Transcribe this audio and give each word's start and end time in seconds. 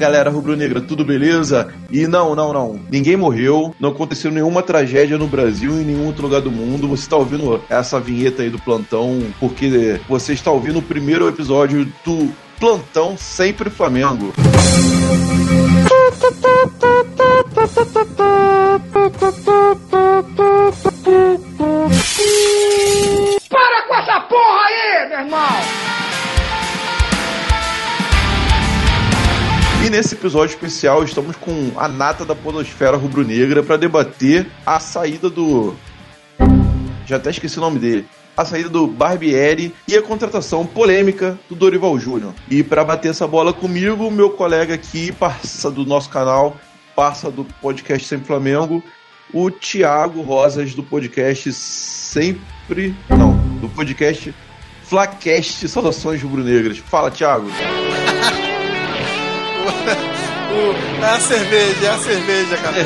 Galera 0.00 0.30
rubro-negra, 0.30 0.80
tudo 0.80 1.04
beleza? 1.04 1.68
E 1.90 2.06
não, 2.06 2.34
não, 2.34 2.52
não. 2.54 2.80
Ninguém 2.90 3.16
morreu, 3.18 3.74
não 3.78 3.90
aconteceu 3.90 4.30
nenhuma 4.30 4.62
tragédia 4.62 5.18
no 5.18 5.26
Brasil 5.26 5.72
e 5.72 5.82
em 5.82 5.84
nenhum 5.84 6.06
outro 6.06 6.22
lugar 6.22 6.40
do 6.40 6.50
mundo. 6.50 6.88
Você 6.88 7.02
está 7.02 7.16
ouvindo 7.16 7.62
essa 7.68 8.00
vinheta 8.00 8.42
aí 8.42 8.48
do 8.48 8.58
plantão 8.58 9.22
porque 9.38 10.00
você 10.08 10.32
está 10.32 10.50
ouvindo 10.50 10.78
o 10.78 10.82
primeiro 10.82 11.28
episódio 11.28 11.86
do 12.04 12.30
Plantão 12.58 13.14
Sempre 13.18 13.68
Flamengo. 13.68 14.32
Meu 25.08 25.18
irmão! 25.18 25.40
E 29.84 29.88
nesse 29.88 30.14
episódio 30.14 30.54
especial 30.54 31.02
estamos 31.04 31.36
com 31.36 31.72
a 31.76 31.88
nata 31.88 32.24
da 32.24 32.34
podosfera 32.34 32.96
rubro-negra 32.96 33.62
para 33.62 33.76
debater 33.76 34.46
a 34.66 34.78
saída 34.78 35.30
do 35.30 35.74
já 37.10 37.16
até 37.16 37.30
esqueci 37.30 37.58
o 37.58 37.60
nome 37.60 37.80
dele. 37.80 38.06
A 38.36 38.44
saída 38.44 38.68
do 38.68 38.86
Barbieri 38.86 39.74
e 39.88 39.96
a 39.96 40.02
contratação 40.02 40.64
polêmica 40.64 41.36
do 41.48 41.56
Dorival 41.56 41.98
Júnior. 41.98 42.32
E 42.48 42.62
para 42.62 42.84
bater 42.84 43.08
essa 43.08 43.26
bola 43.26 43.52
comigo, 43.52 44.08
meu 44.12 44.30
colega 44.30 44.74
aqui, 44.74 45.10
parça 45.10 45.70
do 45.70 45.84
nosso 45.84 46.08
canal, 46.08 46.56
parça 46.94 47.28
do 47.28 47.44
podcast 47.60 48.06
Sempre 48.06 48.28
Flamengo, 48.28 48.80
o 49.34 49.50
Thiago 49.50 50.22
Rosas 50.22 50.72
do 50.72 50.84
podcast 50.84 51.52
Sempre. 51.52 52.94
Não, 53.08 53.36
do 53.60 53.68
podcast 53.68 54.32
Flacast 54.90 55.68
Saudações 55.68 56.20
Rubro-Negras. 56.20 56.78
Fala, 56.78 57.12
Thiago. 57.12 57.46
é 61.00 61.04
a 61.04 61.20
cerveja, 61.20 61.86
é 61.86 61.90
a 61.90 61.98
cerveja, 61.98 62.56
cara. 62.56 62.76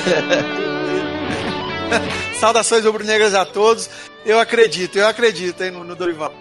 Saudações 2.38 2.84
rubro-negras 2.84 3.34
a 3.34 3.47
todos. 3.47 3.88
Eu 4.27 4.38
acredito, 4.38 4.98
eu 4.98 5.08
acredito 5.08 5.62
hein, 5.64 5.70
no, 5.70 5.82
no 5.82 5.94
Dorival. 5.94 6.34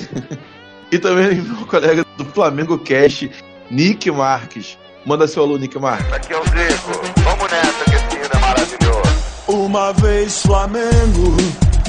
e 0.90 0.98
também 0.98 1.42
meu 1.42 1.66
colega 1.66 2.02
do 2.16 2.24
Flamengo 2.24 2.78
Cash, 2.78 3.28
Nick 3.70 4.10
Marques. 4.10 4.78
Manda 5.04 5.28
seu 5.28 5.42
alô, 5.42 5.58
Nick 5.58 5.78
Marques. 5.78 6.10
Aqui 6.10 6.32
é 6.32 6.38
o 6.38 6.44
Zico. 6.44 7.02
Vamos 7.22 7.50
nessa, 7.50 7.84
que 7.84 7.96
esse 7.96 8.16
hino 8.16 8.30
é 8.32 8.38
maravilhoso. 8.38 9.02
Uma 9.48 9.92
vez 9.92 10.40
Flamengo. 10.40 11.36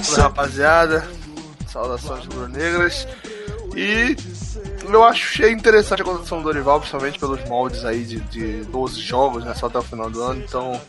Fala, 0.04 0.24
rapaziada. 0.24 1.23
Saudações 1.74 2.26
rubro-negras. 2.26 3.08
E 3.76 4.16
eu 4.88 5.04
achei 5.04 5.52
interessante 5.52 6.04
a 6.04 6.06
contratação 6.06 6.38
do 6.38 6.44
Dorival, 6.44 6.80
principalmente 6.80 7.18
pelos 7.18 7.44
moldes 7.50 7.84
aí 7.84 8.04
de, 8.04 8.20
de 8.20 8.64
12 8.66 9.02
jogos, 9.02 9.44
né? 9.44 9.56
Só 9.56 9.66
até 9.66 9.80
o 9.80 9.82
final 9.82 10.08
do 10.08 10.22
ano. 10.22 10.44
Então, 10.48 10.80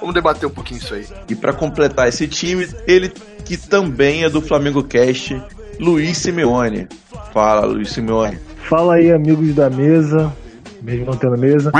vamos 0.00 0.14
debater 0.14 0.48
um 0.48 0.52
pouquinho 0.52 0.78
isso 0.78 0.94
aí. 0.94 1.06
E 1.28 1.34
para 1.34 1.52
completar 1.52 2.08
esse 2.08 2.26
time, 2.26 2.66
ele 2.86 3.10
que 3.44 3.58
também 3.58 4.24
é 4.24 4.30
do 4.30 4.40
Flamengo 4.40 4.82
Cast, 4.82 5.42
Luiz 5.78 6.16
Simeone. 6.16 6.88
Fala, 7.34 7.66
Luiz 7.66 7.90
Simeone. 7.90 8.38
Fala 8.66 8.94
aí, 8.94 9.12
amigos 9.12 9.54
da 9.54 9.68
mesa, 9.68 10.34
mesmo 10.80 11.04
não 11.04 11.16
tendo 11.16 11.36
mesa. 11.36 11.70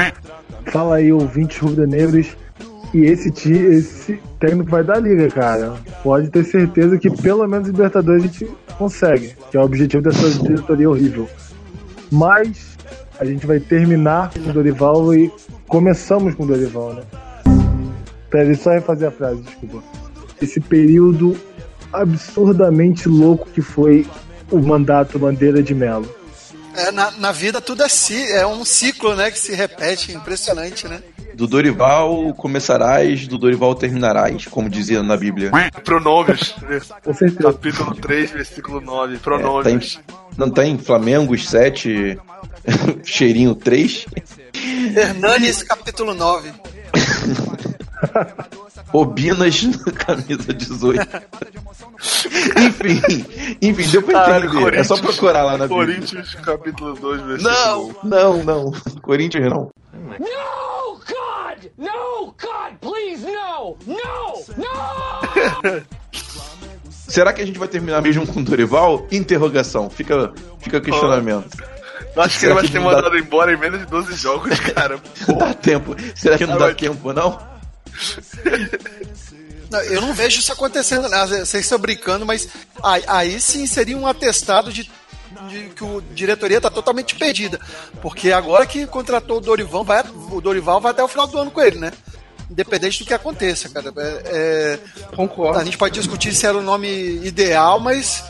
Fala 0.67 0.97
aí, 0.97 1.11
ouvintes 1.11 1.57
rubro-negros. 1.57 2.37
E 2.93 3.05
esse, 3.05 3.29
esse 3.53 4.21
técnico 4.41 4.71
vai 4.71 4.83
dar 4.83 4.99
liga, 4.99 5.29
cara. 5.29 5.75
Pode 6.03 6.29
ter 6.29 6.45
certeza 6.45 6.99
que 6.99 7.09
pelo 7.09 7.47
menos 7.47 7.69
Libertadores 7.69 8.25
a 8.25 8.27
gente 8.27 8.51
consegue, 8.77 9.37
que 9.51 9.57
é 9.57 9.61
o 9.61 9.65
objetivo 9.65 10.03
dessa 10.03 10.29
diretoria 10.43 10.91
horrível. 10.91 11.29
Mas 12.11 12.77
a 13.19 13.25
gente 13.25 13.47
vai 13.47 13.61
terminar 13.61 14.31
com 14.33 14.41
o 14.41 14.53
Dorival 14.53 15.15
e 15.15 15.31
começamos 15.69 16.35
com 16.35 16.43
o 16.43 16.47
Dorival, 16.47 16.95
né? 16.95 17.03
Peraí, 18.29 18.57
só 18.57 18.71
refazer 18.71 19.09
a 19.09 19.13
frase, 19.13 19.43
desculpa. 19.43 19.83
Esse 20.41 20.61
período 20.61 21.37
absurdamente 21.93 23.09
louco 23.09 23.49
que 23.51 23.61
foi 23.61 24.07
o 24.51 24.59
mandato 24.59 25.19
Bandeira 25.19 25.63
de 25.63 25.75
Melo. 25.75 26.09
É, 26.75 26.91
na, 26.93 27.11
na 27.13 27.33
vida 27.33 27.61
tudo 27.61 27.83
é, 27.83 27.89
é 28.33 28.47
um 28.47 28.65
ciclo, 28.65 29.15
né, 29.17 29.31
que 29.31 29.39
se 29.39 29.55
repete, 29.55 30.13
impressionante, 30.13 30.87
né? 30.89 31.03
Do 31.35 31.47
Dorival 31.47 32.35
começarás, 32.35 33.27
do 33.27 33.39
Dorival 33.39 33.75
terminarás, 33.75 34.47
como 34.47 34.69
dizia 34.69 35.03
na 35.03 35.17
Bíblia. 35.17 35.51
Pronomes. 35.85 36.55
Com 37.05 37.15
certeza. 37.15 37.53
Capítulo 37.53 37.95
3, 37.95 38.31
versículo 38.31 38.81
9. 38.81 39.19
Pronomes. 39.19 39.67
É, 39.67 40.13
tem, 40.13 40.17
não 40.37 40.51
tem 40.51 40.79
Flamengo 40.79 41.37
7, 41.37 42.19
cheirinho 43.05 43.55
3? 43.55 44.07
Hernanes, 44.97 45.63
capítulo 45.63 46.15
9. 46.15 46.53
Bobinas 48.93 49.63
na 49.63 49.93
camisa 49.93 50.53
18. 50.53 51.01
enfim, 52.59 53.25
enfim, 53.61 53.91
deu 53.91 54.03
pra 54.03 54.15
Caralho, 54.15 54.47
entender. 54.47 54.75
É 54.75 54.85
só 54.85 54.97
procurar 54.97 55.45
lá 55.45 55.57
na 55.57 55.67
Bíblia. 55.67 55.87
Coríntios, 55.87 56.35
capítulo 56.37 56.95
2, 56.95 57.23
versículo 57.23 57.55
Não, 57.55 57.95
não, 58.03 58.45
não. 58.45 58.73
Corinthians 59.01 59.49
não. 59.49 59.71
No, 59.93 60.80
God! 61.61 61.71
No, 61.77 62.35
God, 62.39 62.79
please, 62.81 63.25
no! 63.25 63.77
No! 63.87 64.45
No! 64.57 65.83
Será 66.91 67.33
que 67.33 67.43
a 67.43 67.47
gente 67.47 67.59
vai 67.59 67.69
terminar 67.69 68.01
mesmo 68.01 68.27
com 68.27 68.41
o 68.41 68.45
Dorival? 68.45 69.07
Interrogação. 69.11 69.91
Fica, 69.91 70.33
fica 70.61 70.81
questionamento. 70.81 71.59
Eu 72.15 72.23
acho 72.23 72.39
que 72.39 72.47
ele 72.47 72.55
vai 72.55 72.67
ser 72.67 72.81
mandado 72.81 73.17
embora 73.19 73.53
em 73.53 73.57
menos 73.57 73.81
de 73.81 73.87
12 73.87 74.15
jogos, 74.15 74.59
cara. 74.73 75.01
Não 75.27 75.37
dá 75.37 75.53
tempo. 75.53 75.97
Será 76.15 76.39
que 76.39 76.47
não 76.47 76.57
dá 76.57 76.73
tempo, 76.75 77.13
não? 77.13 77.39
Não, 79.71 79.81
eu 79.83 80.01
não 80.01 80.13
vejo 80.13 80.41
isso 80.41 80.53
acontecendo, 80.53 81.09
né? 81.09 81.25
Vocês 81.27 81.63
estão 81.63 81.79
brincando, 81.79 82.27
mas 82.27 82.49
aí, 82.83 83.05
aí 83.07 83.41
sim 83.41 83.69
seria 83.69 83.97
um 83.97 84.05
atestado 84.05 84.73
de 84.73 84.91
que 85.75 85.85
o 85.85 86.01
diretoria 86.01 86.59
está 86.59 86.71
totalmente 86.71 87.15
perdida. 87.15 87.61
Porque 88.01 88.33
agora 88.33 88.67
que 88.67 88.87
contratou 88.87 89.39
o 89.39 89.41
Dorival, 89.41 89.85
vai, 89.85 90.05
o 90.31 90.41
Dorival 90.41 90.81
vai 90.81 90.93
até 90.93 91.03
o 91.03 91.09
final 91.09 91.27
do 91.27 91.39
ano 91.39 91.51
com 91.51 91.61
ele, 91.61 91.79
né? 91.79 91.93
Independente 92.51 92.99
do 92.99 93.07
que 93.07 93.15
aconteça, 93.15 93.69
cara. 93.69 93.93
É, 93.97 94.23
é, 94.27 94.79
Concordo. 95.15 95.59
A 95.59 95.65
gente 95.65 95.79
pode 95.79 95.95
discutir 95.95 96.35
se 96.35 96.47
era 96.47 96.59
o 96.59 96.63
nome 96.63 96.89
ideal, 97.25 97.79
mas 97.79 98.25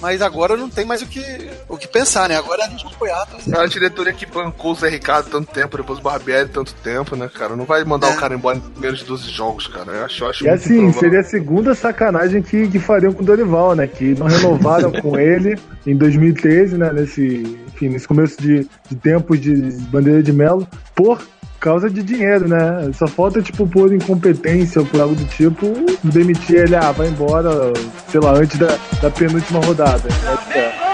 mas 0.00 0.20
agora 0.22 0.56
não 0.56 0.68
tem 0.68 0.84
mais 0.84 1.02
o 1.02 1.06
que, 1.06 1.22
o 1.68 1.76
que 1.76 1.88
pensar, 1.88 2.28
né? 2.28 2.36
Agora 2.36 2.64
a 2.64 2.68
gente 2.68 2.86
apoiar. 2.86 3.26
É 3.52 3.58
a 3.58 3.66
diretoria 3.66 4.12
que 4.12 4.26
bancou 4.26 4.72
o 4.72 4.74
Zé 4.74 4.88
Ricardo 4.88 5.30
tanto 5.30 5.52
tempo, 5.52 5.76
depois 5.76 5.98
o 5.98 6.02
Barbieri 6.02 6.48
tanto 6.48 6.74
tempo, 6.74 7.16
né, 7.16 7.28
cara? 7.32 7.56
Não 7.56 7.64
vai 7.64 7.82
mandar 7.84 8.08
É. 8.10 8.14
o 8.14 8.16
cara 8.16 8.34
embora 8.34 8.58
em 8.58 8.80
menos 8.80 8.98
de 9.00 9.04
12 9.04 9.30
jogos, 9.30 9.66
cara. 9.66 9.92
Eu 9.92 10.04
acho, 10.04 10.24
eu 10.24 10.28
acho 10.30 10.44
E 10.44 10.48
muito 10.48 10.60
assim, 10.62 10.74
improvável. 10.74 11.00
seria 11.00 11.20
a 11.20 11.24
segunda 11.24 11.74
sacanagem 11.74 12.42
que, 12.42 12.68
que 12.68 12.78
fariam 12.78 13.12
com 13.12 13.22
o 13.22 13.26
Dorival, 13.26 13.74
né? 13.74 13.86
Que 13.86 14.14
não 14.14 14.26
renovaram 14.26 14.92
com 14.92 15.18
ele 15.18 15.58
em 15.86 15.96
2013, 15.96 16.76
né? 16.78 16.92
Nesse, 16.92 17.58
enfim, 17.68 17.88
nesse 17.88 18.06
começo 18.06 18.40
de, 18.40 18.68
de 18.88 18.96
tempos 18.96 19.40
de 19.40 19.54
bandeira 19.90 20.22
de 20.22 20.32
melo, 20.32 20.66
por 20.94 21.20
causa 21.58 21.90
de 21.90 22.02
dinheiro, 22.02 22.48
né? 22.48 22.90
Só 22.98 23.06
falta, 23.06 23.42
tipo, 23.42 23.66
por 23.66 23.92
incompetência 23.92 24.80
ou 24.80 24.86
por 24.86 25.00
algo 25.00 25.14
do 25.14 25.24
tipo, 25.24 25.66
demitir 26.04 26.56
ele, 26.56 26.76
ah, 26.76 26.92
vai 26.92 27.08
embora, 27.08 27.72
sei 28.08 28.20
lá, 28.20 28.32
antes 28.32 28.58
da, 28.58 28.78
da 29.00 29.10
penúltima 29.10 29.60
rodada. 29.60 30.08
Né? 30.08 30.36
Tipo, 30.36 30.86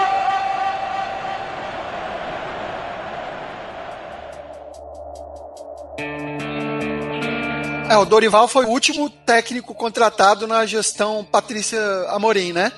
É, 7.93 7.97
o 7.97 8.05
Dorival 8.05 8.47
foi 8.47 8.65
o 8.65 8.69
último 8.69 9.07
técnico 9.07 9.75
contratado 9.75 10.47
na 10.47 10.65
gestão 10.65 11.23
Patrícia 11.23 11.79
Amorim, 12.09 12.51
né? 12.51 12.71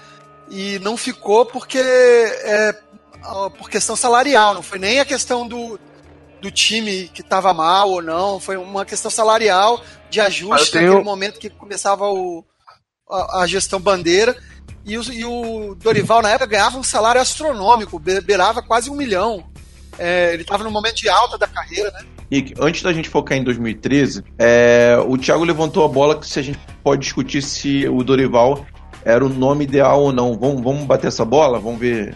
E 0.49 0.77
não 0.79 0.97
ficou 0.97 1.45
porque 1.45 1.77
é, 1.79 2.75
por 3.57 3.69
questão 3.69 3.95
salarial, 3.95 4.53
não 4.53 4.61
foi 4.61 4.77
nem 4.77 4.99
a 4.99 5.05
questão 5.05 5.47
do, 5.47 5.79
do 6.45 6.51
time 6.51 7.07
que 7.13 7.21
estava 7.21 7.53
mal 7.53 7.89
ou 7.89 8.01
não, 8.01 8.39
foi 8.39 8.55
uma 8.57 8.85
questão 8.85 9.09
salarial 9.09 9.81
de 10.09 10.19
Ah, 10.21 10.25
ajuste 10.27 10.67
eu 10.67 10.71
tenho- 10.71 10.85
naquele 10.91 11.03
momento 11.05 11.39
que 11.39 11.49
começava 11.49 12.05
o, 12.11 12.43
a, 13.09 13.41
a 13.41 13.47
gestão 13.47 13.79
bandeira. 13.79 14.35
E 14.85 14.97
o, 14.97 15.03
e 15.11 15.25
o 15.25 15.75
Dorival, 15.75 16.21
na 16.21 16.29
época, 16.29 16.45
ganhava 16.45 16.77
um 16.77 16.83
salário 16.83 17.19
astronômico, 17.19 17.97
be- 17.97 18.21
beirava 18.21 18.61
quase 18.61 18.89
um 18.89 18.95
milhão. 18.95 19.43
É, 19.97 20.33
ele 20.33 20.43
estava 20.43 20.63
no 20.63 20.69
momento 20.69 20.95
de 20.97 21.09
alta 21.09 21.37
da 21.37 21.47
carreira, 21.47 21.89
né? 21.91 22.05
Rick, 22.31 22.53
antes 22.59 22.81
da 22.83 22.91
gente 22.93 23.09
focar 23.09 23.37
em 23.37 23.43
2013, 23.43 24.23
é, 24.37 24.97
o 25.07 25.17
Thiago 25.17 25.43
levantou 25.43 25.83
a 25.83 25.87
bola 25.87 26.19
que 26.19 26.27
se 26.27 26.39
a 26.39 26.41
gente 26.43 26.59
pode 26.83 27.01
discutir 27.01 27.41
se 27.41 27.87
o 27.87 28.03
Dorival 28.03 28.65
era 29.03 29.25
o 29.25 29.29
nome 29.29 29.63
ideal 29.63 30.01
ou 30.03 30.11
não. 30.11 30.37
Vamos, 30.37 30.61
vamos 30.61 30.83
bater 30.83 31.07
essa 31.07 31.23
bola? 31.25 31.59
Vamos 31.59 31.79
ver. 31.79 32.15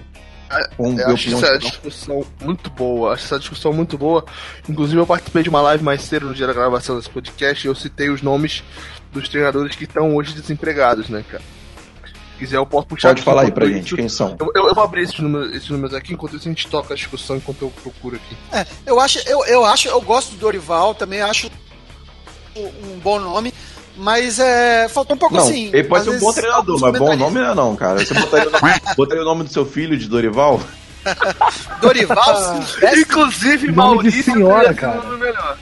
Ver 0.95 1.03
Eu 1.07 1.13
acho 1.13 1.35
essa 1.35 1.57
discussão 1.59 2.25
muito 2.41 2.69
boa. 2.69 3.13
Acho 3.13 3.25
essa 3.25 3.39
discussão 3.39 3.71
muito 3.71 3.97
boa. 3.97 4.25
Inclusive, 4.67 4.99
eu 4.99 5.05
participei 5.05 5.43
de 5.43 5.49
uma 5.49 5.61
live 5.61 5.83
mais 5.83 6.01
cedo 6.01 6.25
no 6.27 6.33
dia 6.33 6.47
da 6.47 6.53
gravação 6.53 6.97
desse 6.97 7.09
podcast 7.09 7.65
e 7.65 7.69
eu 7.69 7.75
citei 7.75 8.09
os 8.09 8.21
nomes 8.21 8.63
dos 9.11 9.27
treinadores 9.29 9.75
que 9.75 9.83
estão 9.85 10.15
hoje 10.15 10.33
desempregados, 10.33 11.09
né, 11.09 11.23
cara? 11.29 11.43
quiser, 12.37 12.55
eu 12.55 12.65
posso 12.65 12.87
puxar 12.87 13.09
Pode 13.09 13.21
falar 13.21 13.41
aí 13.41 13.51
pra 13.51 13.65
isso. 13.65 13.73
gente 13.75 13.95
quem 13.97 14.07
são. 14.07 14.33
Eu, 14.39 14.49
eu- 14.55 14.67
eu 14.69 14.73
vou 14.73 14.81
abrir 14.85 15.01
esses 15.03 15.19
números, 15.19 15.53
esses 15.53 15.67
números 15.69 15.93
aqui, 15.93 16.13
enquanto 16.13 16.37
isso 16.37 16.47
a 16.47 16.51
gente 16.51 16.67
toca 16.69 16.93
a 16.93 16.95
discussão 16.95 17.35
enquanto 17.35 17.63
eu 17.63 17.69
procuro 17.83 18.15
aqui. 18.15 18.37
É, 18.53 18.65
eu 18.85 18.97
acho, 18.97 19.19
eu, 19.27 19.43
eu 19.45 19.65
acho, 19.65 19.89
eu 19.89 19.99
gosto 19.99 20.31
do 20.31 20.37
Dorival, 20.37 20.95
também 20.95 21.19
acho 21.21 21.51
um 22.55 22.99
bom 22.99 23.19
nome, 23.19 23.53
mas 23.99 24.39
é, 24.39 24.87
faltou 24.89 25.15
um 25.15 25.19
pouco 25.19 25.35
Não, 25.35 25.43
assim. 25.43 25.67
ele 25.73 25.83
pode 25.83 26.05
ser 26.05 26.11
um 26.11 26.19
bom 26.19 26.33
treinador, 26.33 26.79
mas 26.79 26.97
bom 26.97 27.15
nome 27.15 27.39
não 27.39 27.51
é 27.51 27.55
não, 27.55 27.75
cara. 27.75 27.99
Você 27.99 28.13
botaria 28.13 28.47
o 28.47 28.51
nome, 28.51 28.73
botaria 28.97 29.21
o 29.21 29.25
nome 29.25 29.43
do 29.43 29.51
seu 29.51 29.65
filho 29.65 29.97
de 29.97 30.07
Dorival? 30.07 30.59
Dorival 31.81 32.35
Silvestre, 32.65 33.01
Inclusive, 33.01 33.67
Nome 33.71 33.71
de 33.71 33.75
Maurício 33.75 34.23
senhora, 34.23 34.73
cara. 34.73 34.99
o 34.99 35.03
nome 35.03 35.17
melhor. 35.17 35.57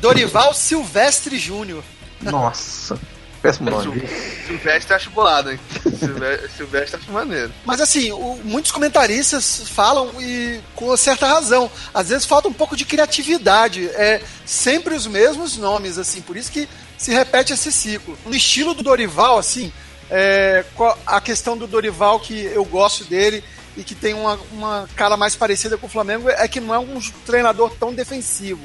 Dorival 0.00 0.54
Silvestre 0.54 1.38
Júnior. 1.38 1.82
Nossa, 2.22 2.98
péssimo 3.42 3.70
nome. 3.70 4.02
Silvestre 4.46 4.94
acho 4.94 5.10
bolado, 5.10 5.50
hein? 5.52 5.60
Silvestre, 5.98 6.48
Silvestre 6.56 7.00
acho 7.02 7.12
maneiro. 7.12 7.52
Mas 7.64 7.80
assim, 7.80 8.10
o- 8.12 8.38
muitos 8.44 8.72
comentaristas 8.72 9.68
falam 9.68 10.10
e 10.20 10.60
com 10.74 10.94
certa 10.96 11.26
razão. 11.26 11.70
Às 11.92 12.08
vezes 12.08 12.24
falta 12.24 12.48
um 12.48 12.52
pouco 12.52 12.76
de 12.76 12.84
criatividade. 12.84 13.86
É 13.90 14.22
sempre 14.46 14.94
os 14.94 15.06
mesmos 15.06 15.56
nomes, 15.58 15.98
assim, 15.98 16.20
por 16.22 16.36
isso 16.36 16.50
que 16.50 16.66
se 17.00 17.12
repete 17.12 17.54
esse 17.54 17.72
ciclo. 17.72 18.18
No 18.26 18.34
estilo 18.34 18.74
do 18.74 18.82
Dorival, 18.82 19.38
assim, 19.38 19.72
é, 20.10 20.62
a 21.06 21.18
questão 21.18 21.56
do 21.56 21.66
Dorival 21.66 22.20
que 22.20 22.44
eu 22.44 22.62
gosto 22.62 23.04
dele 23.04 23.42
e 23.74 23.82
que 23.82 23.94
tem 23.94 24.12
uma, 24.12 24.38
uma 24.52 24.86
cara 24.94 25.16
mais 25.16 25.34
parecida 25.34 25.78
com 25.78 25.86
o 25.86 25.90
Flamengo 25.90 26.28
é 26.28 26.46
que 26.46 26.60
não 26.60 26.74
é 26.74 26.78
um 26.78 27.00
treinador 27.24 27.72
tão 27.80 27.94
defensivo 27.94 28.60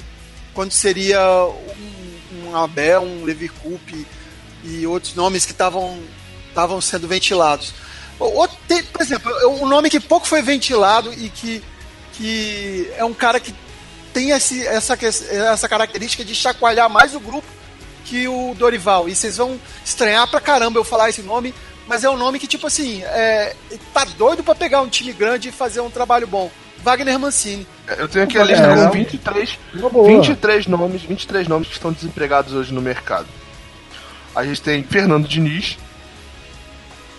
quanto 0.54 0.74
seria 0.74 1.22
um, 1.46 2.50
um 2.50 2.58
Abel, 2.58 3.04
um 3.04 3.24
Levi 3.24 3.48
Coupe 3.48 4.06
e 4.66 4.86
outros 4.86 5.16
nomes 5.16 5.46
que 5.46 5.54
estavam 5.54 5.98
estavam 6.50 6.82
sendo 6.82 7.08
ventilados. 7.08 7.74
Outro- 8.20 8.58
tem, 8.68 8.84
por 8.84 9.02
exemplo, 9.02 9.32
um 9.62 9.66
nome 9.66 9.90
que 9.90 10.00
pouco 10.02 10.28
foi 10.28 10.42
ventilado 10.42 11.14
e 11.14 11.30
que, 11.30 11.64
que 12.14 12.92
é 12.98 13.06
um 13.06 13.14
cara 13.14 13.40
que 13.40 13.56
tem 14.14 14.32
esse, 14.32 14.66
essa, 14.68 14.98
essa 15.02 15.70
característica 15.70 16.26
de 16.26 16.36
chacoalhar 16.36 16.90
mais 16.90 17.16
o 17.16 17.20
grupo 17.20 17.48
que 18.06 18.28
o 18.28 18.54
Dorival. 18.58 19.10
E 19.10 19.16
vocês 19.16 19.38
vão 19.38 19.60
estranhar 19.84 20.28
pra 20.30 20.40
caramba 20.40 20.80
eu 20.80 20.84
falar 20.84 21.10
esse 21.10 21.22
nome, 21.22 21.54
mas 21.88 22.04
é 22.04 22.10
um 22.10 22.16
nome 22.18 22.40
que, 22.40 22.48
tipo 22.48 22.68
assim, 22.68 23.04
é, 23.04 23.56
tá 23.94 24.06
doido 24.18 24.44
pra 24.44 24.56
pegar 24.56 24.82
um 24.82 24.88
time 24.88 25.12
grande 25.12 25.50
e 25.50 25.52
fazer 25.52 25.82
um 25.82 25.90
trabalho 25.90 26.28
bom. 26.28 26.50
Wagner 26.84 27.18
Mancini. 27.20 27.66
Eu 27.98 28.08
tenho 28.08 28.26
aqui 28.26 28.38
a 28.38 28.44
lista 28.44 28.64
É. 28.64 28.76
com 28.86 28.92
23, 28.92 29.58
Uma 29.74 29.90
boa. 29.90 30.08
23 30.08 30.68
nomes, 30.68 31.02
23 31.02 31.48
nomes 31.48 31.68
que 31.68 31.74
estão 31.74 31.92
desempregados 31.92 32.54
hoje 32.54 32.72
no 32.74 32.82
mercado. 32.82 33.28
A 34.36 34.44
gente 34.44 34.62
tem 34.62 34.84
Fernando 34.84 35.28
Diniz, 35.28 35.78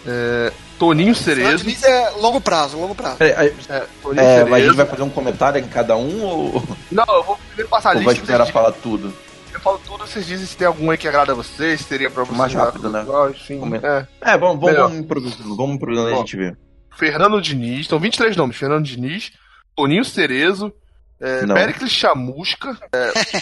é, 0.07 0.53
Toninho 0.79 1.15
Cerezo, 1.15 1.65
Diniz 1.65 1.83
é 1.83 2.11
longo 2.21 2.41
prazo, 2.41 2.77
longo 2.79 2.95
prazo. 2.95 3.17
É, 3.21 3.47
é, 3.47 3.55
é, 3.69 4.45
mas 4.45 4.63
a 4.63 4.67
gente 4.67 4.77
vai 4.77 4.87
fazer 4.87 5.03
um 5.03 5.11
comentário 5.11 5.59
em 5.61 5.67
cada 5.67 5.97
um 5.97 6.23
ou, 6.23 6.63
Não, 6.93 7.05
eu 7.09 7.23
vou 7.25 7.37
primeiro 7.49 7.69
passar 7.69 7.91
a 7.91 7.93
ou 7.93 7.99
lista. 7.99 8.13
vai 8.15 8.23
esperar 8.23 8.47
falar 8.53 8.73
tudo? 8.73 9.13
Eu 9.57 9.61
falo 9.61 9.81
tudo, 9.87 10.07
vocês 10.07 10.27
dizem 10.27 10.47
se 10.47 10.55
tem 10.55 10.67
algum 10.67 10.91
aí 10.91 10.99
que 10.99 11.09
agrada 11.09 11.33
a 11.33 11.35
vocês, 11.35 11.81
se 11.81 11.89
teria 11.89 12.11
pra 12.11 12.25
vocês. 12.25 12.37
Mais 12.37 12.53
rápido, 12.53 12.91
né? 12.91 13.01
igual, 13.01 13.31
Enfim, 13.31 13.59
é. 13.83 14.07
É, 14.21 14.37
vamos, 14.37 14.61
vamos, 14.61 14.77
vamos 14.77 14.99
improvisando, 14.99 15.57
vamos 15.57 15.77
improvisando 15.77 16.11
e 16.11 16.13
a 16.13 16.17
gente 16.19 16.37
vê. 16.37 16.55
Fernando 16.95 17.41
Diniz, 17.41 17.87
são 17.87 17.99
23 17.99 18.37
nomes. 18.37 18.55
Fernando 18.55 18.85
Diniz, 18.85 19.33
Toninho 19.75 20.05
Cerezo, 20.05 20.71
é, 21.19 21.47
Não. 21.47 21.55
Pericles 21.55 21.91
Chamusca, 21.91 22.77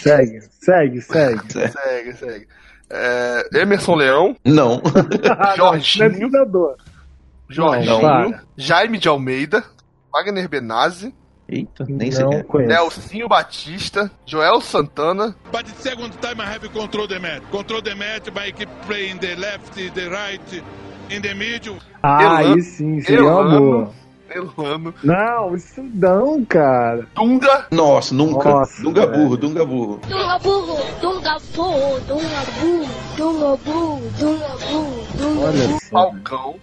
Segue, 0.01 0.39
segue, 0.61 1.01
segue. 1.01 1.59
É. 1.59 1.67
segue, 1.67 2.13
segue. 2.13 2.47
É, 2.89 3.49
Emerson 3.53 3.95
Leão, 3.95 4.37
Não. 4.45 4.81
Jorginho. 5.57 6.29
Não 6.29 7.73
é. 7.73 7.83
Jorginho, 7.83 8.01
Não. 8.01 8.39
Jaime 8.55 8.97
de 8.97 9.09
Almeida, 9.09 9.65
Wagner 10.13 10.47
Benazzi, 10.47 11.13
Eita, 11.47 11.85
nem 11.87 12.11
sei 12.11 12.23
Não 12.23 12.29
quem 12.31 12.39
é. 12.39 12.43
conheço. 12.43 12.69
Nelsinho 12.73 13.27
Batista, 13.27 14.09
Joel 14.25 14.61
Santana, 14.61 15.35
But 15.51 15.65
the 15.65 15.73
second 15.89 16.11
time 16.19 16.41
I 16.41 16.45
have 16.55 16.67
control 16.69 17.07
the 17.07 17.19
match. 17.19 17.43
Control 17.51 17.81
the 17.81 17.93
match 17.93 18.29
by 18.31 18.51
keep 18.51 18.69
playing 18.87 19.19
the 19.19 19.35
left, 19.35 19.73
the 19.75 20.09
right, 20.09 20.63
in 21.11 21.21
the 21.21 21.33
middle. 21.35 21.77
Ah, 22.01 22.23
Elano- 22.23 22.53
aí 22.55 22.61
sim, 22.63 22.99
seria 23.01 23.21
uma 23.23 23.41
Elano. 23.41 23.59
boa. 23.59 24.05
Elano, 24.27 24.93
Não, 25.03 25.55
isso 25.55 25.83
não, 25.93 26.43
cara. 26.45 27.07
Dunga, 27.15 27.67
Nossa, 27.71 28.13
nunca. 28.15 28.49
Nossa, 28.49 28.81
Dunga 28.81 29.05
velho. 29.05 29.23
burro, 29.23 29.37
Dunga 29.37 29.65
burro. 29.65 29.99
Dunga 30.09 30.39
burro, 30.39 30.77
dunga 30.99 31.37
burro, 31.55 31.99
dunga 32.07 32.45
burro, 32.59 32.87
dunga 33.15 33.57
burro, 33.57 34.01
dunga 34.17 34.57
burro, 34.57 35.07
dunga 35.15 35.45
Olha 35.45 35.67
burro. 35.67 35.79
só. 35.79 35.89
Falcão, 35.91 36.55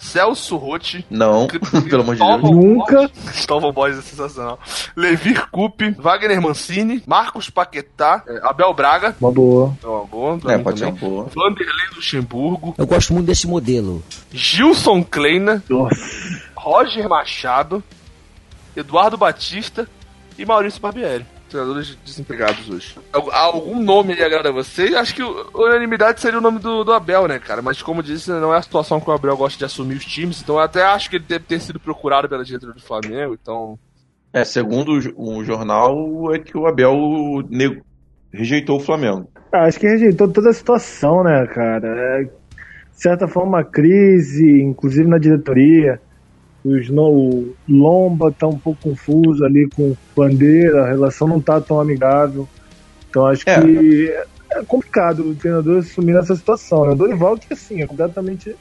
Celso 0.00 0.56
Rotti, 0.56 1.04
Não, 1.10 1.46
pelo 1.88 2.02
amor 2.02 2.16
de 2.16 2.22
Deus. 2.22 2.42
Nunca. 2.42 3.08
Cristóvão 3.26 3.70
Borges 3.72 3.98
é 3.98 4.02
sensacional. 4.02 4.58
Levir 4.96 5.48
Coupe, 5.50 5.90
Wagner 5.98 6.40
Mancini, 6.40 7.02
Marcos 7.06 7.50
Paquetá, 7.50 8.24
é, 8.26 8.40
Abel 8.42 8.72
Braga, 8.72 9.14
Uma 9.20 9.30
boa. 9.30 9.76
é 9.82 9.86
uma 9.86 10.04
boa, 10.06 10.38
É, 10.48 10.58
pode 10.58 10.78
ser 10.78 10.86
também. 10.86 11.02
uma 11.02 11.10
boa. 11.10 11.24
Vanderlei 11.34 11.86
Luxemburgo, 11.94 12.74
Eu 12.78 12.86
gosto 12.86 13.12
muito 13.12 13.26
desse 13.26 13.46
modelo. 13.46 14.02
Gilson 14.32 15.04
Kleina, 15.04 15.62
Nossa. 15.68 15.94
Roger 16.56 17.08
Machado, 17.08 17.84
Eduardo 18.74 19.16
Batista 19.18 19.86
e 20.38 20.44
Maurício 20.46 20.80
Barbieri. 20.80 21.26
Treinadores 21.50 21.98
desempregados 22.04 22.68
hoje. 22.70 22.96
Al- 23.12 23.30
Algum 23.32 23.82
nome 23.82 24.12
aí 24.12 24.22
agrada 24.22 24.50
a 24.50 24.52
você? 24.52 24.94
Acho 24.94 25.14
que 25.14 25.22
unanimidade 25.22 26.20
seria 26.20 26.38
o 26.38 26.42
nome 26.42 26.58
do, 26.60 26.84
do 26.84 26.92
Abel, 26.92 27.26
né, 27.26 27.38
cara? 27.40 27.60
Mas 27.60 27.82
como 27.82 28.02
disse, 28.02 28.30
não 28.30 28.54
é 28.54 28.58
a 28.58 28.62
situação 28.62 29.00
que 29.00 29.10
o 29.10 29.12
Abel 29.12 29.36
gosta 29.36 29.58
de 29.58 29.64
assumir 29.64 29.94
os 29.96 30.04
times, 30.04 30.40
então 30.40 30.54
eu 30.56 30.60
até 30.60 30.82
acho 30.84 31.10
que 31.10 31.16
ele 31.16 31.24
deve 31.26 31.44
ter 31.44 31.60
sido 31.60 31.80
procurado 31.80 32.28
pela 32.28 32.44
diretoria 32.44 32.74
do 32.74 32.80
Flamengo, 32.82 33.36
então. 33.40 33.78
É, 34.32 34.44
segundo 34.44 34.92
o 35.16 35.44
jornal, 35.44 36.32
é 36.32 36.38
que 36.38 36.56
o 36.56 36.66
Abel 36.68 36.94
nego- 37.50 37.82
rejeitou 38.32 38.76
o 38.76 38.80
Flamengo. 38.80 39.28
Ah, 39.52 39.64
Acho 39.64 39.80
que 39.80 39.88
rejeitou 39.88 40.28
toda 40.28 40.50
a 40.50 40.54
situação, 40.54 41.24
né, 41.24 41.44
cara? 41.48 41.88
É, 41.88 42.22
de 42.24 42.30
certa 42.92 43.26
forma, 43.26 43.48
uma 43.58 43.64
crise, 43.64 44.62
inclusive 44.62 45.08
na 45.08 45.18
diretoria. 45.18 46.00
Os 46.64 46.90
no, 46.90 47.08
o 47.08 47.54
Lomba 47.68 48.30
tá 48.32 48.46
um 48.46 48.58
pouco 48.58 48.90
confuso 48.90 49.44
ali 49.44 49.68
com 49.74 49.96
Bandeira, 50.14 50.84
a 50.84 50.88
relação 50.88 51.26
não 51.26 51.40
tá 51.40 51.60
tão 51.60 51.80
amigável. 51.80 52.48
Então 53.08 53.26
acho 53.26 53.48
É. 53.48 53.60
que 53.60 54.14
é 54.52 54.62
complicado 54.66 55.20
o 55.30 55.34
treinador 55.34 55.78
assumir 55.78 56.16
essa 56.16 56.34
situação. 56.36 56.84
Né? 56.86 56.92
O 56.92 56.96
Dorival 56.96 57.38
que 57.38 57.52
assim, 57.52 57.82
é 57.82 57.86
completamente. 57.86 58.54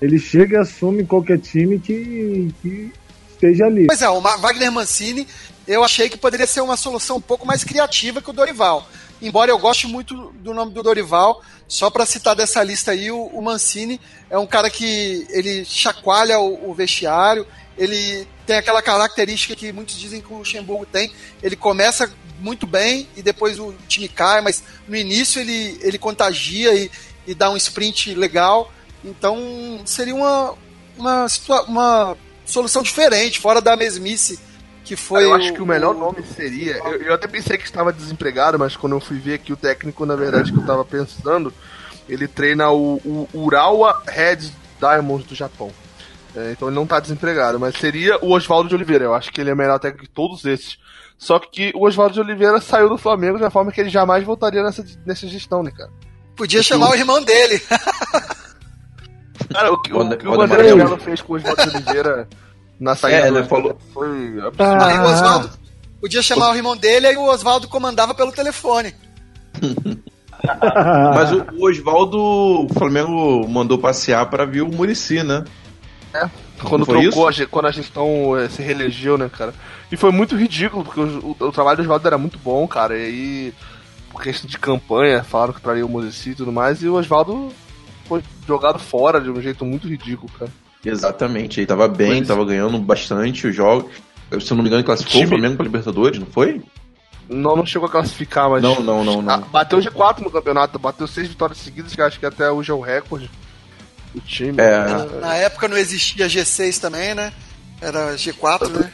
Ele 0.00 0.18
chega 0.18 0.56
e 0.56 0.60
assume 0.60 1.04
qualquer 1.04 1.38
time 1.38 1.78
que, 1.78 2.52
que 2.62 2.92
esteja 3.30 3.66
ali. 3.66 3.86
Pois 3.86 4.02
é, 4.02 4.08
o 4.08 4.20
Wagner 4.20 4.70
Mancini, 4.70 5.26
eu 5.66 5.84
achei 5.84 6.08
que 6.08 6.16
poderia 6.16 6.46
ser 6.46 6.60
uma 6.60 6.76
solução 6.76 7.16
um 7.16 7.20
pouco 7.20 7.46
mais 7.46 7.64
criativa 7.64 8.22
que 8.22 8.30
o 8.30 8.32
Dorival. 8.32 8.86
Embora 9.20 9.50
eu 9.50 9.58
goste 9.58 9.86
muito 9.86 10.32
do 10.36 10.54
nome 10.54 10.72
do 10.72 10.82
Dorival, 10.82 11.42
só 11.66 11.90
para 11.90 12.06
citar 12.06 12.36
dessa 12.36 12.62
lista 12.62 12.92
aí, 12.92 13.10
o, 13.10 13.24
o 13.26 13.42
Mancini 13.42 14.00
é 14.30 14.38
um 14.38 14.46
cara 14.46 14.70
que 14.70 15.26
ele 15.30 15.64
chacoalha 15.64 16.38
o, 16.38 16.70
o 16.70 16.74
vestiário, 16.74 17.46
ele 17.76 18.26
tem 18.46 18.56
aquela 18.56 18.82
característica 18.82 19.54
que 19.54 19.72
muitos 19.72 19.96
dizem 19.98 20.20
que 20.20 20.32
o 20.32 20.38
Luxemburgo 20.38 20.86
tem. 20.86 21.12
Ele 21.42 21.54
começa 21.54 22.12
muito 22.40 22.66
bem 22.66 23.08
e 23.16 23.22
depois 23.22 23.58
o 23.58 23.74
time 23.86 24.08
cai, 24.08 24.40
mas 24.40 24.62
no 24.86 24.96
início 24.96 25.40
ele, 25.40 25.78
ele 25.82 25.98
contagia 25.98 26.74
e, 26.74 26.90
e 27.26 27.34
dá 27.34 27.50
um 27.50 27.56
sprint 27.56 28.14
legal. 28.14 28.72
Então 29.04 29.80
seria 29.84 30.14
uma, 30.14 30.54
uma, 30.96 31.26
uma 31.66 32.16
solução 32.44 32.82
diferente, 32.82 33.38
fora 33.38 33.60
da 33.60 33.76
mesmice 33.76 34.38
que 34.88 34.96
foi. 34.96 35.24
eu 35.24 35.34
acho 35.34 35.52
que 35.52 35.60
o 35.62 35.66
melhor 35.66 35.94
nome 35.94 36.22
seria. 36.22 36.76
Eu, 36.78 37.02
eu 37.02 37.14
até 37.14 37.26
pensei 37.28 37.56
que 37.58 37.64
estava 37.64 37.92
desempregado, 37.92 38.58
mas 38.58 38.76
quando 38.76 38.92
eu 38.94 39.00
fui 39.00 39.18
ver 39.18 39.34
aqui 39.34 39.52
o 39.52 39.56
técnico, 39.56 40.04
na 40.06 40.16
verdade, 40.16 40.52
que 40.52 40.58
eu 40.58 40.64
tava 40.66 40.84
pensando, 40.84 41.52
ele 42.08 42.26
treina 42.26 42.70
o, 42.70 42.96
o 43.04 43.28
Urawa 43.34 44.02
Red 44.06 44.50
Diamonds 44.80 45.26
do 45.26 45.34
Japão. 45.34 45.70
É, 46.36 46.52
então 46.52 46.68
ele 46.68 46.74
não 46.76 46.86
tá 46.86 47.00
desempregado, 47.00 47.58
mas 47.58 47.74
seria 47.76 48.18
o 48.24 48.32
Oswaldo 48.32 48.68
de 48.68 48.74
Oliveira. 48.74 49.04
Eu 49.04 49.14
acho 49.14 49.30
que 49.32 49.40
ele 49.40 49.50
é 49.50 49.54
melhor 49.54 49.78
técnico 49.78 50.06
que 50.06 50.10
todos 50.12 50.44
esses. 50.44 50.78
Só 51.16 51.38
que 51.38 51.72
o 51.74 51.84
Oswaldo 51.86 52.14
de 52.14 52.20
Oliveira 52.20 52.60
saiu 52.60 52.88
do 52.88 52.96
Flamengo 52.98 53.38
de 53.38 53.42
uma 53.44 53.50
forma 53.50 53.72
que 53.72 53.80
ele 53.80 53.90
jamais 53.90 54.24
voltaria 54.24 54.62
nessa, 54.62 54.84
nessa 55.04 55.26
gestão, 55.26 55.62
né, 55.62 55.70
cara? 55.76 55.90
Podia 56.36 56.62
chamar 56.62 56.90
o 56.90 56.94
irmão 56.94 57.22
dele. 57.22 57.60
Cara, 59.52 59.72
o 59.72 59.80
que 59.80 59.92
o, 59.92 59.96
Quando- 59.96 60.16
que 60.16 60.26
o 60.28 60.30
quando 60.34 60.52
André 60.52 60.74
Melo 60.74 60.98
fez 60.98 61.22
com 61.22 61.32
o 61.32 61.36
Oswaldo 61.36 61.62
de 61.62 61.76
Oliveira 61.76 62.28
na 62.78 62.94
saída 62.94 63.26
É, 63.26 63.30
do 63.30 63.38
ele 63.38 63.46
falou- 63.48 63.78
foi 63.92 64.08
absurdo. 64.40 64.52
Ah. 64.58 64.86
Aí 64.86 64.98
o 64.98 65.02
Oswaldo 65.04 65.50
podia 66.00 66.22
chamar 66.22 66.52
o 66.52 66.54
irmão 66.56 66.76
dele, 66.76 67.06
aí 67.08 67.16
o 67.16 67.24
Oswaldo 67.24 67.68
comandava 67.68 68.14
pelo 68.14 68.32
telefone. 68.32 68.94
Mas 71.14 71.32
o, 71.32 71.44
o 71.58 71.68
Oswaldo, 71.68 72.18
o 72.18 72.68
Flamengo 72.72 73.46
mandou 73.48 73.78
passear 73.78 74.24
pra 74.30 74.44
ver 74.44 74.62
o 74.62 74.68
Murici, 74.68 75.22
né? 75.22 75.44
Quando 76.62 76.84
Foi 76.86 77.02
trocou, 77.02 77.28
isso? 77.30 77.42
a 77.42 77.46
quando 77.46 77.66
a 77.66 77.70
gestão 77.72 78.36
eh, 78.36 78.48
se 78.48 78.62
reelegeu, 78.62 79.16
né, 79.18 79.28
cara? 79.28 79.52
E 79.92 79.96
foi 79.96 80.10
muito 80.10 80.36
ridículo, 80.36 80.84
porque 80.84 81.00
o, 81.00 81.36
o- 81.40 81.44
o 81.46 81.52
trabalho 81.52 81.76
do 81.76 81.82
Oswaldo 81.82 82.06
era 82.06 82.18
muito 82.18 82.38
bom, 82.38 82.66
cara. 82.66 82.96
E 82.98 83.04
aí, 83.04 83.54
por 84.10 84.22
questão 84.22 84.48
de 84.48 84.58
campanha, 84.58 85.22
falaram 85.22 85.52
que 85.52 85.60
traria 85.60 85.84
o 85.86 85.88
Muricy 85.88 86.30
e 86.30 86.34
tudo 86.34 86.52
mais, 86.52 86.82
e 86.82 86.88
o 86.88 86.94
Oswaldo 86.94 87.52
foi 88.06 88.22
jogado 88.46 88.78
fora 88.78 89.20
de 89.20 89.30
um 89.30 89.40
jeito 89.40 89.64
muito 89.64 89.86
ridículo, 89.86 90.30
cara. 90.38 90.50
Exatamente, 90.84 91.60
ele 91.60 91.66
tava 91.66 91.88
bem, 91.88 92.18
Mas- 92.20 92.28
tava 92.28 92.44
ganhando 92.44 92.78
bastante 92.78 93.46
os 93.46 93.54
jogos. 93.54 93.90
Eu, 94.30 94.40
Se 94.40 94.52
eu 94.52 94.56
não 94.56 94.62
me 94.62 94.68
engano, 94.68 94.80
ele 94.80 94.86
classificou 94.86 95.20
Time- 95.20 95.26
o 95.26 95.28
Flamengo 95.30 95.56
pra 95.56 95.64
Libertadores, 95.64 96.18
não 96.18 96.26
foi? 96.26 96.60
Não, 97.28 97.56
não 97.56 97.66
chegou 97.66 97.88
a 97.88 97.90
classificar, 97.90 98.48
mas. 98.48 98.62
Não, 98.62 98.80
não, 98.80 99.04
não, 99.04 99.20
não. 99.22 99.34
Ah, 99.34 99.38
bateu 99.38 99.78
G4 99.80 100.20
no 100.20 100.30
campeonato, 100.30 100.78
bateu 100.78 101.06
seis 101.06 101.28
vitórias 101.28 101.58
seguidas, 101.58 101.94
que 101.94 102.00
acho 102.00 102.18
que 102.18 102.24
até 102.26 102.50
hoje 102.50 102.70
é 102.70 102.74
o 102.74 102.80
recorde 102.80 103.30
do 104.14 104.20
time. 104.20 104.56
É. 104.58 104.84
Na 105.20 105.34
época 105.34 105.68
não 105.68 105.76
existia 105.76 106.26
G6 106.26 106.78
também, 106.80 107.14
né? 107.14 107.32
Era 107.80 108.14
G4, 108.16 108.68
né? 108.70 108.90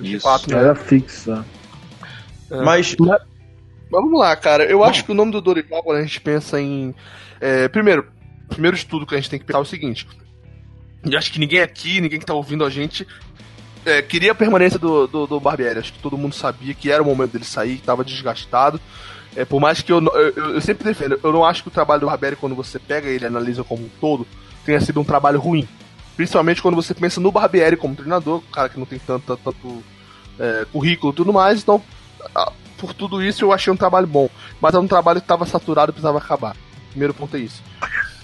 Isso. 0.00 0.26
G4, 0.26 0.50
né? 0.50 0.58
Era 0.58 0.74
fixo. 0.74 1.30
né? 1.30 1.44
Mas, 2.64 2.94
Mas 2.98 3.20
vamos 3.90 4.18
lá, 4.18 4.34
cara. 4.36 4.64
Eu 4.64 4.82
acho 4.84 5.04
que 5.04 5.12
o 5.12 5.14
nome 5.14 5.30
do 5.32 5.40
Dorival, 5.40 5.82
quando 5.82 5.98
a 5.98 6.02
gente 6.02 6.20
pensa 6.20 6.60
em. 6.60 6.94
é, 7.40 7.68
primeiro, 7.68 8.06
primeiro 8.48 8.76
estudo 8.76 9.06
que 9.06 9.14
a 9.14 9.18
gente 9.18 9.30
tem 9.30 9.38
que 9.38 9.44
pensar 9.44 9.58
é 9.58 9.62
o 9.62 9.64
seguinte. 9.64 10.06
E 11.04 11.16
acho 11.16 11.32
que 11.32 11.38
ninguém 11.38 11.60
aqui, 11.60 12.00
ninguém 12.00 12.18
que 12.18 12.26
tá 12.26 12.34
ouvindo 12.34 12.64
a 12.64 12.70
gente, 12.70 13.06
é, 13.84 14.00
queria 14.00 14.32
a 14.32 14.34
permanência 14.34 14.78
do, 14.78 15.06
do, 15.06 15.26
do 15.26 15.40
Barbieri. 15.40 15.78
Acho 15.78 15.92
que 15.92 15.98
todo 15.98 16.16
mundo 16.16 16.34
sabia 16.34 16.74
que 16.74 16.90
era 16.90 17.02
o 17.02 17.06
momento 17.06 17.32
dele 17.32 17.44
sair, 17.44 17.76
que 17.76 17.82
tava 17.82 18.04
desgastado. 18.04 18.80
É, 19.34 19.44
por 19.44 19.60
mais 19.60 19.80
que 19.80 19.90
eu, 19.90 20.00
eu, 20.04 20.54
eu 20.54 20.60
sempre 20.60 20.84
defendo, 20.84 21.18
eu 21.22 21.32
não 21.32 21.44
acho 21.44 21.62
que 21.62 21.68
o 21.68 21.72
trabalho 21.72 22.00
do 22.00 22.06
Barbieri, 22.06 22.36
quando 22.36 22.54
você 22.54 22.78
pega 22.78 23.08
ele 23.08 23.24
e 23.24 23.26
analisa 23.26 23.64
como 23.64 23.84
um 23.84 23.90
todo, 24.00 24.26
tenha 24.64 24.80
sido 24.80 25.00
um 25.00 25.04
trabalho 25.04 25.40
ruim. 25.40 25.66
Principalmente 26.16 26.60
quando 26.60 26.74
você 26.74 26.94
pensa 26.94 27.20
no 27.20 27.32
Barbieri 27.32 27.76
como 27.76 27.96
treinador, 27.96 28.42
cara 28.52 28.68
que 28.68 28.78
não 28.78 28.86
tem 28.86 28.98
tanto, 28.98 29.36
tanto 29.36 29.82
é, 30.38 30.66
currículo 30.70 31.12
e 31.12 31.16
tudo 31.16 31.32
mais. 31.32 31.62
Então, 31.62 31.82
por 32.76 32.92
tudo 32.92 33.22
isso, 33.22 33.44
eu 33.44 33.52
achei 33.52 33.72
um 33.72 33.76
trabalho 33.76 34.06
bom. 34.06 34.28
Mas 34.60 34.74
é 34.74 34.78
um 34.78 34.86
trabalho 34.86 35.20
que 35.20 35.24
estava 35.24 35.46
saturado 35.46 35.90
e 35.90 35.94
precisava 35.94 36.18
acabar. 36.18 36.54
Primeiro 36.90 37.14
ponto 37.14 37.36
é 37.36 37.40
isso. 37.40 37.62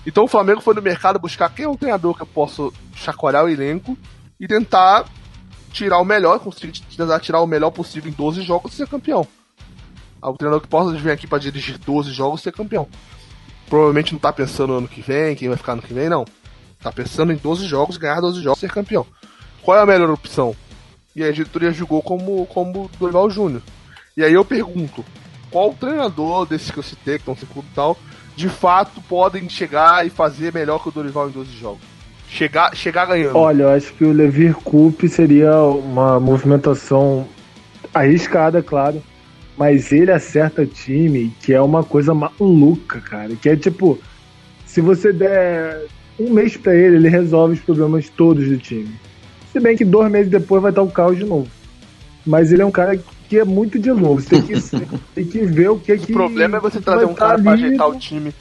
Então 0.08 0.24
o 0.24 0.26
Flamengo 0.26 0.62
foi 0.62 0.74
no 0.74 0.80
mercado 0.80 1.18
buscar 1.18 1.50
quem 1.50 1.66
é 1.66 1.68
um 1.68 1.76
treinador 1.76 2.14
que 2.14 2.22
eu 2.22 2.26
posso 2.26 2.72
chacoalhar 2.94 3.44
o 3.44 3.48
elenco 3.50 3.94
e 4.40 4.48
tentar 4.48 5.04
tirar 5.70 5.98
o 5.98 6.04
melhor, 6.04 6.40
conseguir 6.40 6.80
tentar 6.96 7.20
tirar 7.20 7.42
o 7.42 7.46
melhor 7.46 7.70
possível 7.70 8.10
em 8.10 8.14
12 8.14 8.40
jogos 8.40 8.72
e 8.72 8.76
ser 8.76 8.88
campeão. 8.88 9.28
Ah, 10.22 10.30
O 10.30 10.38
treinador 10.38 10.62
que 10.62 10.66
possa 10.66 10.96
vir 10.96 11.10
aqui 11.10 11.26
para 11.26 11.36
dirigir 11.36 11.76
12 11.76 12.10
jogos 12.10 12.40
e 12.40 12.44
ser 12.44 12.52
campeão. 12.52 12.88
Provavelmente 13.68 14.14
não 14.14 14.18
tá 14.18 14.32
pensando 14.32 14.68
no 14.72 14.78
ano 14.78 14.88
que 14.88 15.02
vem, 15.02 15.36
quem 15.36 15.48
vai 15.48 15.58
ficar 15.58 15.76
no 15.76 15.82
que 15.82 15.92
vem, 15.92 16.08
não. 16.08 16.24
Tá 16.80 16.90
pensando 16.90 17.30
em 17.30 17.36
12 17.36 17.66
jogos, 17.66 17.98
ganhar 17.98 18.18
12 18.22 18.42
jogos 18.42 18.60
e 18.60 18.60
ser 18.62 18.72
campeão. 18.72 19.06
Qual 19.60 19.76
é 19.76 19.82
a 19.82 19.86
melhor 19.86 20.08
opção? 20.08 20.56
E 21.14 21.22
a 21.22 21.30
diretoria 21.30 21.70
julgou 21.70 22.00
como, 22.00 22.46
como 22.46 22.90
Dorival 22.98 23.28
Júnior. 23.28 23.60
E 24.16 24.24
aí 24.24 24.32
eu 24.32 24.42
pergunto, 24.42 25.04
qual 25.50 25.74
treinador 25.74 26.46
desses 26.46 26.70
que 26.70 26.78
eu 26.78 26.82
citei, 26.82 27.16
que 27.16 27.22
estão 27.22 27.36
sem 27.36 27.46
clube 27.46 27.68
e 27.70 27.74
tal, 27.74 27.94
de 28.38 28.48
fato 28.48 29.00
podem 29.08 29.48
chegar 29.48 30.06
e 30.06 30.10
fazer 30.10 30.52
melhor 30.52 30.80
que 30.80 30.88
o 30.88 30.92
Dorival 30.92 31.28
em 31.28 31.32
12 31.32 31.50
jogos? 31.56 31.80
Chegar, 32.28 32.72
chegar 32.76 33.06
ganhando. 33.06 33.36
Olha, 33.36 33.64
eu 33.64 33.70
acho 33.70 33.92
que 33.94 34.04
o 34.04 34.12
Levir 34.12 34.54
Coupe 34.54 35.08
seria 35.08 35.60
uma 35.60 36.20
movimentação 36.20 37.26
arriscada, 37.92 38.62
claro. 38.62 39.02
Mas 39.56 39.90
ele 39.90 40.12
acerta 40.12 40.64
time, 40.64 41.34
que 41.42 41.52
é 41.52 41.60
uma 41.60 41.82
coisa 41.82 42.14
maluca, 42.14 43.00
cara. 43.00 43.34
Que 43.34 43.48
é 43.48 43.56
tipo, 43.56 43.98
se 44.64 44.80
você 44.80 45.12
der 45.12 45.86
um 46.16 46.30
mês 46.30 46.56
pra 46.56 46.76
ele, 46.76 46.94
ele 46.94 47.08
resolve 47.08 47.54
os 47.54 47.60
problemas 47.60 48.08
todos 48.08 48.46
do 48.46 48.56
time. 48.56 48.94
Se 49.50 49.58
bem 49.58 49.76
que 49.76 49.84
dois 49.84 50.12
meses 50.12 50.30
depois 50.30 50.62
vai 50.62 50.70
estar 50.70 50.82
o 50.82 50.90
caos 50.90 51.18
de 51.18 51.24
novo. 51.24 51.48
Mas 52.24 52.52
ele 52.52 52.62
é 52.62 52.66
um 52.66 52.70
cara 52.70 52.96
que 52.96 53.02
é 53.36 53.44
muito 53.44 53.78
de 53.78 53.90
novo. 53.90 54.20
Você 54.22 54.28
tem 54.30 54.42
que, 54.42 54.60
tem 55.14 55.24
que 55.26 55.40
ver 55.40 55.68
o 55.70 55.78
que 55.80 55.98
que. 55.98 56.12
o 56.12 56.14
problema 56.14 56.56
é 56.58 56.60
você 56.60 56.80
trazer 56.80 57.04
um 57.04 57.14
cara 57.14 57.36
tá 57.36 57.42
pra 57.42 57.52
ali, 57.52 57.64
ajeitar 57.64 57.88
o 57.88 57.98
time. 57.98 58.32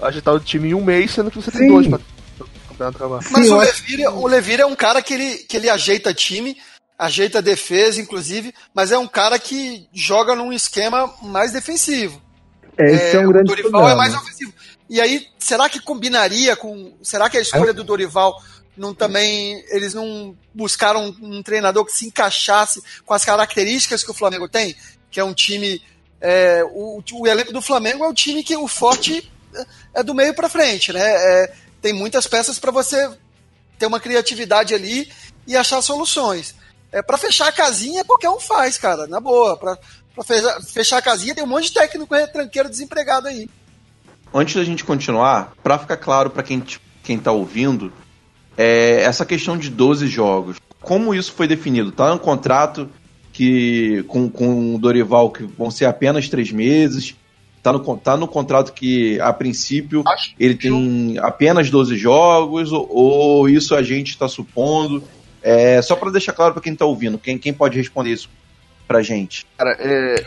Ajeitar 0.00 0.34
o 0.34 0.40
time 0.40 0.68
em 0.68 0.74
um 0.74 0.84
mês, 0.84 1.10
sendo 1.10 1.30
que 1.30 1.40
você 1.40 1.50
tem 1.50 1.62
Sim. 1.62 1.68
dois 1.68 1.86
pra 1.88 1.98
o. 1.98 3.20
Mas 3.32 3.46
Sim, 3.46 3.52
o 3.52 3.60
acho- 3.60 3.72
Levir, 3.82 4.08
o 4.14 4.26
Levir 4.28 4.60
é 4.60 4.66
um 4.66 4.76
cara 4.76 5.02
que 5.02 5.14
ele, 5.14 5.34
que 5.38 5.56
ele 5.56 5.68
ajeita 5.68 6.14
time, 6.14 6.56
ajeita 6.96 7.42
defesa, 7.42 8.00
inclusive, 8.00 8.54
mas 8.72 8.92
é 8.92 8.98
um 8.98 9.08
cara 9.08 9.38
que 9.38 9.88
joga 9.92 10.36
num 10.36 10.52
esquema 10.52 11.12
mais 11.22 11.52
defensivo. 11.52 12.22
Esse 12.78 13.16
é, 13.16 13.20
um 13.20 13.24
o 13.24 13.28
grande 13.32 13.48
Dorival 13.48 13.70
problema. 13.72 13.92
é 13.92 13.96
mais 13.96 14.14
ofensivo. 14.14 14.52
E 14.88 15.00
aí, 15.00 15.26
será 15.38 15.68
que 15.68 15.80
combinaria 15.80 16.54
com. 16.54 16.94
Será 17.02 17.28
que 17.28 17.36
a 17.36 17.40
escolha 17.40 17.72
do 17.74 17.82
Dorival 17.82 18.40
não 18.78 18.94
também. 18.94 19.62
Eles 19.68 19.94
não 19.94 20.36
buscaram 20.54 21.14
um, 21.20 21.42
treinador 21.42 21.84
que 21.84 21.92
se 21.92 22.06
encaixasse 22.06 22.82
com 23.04 23.14
as 23.14 23.24
características 23.24 24.02
que 24.02 24.10
o 24.10 24.14
Flamengo 24.14 24.48
tem? 24.48 24.76
Que 25.10 25.20
é 25.20 25.24
um 25.24 25.34
time. 25.34 25.82
é, 26.20 26.62
o, 26.64 27.02
o 27.12 27.26
elenco 27.26 27.52
do 27.52 27.62
Flamengo 27.62 28.04
é 28.04 28.08
o 28.08 28.14
time 28.14 28.42
que 28.42 28.56
o 28.56 28.68
forte 28.68 29.30
é 29.94 30.02
do 30.02 30.14
meio 30.14 30.34
para 30.34 30.48
frente, 30.48 30.92
né? 30.92 31.02
É, 31.02 31.52
tem 31.80 31.92
muitas 31.92 32.26
peças 32.26 32.58
para 32.58 32.70
você 32.70 33.10
ter 33.78 33.86
uma 33.86 34.00
criatividade 34.00 34.74
ali 34.74 35.10
e 35.46 35.56
achar 35.56 35.80
soluções. 35.82 36.54
É, 36.90 37.02
para 37.02 37.18
fechar 37.18 37.48
a 37.48 37.52
casinha, 37.52 38.04
qualquer 38.04 38.30
um 38.30 38.40
faz, 38.40 38.78
cara, 38.78 39.06
na 39.06 39.20
boa. 39.20 39.56
Pra 39.56 39.78
fechar, 40.72 40.98
a 40.98 41.02
casinha, 41.02 41.34
tem 41.34 41.44
um 41.44 41.46
monte 41.48 41.64
de 41.64 41.74
técnico 41.74 42.14
retranqueiro 42.14 42.68
desempregado 42.68 43.28
aí. 43.28 43.48
antes 44.34 44.54
da 44.54 44.64
gente 44.64 44.84
continuar, 44.84 45.52
pra 45.62 45.78
ficar 45.78 45.96
claro 45.96 46.30
pra 46.30 46.42
quem, 46.42 46.64
quem 47.02 47.18
tá 47.18 47.30
ouvindo, 47.30 47.92
é, 48.58 49.02
essa 49.02 49.24
questão 49.24 49.56
de 49.56 49.70
12 49.70 50.08
jogos, 50.08 50.56
como 50.80 51.14
isso 51.14 51.32
foi 51.32 51.46
definido? 51.46 51.92
Tá 51.92 52.12
no 52.12 52.18
contrato 52.18 52.88
que 53.32 54.02
com, 54.08 54.28
com 54.28 54.74
o 54.74 54.78
Dorival 54.78 55.30
que 55.30 55.44
vão 55.44 55.70
ser 55.70 55.84
apenas 55.84 56.28
três 56.28 56.50
meses? 56.50 57.14
Tá 57.62 57.72
no, 57.72 57.96
tá 57.96 58.16
no 58.16 58.26
contrato 58.26 58.72
que, 58.72 59.20
a 59.20 59.32
princípio, 59.32 60.02
Acho 60.06 60.34
ele 60.38 60.56
tem 60.56 61.18
apenas 61.20 61.70
12 61.70 61.96
jogos, 61.96 62.72
ou, 62.72 62.88
ou 62.90 63.48
isso 63.48 63.76
a 63.76 63.82
gente 63.82 64.10
está 64.10 64.26
supondo? 64.26 65.04
É, 65.40 65.80
só 65.80 65.94
para 65.94 66.10
deixar 66.10 66.32
claro 66.32 66.52
para 66.52 66.62
quem 66.62 66.74
tá 66.74 66.84
ouvindo, 66.84 67.16
quem, 67.16 67.38
quem 67.38 67.52
pode 67.52 67.78
responder 67.78 68.10
isso 68.10 68.28
pra 68.88 69.02
gente? 69.02 69.46
Cara, 69.56 69.76
é, 69.78 70.26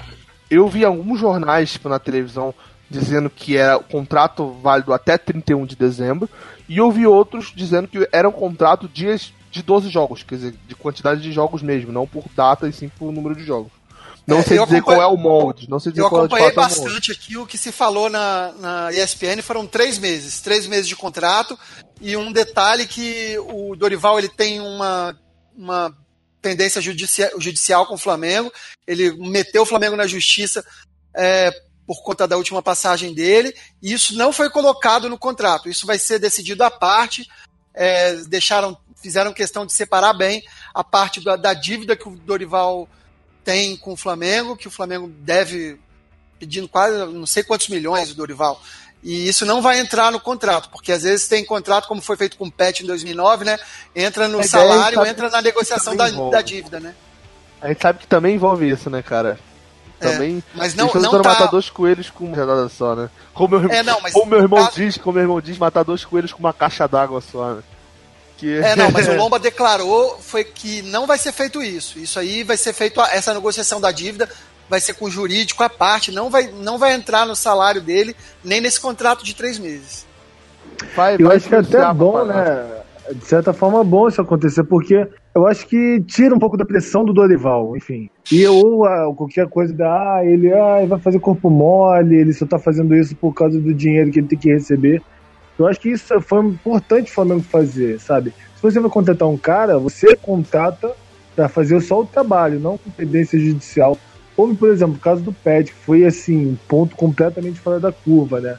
eu 0.50 0.67
vi 0.69 0.85
alguns 0.85 1.19
jornais 1.19 1.73
tipo, 1.73 1.89
na 1.89 2.00
televisão 2.00 2.53
dizendo 2.91 3.29
que 3.29 3.55
era 3.57 3.77
o 3.77 3.83
contrato 3.83 4.51
válido 4.62 4.93
até 4.93 5.17
31 5.17 5.65
de 5.65 5.75
dezembro, 5.75 6.29
e 6.67 6.77
eu 6.77 6.91
vi 6.91 7.07
outros 7.07 7.51
dizendo 7.55 7.88
que 7.88 8.07
era 8.12 8.27
um 8.27 8.31
contrato 8.31 8.88
dias 8.88 9.33
de 9.50 9.62
12 9.63 9.89
jogos, 9.89 10.24
quer 10.24 10.36
dizer, 10.36 10.55
de 10.67 10.75
quantidade 10.75 11.21
de 11.21 11.31
jogos 11.31 11.62
mesmo, 11.62 11.91
não 11.91 12.05
por 12.07 12.24
data 12.36 12.67
e 12.67 12.74
sim 12.74 12.89
por 12.89 13.12
número 13.12 13.36
de 13.36 13.43
jogos. 13.43 13.71
Não 14.27 14.38
É, 14.38 14.43
sei 14.43 14.60
eu 14.60 14.65
dizer 14.65 14.81
qual 14.83 15.01
é 15.01 15.05
o 15.07 15.17
molde, 15.17 15.67
não 15.69 15.79
sei 15.79 15.91
dizer 15.91 16.03
Eu 16.03 16.10
qual 16.10 16.21
é 16.21 16.25
acompanhei 16.25 16.51
fato 16.51 16.60
é 16.60 16.74
o 16.74 16.77
molde. 16.77 16.83
bastante 16.93 17.12
aqui 17.12 17.38
o 17.38 17.45
que 17.48 17.57
se 17.57 17.71
falou 17.71 18.10
na, 18.10 18.51
na 18.60 18.91
ESPN 18.93 19.41
foram 19.41 19.65
três 19.65 19.98
meses, 19.98 20.39
três 20.41 20.67
meses 20.67 20.88
de 20.88 20.95
contrato 20.95 21.57
e 22.00 22.15
um 22.15 22.31
detalhe 22.31 22.86
que 22.86 23.36
o 23.39 23.75
Dorival 23.75 24.19
ele 24.19 24.29
tem 24.29 24.60
uma, 24.62 25.17
uma 25.57 25.91
pendência 26.41 26.79
judicia- 26.81 27.31
judicial 27.39 27.86
com 27.88 27.95
o 27.95 27.98
Flamengo, 27.98 28.51
ele 28.88 29.12
meteu 29.17 29.63
o 29.63 29.65
Flamengo 29.65 29.95
na 29.95 30.05
justiça 30.07 30.63
é, 31.15 31.51
por 31.85 32.03
conta 32.03 32.27
da 32.27 32.38
última 32.38 32.61
passagem 32.61 33.13
dele 33.13 33.53
e 33.81 33.93
isso 33.93 34.15
não 34.15 34.31
foi 34.31 34.50
colocado 34.50 35.09
no 35.09 35.17
contrato, 35.17 35.69
isso 35.69 35.85
vai 35.85 35.97
ser 35.97 36.19
decidido 36.19 36.63
à 36.63 36.71
parte, 36.71 37.27
é, 37.73 38.15
deixaram, 38.27 38.77
fizeram 39.01 39.33
questão 39.33 39.65
de 39.65 39.73
separar 39.73 40.13
bem 40.13 40.43
a 40.73 40.83
parte 40.83 41.23
da, 41.23 41.35
da 41.35 41.53
dívida 41.53 41.95
que 41.95 42.07
o 42.07 42.15
Dorival 42.15 42.88
tem 43.43 43.75
com 43.75 43.93
o 43.93 43.97
Flamengo, 43.97 44.55
que 44.55 44.67
o 44.67 44.71
Flamengo 44.71 45.07
deve 45.07 45.79
pedindo 46.39 46.67
quase 46.67 46.97
não 47.13 47.25
sei 47.25 47.43
quantos 47.43 47.67
milhões 47.69 48.09
do 48.09 48.15
Dorival. 48.15 48.61
E 49.03 49.27
isso 49.27 49.45
não 49.45 49.61
vai 49.61 49.79
entrar 49.79 50.11
no 50.11 50.19
contrato, 50.19 50.69
porque 50.69 50.91
às 50.91 51.03
vezes 51.03 51.27
tem 51.27 51.43
contrato, 51.43 51.88
como 51.88 52.01
foi 52.01 52.15
feito 52.15 52.38
com 52.38 52.45
o 52.45 52.51
Pet 52.51 52.83
em 52.83 52.88
2009, 52.88 53.45
né? 53.45 53.57
Entra 53.95 54.27
no 54.27 54.43
salário, 54.43 55.00
é 55.00 55.03
que 55.03 55.09
entra 55.09 55.29
na 55.29 55.41
negociação 55.41 55.95
da, 55.95 56.09
da 56.09 56.41
dívida, 56.41 56.79
né? 56.79 56.93
A 57.59 57.67
gente 57.67 57.81
sabe 57.81 58.00
que 58.00 58.07
também 58.07 58.35
envolve 58.35 58.69
isso, 58.69 58.89
né, 58.89 59.01
cara? 59.01 59.39
É, 60.01 60.12
Também. 60.12 60.43
mas 60.55 60.74
não- 60.74 60.91
não 60.93 61.22
tá- 61.22 61.29
matar 61.29 61.46
dois 61.48 61.70
coelhos 61.70 62.10
com 62.10 62.25
uma 62.25 62.70
só, 62.70 62.96
né? 62.96 63.10
Como 63.34 63.60
meu, 63.60 63.72
É, 63.72 63.84
não, 63.84 64.01
mas 64.01 64.13
como 64.13 64.25
meu 64.25 64.39
irmão 64.39 64.63
tá- 64.65 64.72
diz, 64.75 64.98
como 64.98 65.13
meu 65.13 65.24
irmão 65.24 65.39
diz, 65.39 65.58
matar 65.60 65.84
dois 65.84 66.03
coelhos 66.03 66.34
com 66.34 66.39
uma 66.39 66.51
caixa 66.53 66.88
d'água 66.88 67.22
só, 67.22 67.53
né? 67.53 67.62
Que... 68.38 68.58
É, 68.58 68.75
não, 68.75 68.89
mas 68.89 69.08
o 69.08 69.13
Lomba 69.15 69.38
declarou 69.38 70.17
foi 70.20 70.43
que 70.43 70.81
não 70.81 71.05
vai 71.05 71.20
ser 71.20 71.31
feito 71.31 71.62
isso. 71.62 72.00
Isso 72.00 72.17
aí 72.20 72.43
vai 72.43 72.58
ser 72.58 72.74
feito, 72.74 73.00
essa 73.00 73.31
negociação 73.34 73.79
da 73.79 73.91
dívida 73.91 74.27
vai 74.67 74.79
ser 74.79 74.93
com 74.96 75.05
o 75.05 75.12
jurídico 75.12 75.63
à 75.63 75.70
parte, 75.70 76.12
não 76.12 76.29
vai, 76.29 76.48
não 76.48 76.79
vai 76.79 76.93
entrar 76.93 77.25
no 77.25 77.36
salário 77.36 77.81
dele, 77.81 78.15
nem 78.43 78.60
nesse 78.60 78.79
contrato 78.79 79.24
de 79.24 79.36
três 79.36 79.60
meses. 79.60 80.05
vai, 80.96 81.15
Eu 81.20 81.27
vai 81.27 81.38
acho 81.38 81.48
que 81.48 81.53
é 81.53 81.60
até 81.60 81.93
bom, 81.93 82.25
né? 82.25 82.81
De 83.13 83.25
certa 83.25 83.53
forma, 83.53 83.81
é 83.81 83.84
bom 83.84 84.08
isso 84.08 84.22
acontecer, 84.22 84.63
porque 84.63 85.08
eu 85.33 85.47
acho 85.47 85.65
que 85.65 86.01
tira 86.01 86.35
um 86.35 86.39
pouco 86.39 86.57
da 86.57 86.65
pressão 86.65 87.05
do 87.05 87.13
Dorival, 87.13 87.75
enfim. 87.77 88.09
E 88.31 88.45
ou 88.45 89.15
qualquer 89.15 89.47
coisa 89.47 89.73
da, 89.73 90.17
ah, 90.17 90.25
ele, 90.25 90.53
ah, 90.53 90.85
vai 90.85 91.00
fazer 91.00 91.19
corpo 91.19 91.50
mole, 91.50 92.15
ele 92.15 92.33
só 92.33 92.45
tá 92.45 92.59
fazendo 92.59 92.93
isso 92.95 93.15
por 93.15 93.33
causa 93.33 93.59
do 93.59 93.73
dinheiro 93.73 94.11
que 94.11 94.19
ele 94.19 94.27
tem 94.27 94.38
que 94.38 94.51
receber. 94.51 95.01
Eu 95.57 95.67
acho 95.67 95.79
que 95.79 95.89
isso 95.89 96.19
foi 96.21 96.45
importante 96.45 97.11
o 97.11 97.13
Flamengo 97.13 97.41
fazer, 97.41 98.00
sabe? 98.00 98.33
Se 98.55 98.61
você 98.61 98.79
vai 98.79 98.89
contratar 98.89 99.27
um 99.27 99.38
cara, 99.38 99.79
você 99.79 100.15
contrata 100.15 100.91
pra 101.35 101.47
fazer 101.47 101.79
só 101.81 102.01
o 102.01 102.05
trabalho, 102.05 102.59
não 102.59 102.77
com 102.77 102.89
pendência 102.91 103.39
judicial. 103.39 103.97
Houve, 104.35 104.55
por 104.55 104.69
exemplo, 104.69 104.95
o 104.95 105.00
caso 105.00 105.21
do 105.21 105.31
Pet, 105.31 105.71
que 105.71 105.77
foi 105.77 106.05
assim, 106.05 106.47
um 106.47 106.57
ponto 106.67 106.95
completamente 106.95 107.59
fora 107.59 107.79
da 107.79 107.91
curva, 107.91 108.41
né? 108.41 108.57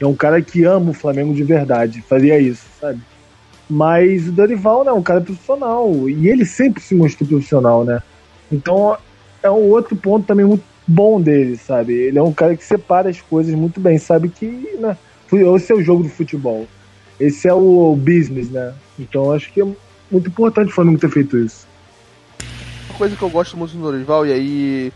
É 0.00 0.06
um 0.06 0.14
cara 0.14 0.40
que 0.42 0.64
ama 0.64 0.90
o 0.90 0.94
Flamengo 0.94 1.34
de 1.34 1.44
verdade, 1.44 2.02
faria 2.02 2.38
isso, 2.38 2.66
sabe? 2.80 3.00
Mas 3.68 4.28
o 4.28 4.32
Dorival 4.32 4.84
não, 4.84 4.92
é 4.92 4.98
um 4.98 5.02
cara 5.02 5.20
profissional. 5.20 6.08
E 6.08 6.28
ele 6.28 6.44
sempre 6.44 6.82
se 6.82 6.94
mostrou 6.94 7.28
profissional, 7.28 7.84
né? 7.84 8.02
Então 8.50 8.96
é 9.42 9.50
um 9.50 9.70
outro 9.70 9.94
ponto 9.94 10.26
também 10.26 10.46
muito 10.46 10.64
bom 10.86 11.20
dele, 11.20 11.56
sabe? 11.56 11.92
Ele 11.92 12.18
é 12.18 12.22
um 12.22 12.32
cara 12.32 12.56
que 12.56 12.64
separa 12.64 13.10
as 13.10 13.20
coisas 13.20 13.54
muito 13.54 13.78
bem, 13.78 13.98
sabe 13.98 14.30
que 14.30 14.46
né, 14.78 14.96
esse 15.54 15.72
é 15.72 15.74
o 15.74 15.82
jogo 15.82 16.02
do 16.02 16.08
futebol. 16.08 16.66
Esse 17.20 17.48
é 17.48 17.52
o 17.52 17.94
business, 17.96 18.48
né? 18.50 18.72
Então 18.98 19.32
acho 19.32 19.52
que 19.52 19.60
é 19.60 19.64
muito 20.10 20.28
importante 20.28 20.70
o 20.70 20.74
Flamengo 20.74 20.98
ter 20.98 21.10
feito 21.10 21.36
isso. 21.36 21.66
Uma 22.88 22.96
coisa 22.96 23.16
que 23.16 23.22
eu 23.22 23.28
gosto 23.28 23.56
muito 23.56 23.76
do 23.76 23.82
Dorival, 23.82 24.26
e 24.26 24.32
aí 24.32 24.92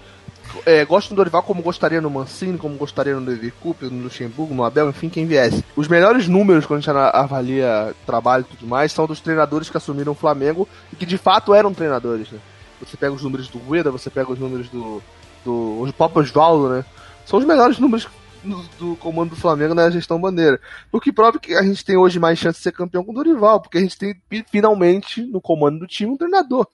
é, 0.66 0.84
gosto 0.84 1.10
do 1.10 1.16
Dorival 1.16 1.42
como 1.42 1.62
gostaria 1.62 2.00
no 2.00 2.10
Mancini, 2.10 2.58
como 2.58 2.76
gostaria 2.76 3.14
no 3.14 3.24
David 3.24 3.54
Cooper, 3.60 3.90
no 3.90 4.02
Luxemburgo, 4.02 4.54
no 4.54 4.64
Abel, 4.64 4.90
enfim, 4.90 5.08
quem 5.08 5.26
viesse. 5.26 5.64
Os 5.76 5.88
melhores 5.88 6.28
números 6.28 6.66
quando 6.66 6.78
a 6.78 6.80
gente 6.80 6.90
avalia 6.90 7.94
trabalho 8.06 8.46
e 8.48 8.56
tudo 8.56 8.68
mais 8.68 8.92
são 8.92 9.06
dos 9.06 9.20
treinadores 9.20 9.70
que 9.70 9.76
assumiram 9.76 10.12
o 10.12 10.16
Flamengo 10.16 10.68
e 10.92 10.96
que 10.96 11.06
de 11.06 11.18
fato 11.18 11.54
eram 11.54 11.72
treinadores, 11.72 12.30
né? 12.30 12.38
Você 12.80 12.96
pega 12.96 13.12
os 13.12 13.22
números 13.22 13.48
do 13.48 13.58
Rueda, 13.58 13.90
você 13.90 14.10
pega 14.10 14.32
os 14.32 14.38
números 14.38 14.68
do, 14.68 15.02
do 15.44 15.84
o 15.84 15.92
próprio 15.92 16.22
Osvaldo, 16.22 16.68
né? 16.68 16.84
São 17.24 17.38
os 17.38 17.44
melhores 17.44 17.78
números 17.78 18.08
do, 18.42 18.62
do, 18.78 18.96
comando 18.96 19.30
do 19.30 19.36
Flamengo 19.36 19.74
na 19.74 19.90
gestão 19.90 20.20
bandeira. 20.20 20.60
O 20.90 21.00
que 21.00 21.12
prova 21.12 21.38
que 21.38 21.54
a 21.54 21.62
gente 21.62 21.84
tem 21.84 21.96
hoje 21.96 22.18
mais 22.18 22.38
chance 22.38 22.58
de 22.58 22.62
ser 22.62 22.72
campeão 22.72 23.04
com 23.04 23.12
o 23.12 23.14
Dorival, 23.14 23.60
porque 23.60 23.78
a 23.78 23.80
gente 23.80 23.96
tem 23.96 24.14
finalmente 24.50 25.22
no 25.22 25.40
comando 25.40 25.80
do 25.80 25.86
time 25.86 26.12
um 26.12 26.16
treinador. 26.16 26.66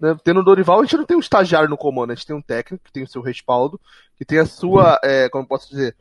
Né? 0.00 0.16
Tendo 0.24 0.40
o 0.40 0.44
Dorival, 0.44 0.80
a 0.80 0.84
gente 0.84 0.96
não 0.96 1.04
tem 1.04 1.16
um 1.16 1.20
estagiário 1.20 1.68
no 1.68 1.76
comando, 1.76 2.12
a 2.12 2.14
gente 2.14 2.26
tem 2.26 2.34
um 2.34 2.42
técnico 2.42 2.84
que 2.84 2.92
tem 2.92 3.02
o 3.02 3.08
seu 3.08 3.20
respaldo, 3.20 3.78
que 4.16 4.24
tem 4.24 4.38
a 4.38 4.46
sua, 4.46 4.98
é, 5.04 5.28
como 5.28 5.46
posso 5.46 5.68
dizer, 5.68 5.94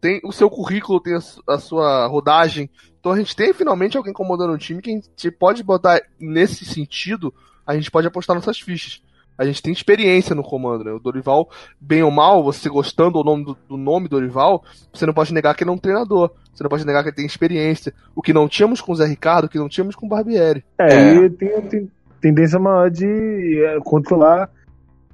tem 0.00 0.20
o 0.24 0.32
seu 0.32 0.50
currículo, 0.50 1.00
tem 1.00 1.14
a, 1.14 1.20
a, 1.54 1.58
sua 1.58 2.06
rodagem. 2.06 2.70
Então 2.98 3.12
a 3.12 3.16
gente 3.16 3.34
tem 3.34 3.52
finalmente 3.52 3.96
alguém 3.96 4.12
comandando 4.12 4.52
o 4.52 4.58
time 4.58 4.82
que 4.82 4.90
a 4.90 4.94
gente 4.94 5.30
pode 5.30 5.62
botar 5.62 6.00
nesse 6.18 6.64
sentido, 6.64 7.32
a 7.66 7.74
gente 7.74 7.90
pode 7.90 8.06
apostar 8.06 8.36
nossas 8.36 8.60
fichas. 8.60 9.02
A 9.38 9.46
gente 9.46 9.62
tem 9.62 9.72
experiência 9.72 10.34
no 10.34 10.42
comando, 10.42 10.84
né? 10.84 10.92
O 10.92 10.98
Dorival, 10.98 11.48
bem 11.80 12.02
ou 12.02 12.10
mal, 12.10 12.44
você 12.44 12.68
gostando 12.68 13.16
ou 13.16 13.24
não 13.24 13.42
do, 13.42 13.56
do 13.66 13.78
nome 13.78 14.06
Dorival, 14.06 14.62
você 14.92 15.06
não 15.06 15.14
pode 15.14 15.32
negar 15.32 15.54
que 15.54 15.64
ele 15.64 15.70
é 15.70 15.72
um 15.72 15.78
treinador. 15.78 16.30
Você 16.52 16.62
não 16.62 16.68
pode 16.68 16.84
negar 16.84 17.02
que 17.02 17.08
ele 17.08 17.16
tem 17.16 17.24
experiência. 17.24 17.94
O 18.14 18.20
que 18.20 18.34
não 18.34 18.46
tínhamos 18.46 18.82
com 18.82 18.92
o 18.92 18.94
Zé 18.94 19.06
Ricardo, 19.06 19.46
o 19.46 19.48
que 19.48 19.58
não 19.58 19.68
tínhamos 19.68 19.96
com 19.96 20.04
o 20.04 20.08
Barbieri. 20.10 20.62
É, 20.78 20.92
é. 20.92 21.28
tem, 21.30 21.62
tem, 21.62 21.90
tendência 22.20 22.58
maior 22.58 22.90
de 22.90 23.64
é, 23.64 23.78
controlar 23.80 24.50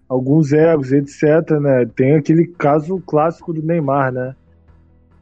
alguns 0.08 0.52
egos, 0.52 0.92
etc, 0.92 1.50
né? 1.60 1.86
Tem 1.94 2.16
aquele 2.16 2.46
caso 2.46 3.02
clássico 3.06 3.52
do 3.52 3.62
Neymar, 3.62 4.12
né? 4.12 4.34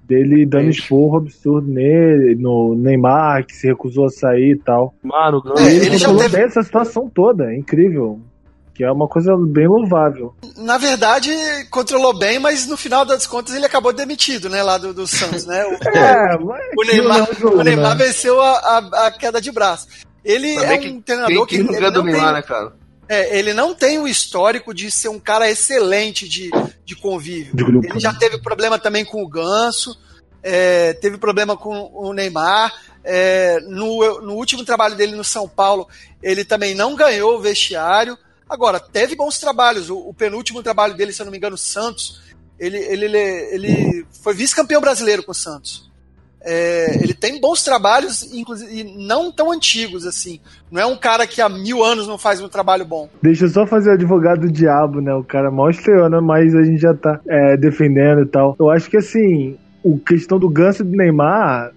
Dele 0.02 0.44
dando 0.44 0.68
esporro 0.68 1.16
absurdo 1.16 1.66
nele, 1.66 2.34
no 2.34 2.74
Neymar, 2.74 3.46
que 3.46 3.54
se 3.54 3.66
recusou 3.66 4.04
a 4.06 4.10
sair 4.10 4.52
e 4.52 4.58
tal. 4.58 4.94
Mano, 5.02 5.42
é, 5.56 5.62
ele, 5.64 5.86
ele 5.86 5.98
já 5.98 6.14
teve 6.14 6.42
essa 6.42 6.62
situação 6.62 7.08
toda, 7.08 7.50
é 7.50 7.56
incrível. 7.56 8.20
Que 8.74 8.82
é 8.82 8.90
uma 8.90 9.06
coisa 9.06 9.36
bem 9.36 9.68
louvável. 9.68 10.34
Na 10.58 10.76
verdade, 10.76 11.30
controlou 11.70 12.18
bem, 12.18 12.40
mas 12.40 12.66
no 12.66 12.76
final 12.76 13.04
das 13.04 13.24
contas 13.24 13.54
ele 13.54 13.64
acabou 13.64 13.92
demitido, 13.92 14.48
né? 14.48 14.64
Lá 14.64 14.76
do, 14.76 14.92
do 14.92 15.06
Santos, 15.06 15.46
né? 15.46 15.64
O, 15.64 15.88
é, 15.88 16.38
mas 16.38 16.60
o 16.76 16.84
Neymar, 16.84 17.34
jogo, 17.38 17.60
o 17.60 17.62
Neymar 17.62 17.96
né? 17.96 18.04
venceu 18.04 18.40
a, 18.40 18.50
a, 18.50 19.06
a 19.06 19.10
queda 19.12 19.40
de 19.40 19.52
braço. 19.52 19.86
Ele 20.24 20.54
Também 20.54 20.88
é 20.88 20.92
um 20.92 21.00
treinador 21.00 21.46
que. 21.46 21.56
Quem 21.56 21.76
ele 21.76 21.90
não 21.90 22.04
tem, 22.04 22.12
né, 22.14 22.42
cara? 22.42 22.72
É, 23.08 23.38
ele 23.38 23.52
não 23.52 23.74
tem 23.74 23.98
o 23.98 24.08
histórico 24.08 24.72
de 24.72 24.90
ser 24.90 25.08
um 25.08 25.20
cara 25.20 25.50
excelente 25.50 26.28
de, 26.28 26.50
de 26.84 26.96
convívio. 26.96 27.54
De 27.54 27.88
ele 27.88 28.00
já 28.00 28.14
teve 28.14 28.38
problema 28.38 28.78
também 28.78 29.04
com 29.04 29.22
o 29.22 29.28
Ganso, 29.28 29.94
é, 30.42 30.94
teve 30.94 31.18
problema 31.18 31.56
com 31.56 31.90
o 31.92 32.12
Neymar. 32.12 32.72
É, 33.06 33.60
no, 33.60 34.22
no 34.22 34.34
último 34.34 34.64
trabalho 34.64 34.96
dele 34.96 35.14
no 35.14 35.24
São 35.24 35.46
Paulo, 35.46 35.87
ele 36.22 36.42
também 36.42 36.74
não 36.74 36.96
ganhou 36.96 37.37
o 37.37 37.40
vestiário. 37.40 38.16
Agora, 38.48 38.80
teve 38.80 39.14
bons 39.14 39.38
trabalhos. 39.38 39.90
O, 39.90 39.98
o 39.98 40.14
penúltimo 40.14 40.62
trabalho 40.62 40.94
dele, 40.94 41.12
se 41.12 41.20
eu 41.20 41.26
não 41.26 41.30
me 41.30 41.37
engano, 41.37 41.56
o 41.56 41.58
Santos, 41.58 42.22
ele, 42.58 42.78
ele, 42.78 43.04
ele, 43.04 43.18
ele 43.18 44.06
foi 44.22 44.32
vice-campeão 44.32 44.80
brasileiro 44.80 45.22
com 45.22 45.32
o 45.32 45.34
Santos. 45.34 45.90
É, 46.46 47.02
ele 47.02 47.14
tem 47.14 47.40
bons 47.40 47.64
trabalhos, 47.64 48.22
inclusive 48.35 48.85
não 48.98 49.33
tão 49.33 49.50
antigos 49.50 50.07
assim. 50.07 50.38
Não 50.70 50.83
é 50.83 50.85
um 50.85 50.96
cara 50.96 51.26
que 51.26 51.40
há 51.40 51.48
mil 51.48 51.83
anos 51.83 52.07
não 52.07 52.18
faz 52.18 52.40
um 52.42 52.48
trabalho 52.48 52.85
bom. 52.85 53.09
Deixa 53.22 53.46
eu 53.46 53.48
só 53.48 53.66
fazer 53.66 53.90
o 53.90 53.94
advogado 53.94 54.42
do 54.42 54.52
diabo, 54.52 55.00
né? 55.00 55.14
O 55.14 55.24
cara 55.24 55.50
mal 55.50 55.70
estreou, 55.70 56.11
né? 56.11 56.20
Mas 56.20 56.54
a 56.54 56.62
gente 56.62 56.80
já 56.80 56.92
tá 56.92 57.18
é, 57.26 57.57
defendendo 57.57 58.20
e 58.20 58.26
tal. 58.26 58.54
Eu 58.61 58.68
acho 58.68 58.90
que 58.90 58.98
assim, 58.98 59.57
o 59.83 59.98
questão 59.98 60.38
do 60.38 60.50
ganso 60.50 60.85
do 60.85 60.94
Neymar, 60.94 61.72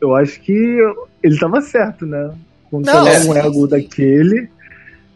eu 0.00 0.14
acho 0.14 0.40
que 0.40 0.78
ele 1.20 1.36
tava 1.36 1.60
certo, 1.60 2.06
né? 2.06 2.30
Controlar 2.70 3.20
um 3.26 3.36
ego 3.36 3.66
daquele. 3.66 4.48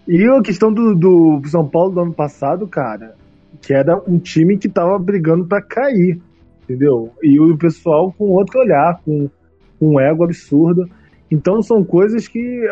E 0.09 0.25
a 0.25 0.43
questão 0.43 0.73
do, 0.73 0.95
do 0.95 1.41
São 1.47 1.69
Paulo 1.69 1.93
do 1.93 2.01
ano 2.01 2.15
passado, 2.15 2.67
cara, 2.67 3.15
que 3.61 3.73
era 3.73 3.97
um 4.09 4.19
time 4.19 4.59
que 4.59 4.69
tava 4.69 4.99
brigando 4.99 5.45
para 5.45 5.63
cair 5.63 6.21
entendeu? 6.69 7.13
E 7.23 7.41
o 7.41 7.57
pessoal 7.57 8.15
com 8.17 8.27
outro 8.27 8.61
olhar, 8.61 9.01
com, 9.05 9.31
com 9.79 9.95
um 9.95 10.01
ego 10.01 10.25
absurdo. 10.25 10.89
Então 11.31 11.63
são 11.63 11.85
coisas 11.85 12.27
que, 12.27 12.67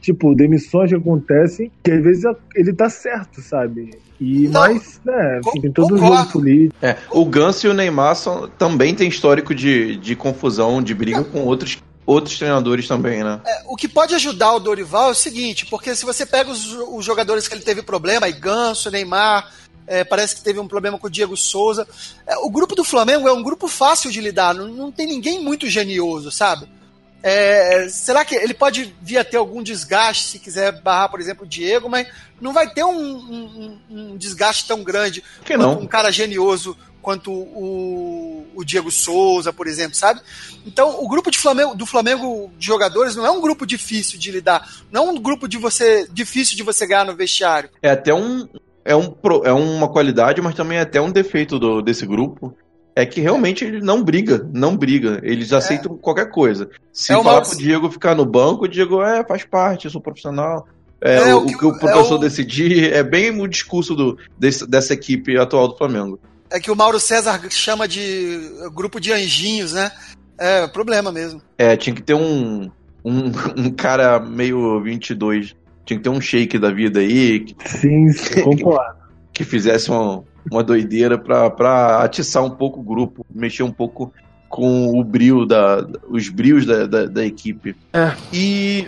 tipo, 0.00 0.34
demissões 0.34 0.90
que 0.90 0.96
acontecem, 0.96 1.70
que 1.82 1.90
às 1.90 2.02
vezes 2.02 2.24
ele 2.54 2.72
tá 2.72 2.88
certo, 2.90 3.40
sabe? 3.40 3.90
E 4.20 4.46
Não, 4.48 4.60
mais, 4.60 5.00
né, 5.04 5.40
tem 5.60 5.72
todo 5.72 5.94
o 5.94 5.98
jogo 5.98 6.26
político. 6.30 6.74
É, 6.82 6.96
o 7.10 7.24
Ganso 7.24 7.66
e 7.66 7.70
o 7.70 7.74
Neymar 7.74 8.14
são, 8.14 8.48
também 8.58 8.94
tem 8.94 9.08
histórico 9.08 9.54
de, 9.54 9.96
de 9.96 10.14
confusão, 10.14 10.82
de 10.82 10.94
briga 10.94 11.24
com 11.24 11.40
outros 11.40 11.78
outros 12.06 12.36
treinadores 12.36 12.86
também, 12.86 13.24
né? 13.24 13.40
É, 13.46 13.62
o 13.66 13.76
que 13.76 13.88
pode 13.88 14.14
ajudar 14.14 14.52
o 14.52 14.60
Dorival 14.60 15.08
é 15.08 15.12
o 15.12 15.14
seguinte, 15.14 15.64
porque 15.64 15.94
se 15.94 16.04
você 16.04 16.26
pega 16.26 16.50
os, 16.50 16.70
os 16.72 17.02
jogadores 17.02 17.48
que 17.48 17.54
ele 17.54 17.64
teve 17.64 17.80
problema, 17.80 18.26
aí 18.26 18.32
Ganso, 18.32 18.90
Neymar, 18.90 19.50
é, 19.86 20.04
parece 20.04 20.36
que 20.36 20.42
teve 20.42 20.58
um 20.58 20.68
problema 20.68 20.98
com 20.98 21.06
o 21.06 21.10
Diego 21.10 21.36
Souza. 21.36 21.86
É, 22.26 22.36
o 22.38 22.50
grupo 22.50 22.74
do 22.74 22.84
Flamengo 22.84 23.28
é 23.28 23.32
um 23.32 23.42
grupo 23.42 23.68
fácil 23.68 24.10
de 24.10 24.20
lidar, 24.20 24.54
não, 24.54 24.68
não 24.68 24.92
tem 24.92 25.06
ninguém 25.06 25.40
muito 25.40 25.68
genioso, 25.68 26.30
sabe? 26.30 26.68
É, 27.26 27.88
será 27.88 28.22
que 28.22 28.34
ele 28.34 28.52
pode 28.52 28.94
vir 29.00 29.16
a 29.16 29.24
ter 29.24 29.38
algum 29.38 29.62
desgaste 29.62 30.26
se 30.26 30.38
quiser 30.38 30.82
barrar, 30.82 31.08
por 31.08 31.20
exemplo, 31.20 31.44
o 31.44 31.48
Diego, 31.48 31.88
mas 31.88 32.06
não 32.38 32.52
vai 32.52 32.68
ter 32.68 32.84
um, 32.84 32.98
um, 32.98 33.80
um 33.90 34.16
desgaste 34.18 34.66
tão 34.66 34.84
grande 34.84 35.24
que 35.42 35.56
não? 35.56 35.78
um 35.80 35.86
cara 35.86 36.10
genioso 36.10 36.76
quanto 37.00 37.30
o, 37.30 38.46
o, 38.54 38.64
Diego 38.64 38.90
Souza, 38.90 39.52
por 39.52 39.66
exemplo, 39.66 39.94
sabe? 39.94 40.20
Então, 40.66 41.02
o 41.02 41.08
grupo 41.08 41.30
de 41.30 41.38
Flamengo, 41.38 41.74
do 41.74 41.84
Flamengo 41.84 42.50
de 42.58 42.66
jogadores 42.66 43.14
não 43.14 43.24
é 43.24 43.30
um 43.30 43.40
grupo 43.40 43.66
difícil 43.66 44.18
de 44.18 44.30
lidar, 44.30 44.66
não 44.90 45.08
é 45.08 45.10
um 45.12 45.18
grupo 45.18 45.46
de 45.46 45.58
você 45.58 46.06
difícil 46.10 46.56
de 46.56 46.62
você 46.62 46.86
ganhar 46.86 47.04
no 47.04 47.14
vestiário. 47.14 47.70
É 47.82 47.90
até 47.90 48.12
um, 48.12 48.48
é, 48.84 48.94
um, 48.94 49.14
é 49.44 49.52
uma 49.52 49.88
qualidade, 49.88 50.42
mas 50.42 50.54
também 50.54 50.78
é 50.78 50.82
até 50.82 51.00
um 51.00 51.10
defeito 51.10 51.58
do, 51.58 51.80
desse 51.80 52.04
grupo. 52.04 52.54
É 52.96 53.04
que 53.04 53.20
realmente 53.20 53.64
ele 53.64 53.80
não 53.80 54.02
briga, 54.02 54.48
não 54.52 54.76
briga. 54.76 55.20
Eles 55.24 55.50
é. 55.50 55.56
aceitam 55.56 55.96
qualquer 55.96 56.30
coisa. 56.30 56.68
Se 56.92 57.12
é 57.12 57.16
falar 57.16 57.40
pro 57.40 57.56
Diego 57.56 57.90
ficar 57.90 58.14
no 58.14 58.24
banco, 58.24 58.64
o 58.64 58.68
Diego 58.68 59.02
é, 59.02 59.24
faz 59.24 59.44
parte, 59.44 59.86
eu 59.86 59.90
sou 59.90 60.00
profissional. 60.00 60.68
É, 61.00 61.16
é 61.16 61.34
o, 61.34 61.38
o, 61.38 61.46
que, 61.46 61.66
o 61.66 61.76
professor 61.76 62.14
é 62.14 62.18
o... 62.18 62.20
decidir 62.20 62.92
é 62.92 63.02
bem 63.02 63.40
o 63.40 63.48
discurso 63.48 63.96
do, 63.96 64.16
desse, 64.38 64.64
dessa 64.66 64.94
equipe 64.94 65.36
atual 65.36 65.66
do 65.68 65.76
Flamengo. 65.76 66.20
É 66.48 66.60
que 66.60 66.70
o 66.70 66.76
Mauro 66.76 67.00
César 67.00 67.40
chama 67.50 67.88
de 67.88 68.38
grupo 68.72 69.00
de 69.00 69.12
anjinhos, 69.12 69.72
né? 69.72 69.90
É 70.38 70.66
problema 70.68 71.10
mesmo. 71.10 71.42
É, 71.58 71.76
tinha 71.76 71.96
que 71.96 72.02
ter 72.02 72.14
um, 72.14 72.70
um, 73.04 73.32
um 73.58 73.70
cara 73.72 74.20
meio 74.20 74.80
22 74.80 75.56
tinha 75.84 75.98
que 75.98 76.04
ter 76.04 76.10
um 76.10 76.20
shake 76.20 76.58
da 76.58 76.70
vida 76.70 77.00
aí. 77.00 77.40
Que, 77.40 77.68
sim, 77.68 78.12
sim 78.12 78.42
concordo. 78.42 78.96
Que, 79.32 79.44
que 79.44 79.50
fizesse 79.50 79.90
uma, 79.90 80.22
uma 80.50 80.62
doideira 80.62 81.18
pra, 81.18 81.50
pra 81.50 82.02
atiçar 82.02 82.44
um 82.44 82.50
pouco 82.50 82.80
o 82.80 82.82
grupo, 82.82 83.26
mexer 83.32 83.62
um 83.62 83.72
pouco 83.72 84.12
com 84.48 84.98
o 84.98 85.02
brilho 85.02 85.44
da, 85.44 85.86
os 86.08 86.28
brios 86.28 86.64
da, 86.64 86.86
da, 86.86 87.06
da 87.06 87.24
equipe. 87.24 87.76
É. 87.92 88.12
E. 88.32 88.86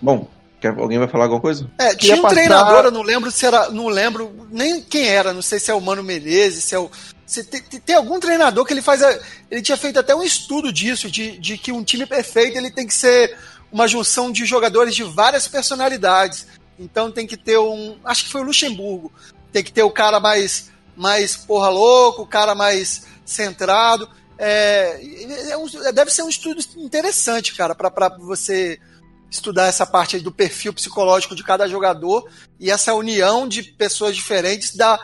Bom, 0.00 0.28
Quer, 0.64 0.74
alguém 0.78 0.98
vai 0.98 1.06
falar 1.06 1.24
alguma 1.24 1.42
coisa? 1.42 1.70
É, 1.78 1.94
tinha 1.94 2.16
um 2.16 2.22
passar... 2.22 2.36
treinador, 2.36 2.86
eu 2.86 2.90
não 2.90 3.02
lembro 3.02 3.30
se 3.30 3.44
era. 3.44 3.68
Não 3.68 3.86
lembro 3.88 4.48
nem 4.50 4.80
quem 4.80 5.06
era, 5.06 5.34
não 5.34 5.42
sei 5.42 5.58
se 5.58 5.70
é 5.70 5.74
o 5.74 5.80
Mano 5.80 6.02
Menezes, 6.02 6.64
se 6.64 6.74
é 6.74 6.78
o. 6.78 6.90
Se 7.26 7.44
tem, 7.44 7.60
tem, 7.60 7.94
algum 7.94 8.18
treinador 8.18 8.64
que 8.64 8.72
ele 8.72 8.80
faz. 8.80 9.02
Ele 9.50 9.60
tinha 9.60 9.76
feito 9.76 9.98
até 9.98 10.14
um 10.14 10.22
estudo 10.22 10.72
disso, 10.72 11.10
de, 11.10 11.36
de 11.36 11.58
que 11.58 11.70
um 11.70 11.84
time 11.84 12.06
perfeito 12.06 12.56
ele 12.56 12.70
tem 12.70 12.86
que 12.86 12.94
ser 12.94 13.36
uma 13.74 13.88
junção 13.88 14.30
de 14.30 14.46
jogadores 14.46 14.94
de 14.94 15.02
várias 15.02 15.48
personalidades. 15.48 16.46
Então 16.78 17.10
tem 17.10 17.26
que 17.26 17.36
ter 17.36 17.58
um. 17.58 17.98
Acho 18.04 18.24
que 18.24 18.30
foi 18.30 18.40
o 18.40 18.44
Luxemburgo. 18.44 19.12
Tem 19.52 19.64
que 19.64 19.72
ter 19.72 19.82
o 19.82 19.90
cara 19.90 20.20
mais, 20.20 20.70
mais 20.96 21.36
porra 21.36 21.70
louco, 21.70 22.22
o 22.22 22.26
cara 22.26 22.54
mais 22.54 23.04
centrado. 23.26 24.08
É, 24.38 25.00
é 25.50 25.56
um, 25.56 25.66
deve 25.92 26.12
ser 26.12 26.22
um 26.22 26.28
estudo 26.28 26.62
interessante, 26.76 27.52
cara, 27.54 27.74
para 27.74 28.16
você 28.18 28.78
estudar 29.28 29.66
essa 29.66 29.84
parte 29.84 30.20
do 30.20 30.30
perfil 30.30 30.72
psicológico 30.72 31.34
de 31.34 31.42
cada 31.42 31.66
jogador 31.66 32.30
e 32.60 32.70
essa 32.70 32.94
união 32.94 33.48
de 33.48 33.64
pessoas 33.64 34.14
diferentes 34.14 34.76
da, 34.76 35.00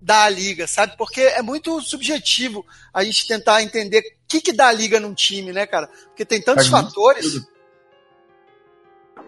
da 0.00 0.28
liga, 0.28 0.68
sabe? 0.68 0.96
Porque 0.96 1.20
é 1.20 1.42
muito 1.42 1.80
subjetivo 1.80 2.64
a 2.94 3.02
gente 3.02 3.26
tentar 3.26 3.64
entender 3.64 4.02
que, 4.28 4.40
que 4.40 4.52
dá 4.52 4.68
a 4.68 4.72
liga 4.72 5.00
num 5.00 5.12
time, 5.12 5.52
né, 5.52 5.66
cara? 5.66 5.88
Porque 6.06 6.24
tem 6.24 6.40
tantos 6.40 6.68
Faz 6.68 6.84
fatores. 6.86 7.51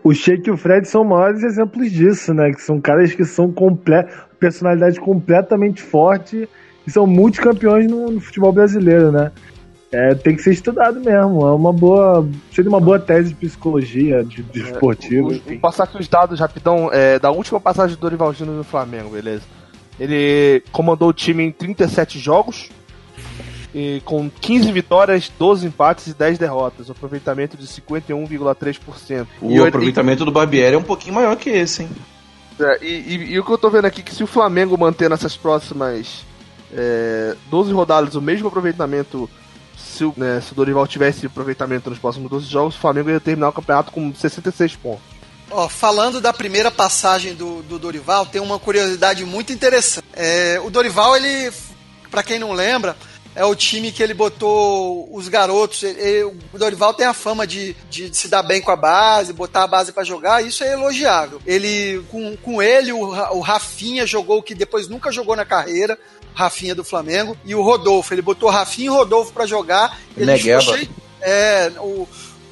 O 0.05 0.13
Sheik 0.13 0.47
e 0.47 0.53
o 0.53 0.57
Fred 0.57 0.87
são 0.87 1.03
maiores 1.03 1.43
exemplos 1.43 1.91
disso, 1.91 2.35
né? 2.35 2.53
Que 2.53 2.61
são 2.61 2.79
caras 2.79 3.15
que 3.15 3.25
são 3.25 3.51
comple 3.51 4.05
personalidade 4.39 5.01
completamente 5.01 5.81
forte 5.81 6.47
e 6.87 6.91
são 6.91 7.07
multicampeões 7.07 7.91
no, 7.91 8.11
no 8.11 8.21
futebol 8.21 8.53
brasileiro, 8.53 9.11
né? 9.11 9.33
É, 9.91 10.15
tem 10.15 10.37
que 10.37 10.43
ser 10.43 10.51
estudado 10.51 11.01
mesmo. 11.01 11.47
É 11.47 11.53
uma 11.53 11.73
boa. 11.73 12.29
Seria 12.53 12.69
uma 12.69 12.81
boa 12.81 12.99
tese 12.99 13.31
de 13.31 13.35
psicologia, 13.37 14.23
de, 14.23 14.43
de 14.43 14.61
esportivo. 14.61 15.31
Vou 15.47 15.59
passar 15.59 15.85
aqui 15.85 15.97
os 15.99 16.09
dados 16.09 16.39
rapidão 16.39 16.91
é, 16.93 17.19
da 17.19 17.31
última 17.31 17.59
passagem 17.59 17.97
do 17.97 18.01
Dorival 18.01 18.35
Júnior 18.35 18.57
no 18.57 18.65
Flamengo, 18.65 19.11
beleza? 19.11 19.45
Ele 19.99 20.63
comandou 20.71 21.09
o 21.09 21.13
time 21.13 21.45
em 21.45 21.51
37 21.53 22.19
jogos, 22.19 22.69
e 23.75 24.01
com 24.05 24.31
15 24.31 24.71
vitórias, 24.71 25.31
12 25.39 25.67
empates 25.67 26.07
e 26.07 26.15
10 26.15 26.39
derrotas, 26.39 26.89
um 26.89 26.93
aproveitamento 26.93 27.57
de 27.57 27.67
51,3%. 27.67 29.27
O 29.41 29.51
E 29.51 29.59
aproveitamento 29.67 30.25
do 30.25 30.31
Barbieri 30.31 30.75
é 30.77 30.79
um 30.79 30.83
pouquinho 30.83 31.15
maior 31.15 31.37
que 31.37 31.51
esse, 31.51 31.83
hein? 31.83 31.91
É, 32.61 32.79
e, 32.81 32.87
e- 32.87 33.33
e 33.33 33.39
o 33.41 33.45
que 33.45 33.51
eu 33.51 33.59
tô 33.59 33.69
vendo 33.69 33.87
aqui 33.87 34.01
é 34.01 34.05
que 34.05 34.15
se 34.15 34.23
o 34.23 34.29
Flamengo 34.29 34.79
manter 34.79 35.11
nessas 35.11 35.37
próximas 35.37 36.25
é, 36.73 37.35
12 37.51 37.73
rodadas 37.73 38.15
o 38.15 38.23
mesmo 38.23 38.47
aproveitamento, 38.49 39.29
se 39.77 40.05
o, 40.05 40.15
né, 40.17 40.41
se 40.41 40.53
o 40.53 40.55
Dorival 40.55 40.87
tivesse 40.87 41.27
aproveitamento 41.27 41.91
nos 41.91 41.99
próximos 41.99 42.31
12 42.31 42.47
jogos, 42.47 42.77
o 42.77 42.79
Flamengo 42.79 43.11
ia 43.11 43.19
terminar 43.21 43.49
o 43.49 43.53
campeonato 43.53 43.91
com 43.91 44.15
66 44.15 44.77
pontos. 44.77 45.03
Ó, 45.51 45.69
falando 45.69 46.21
da 46.21 46.33
primeira 46.33 46.71
passagem 46.71 47.35
do, 47.35 47.63
do 47.63 47.79
Dorival, 47.79 48.25
tem 48.27 48.41
uma 48.41 48.59
curiosidade 48.59 49.25
muito 49.25 49.53
interessante. 49.53 50.07
É, 50.15 50.61
o 50.65 50.71
Dorival, 50.71 51.17
ele, 51.17 51.53
pra 52.11 52.23
quem 52.23 52.39
não 52.39 52.53
lembra, 52.53 52.97
é 53.35 53.45
o 53.45 53.55
time 53.55 53.91
que 53.93 54.03
ele 54.03 54.15
botou 54.15 55.09
os 55.15 55.29
garotos. 55.29 55.83
ele- 55.83 56.01
ele- 56.01 56.25
o 56.53 56.59
Dorival 56.59 56.95
tem 56.95 57.07
a 57.07 57.13
fama 57.15 57.47
de, 57.47 57.75
de 57.91 58.15
se 58.17 58.29
dar 58.29 58.43
bem 58.43 58.61
com 58.61 58.71
a 58.71 58.77
base, 58.77 59.33
botar 59.33 59.65
a 59.65 59.67
base 59.67 59.93
pra 59.93 60.05
jogar, 60.05 60.45
isso 60.45 60.63
é 60.65 60.73
elogiável. 60.73 61.41
Ele, 61.47 62.05
com, 62.11 62.37
com 62.37 62.63
ele, 62.63 62.93
o, 62.93 63.01
o 63.01 63.41
Rafinha 63.41 64.07
jogou 64.07 64.39
o 64.39 64.43
que 64.43 64.55
depois 64.55 64.89
nunca 64.89 65.11
jogou 65.13 65.35
na 65.37 65.45
carreira. 65.45 65.99
Rafinha 66.37 66.75
do 66.75 66.83
Flamengo 66.83 67.37
e 67.45 67.55
o 67.55 67.63
Rodolfo. 67.63 68.13
Ele 68.13 68.21
botou 68.23 68.51
Rafinha 68.51 68.87
e 68.87 68.91
Rodolfo 68.91 69.33
pra 69.33 69.47
jogar. 69.47 69.99
Ele 70.17 70.27
Negueba. 70.27 70.61
cheio- 70.61 70.89
É, 71.21 71.71
o, 71.79 72.09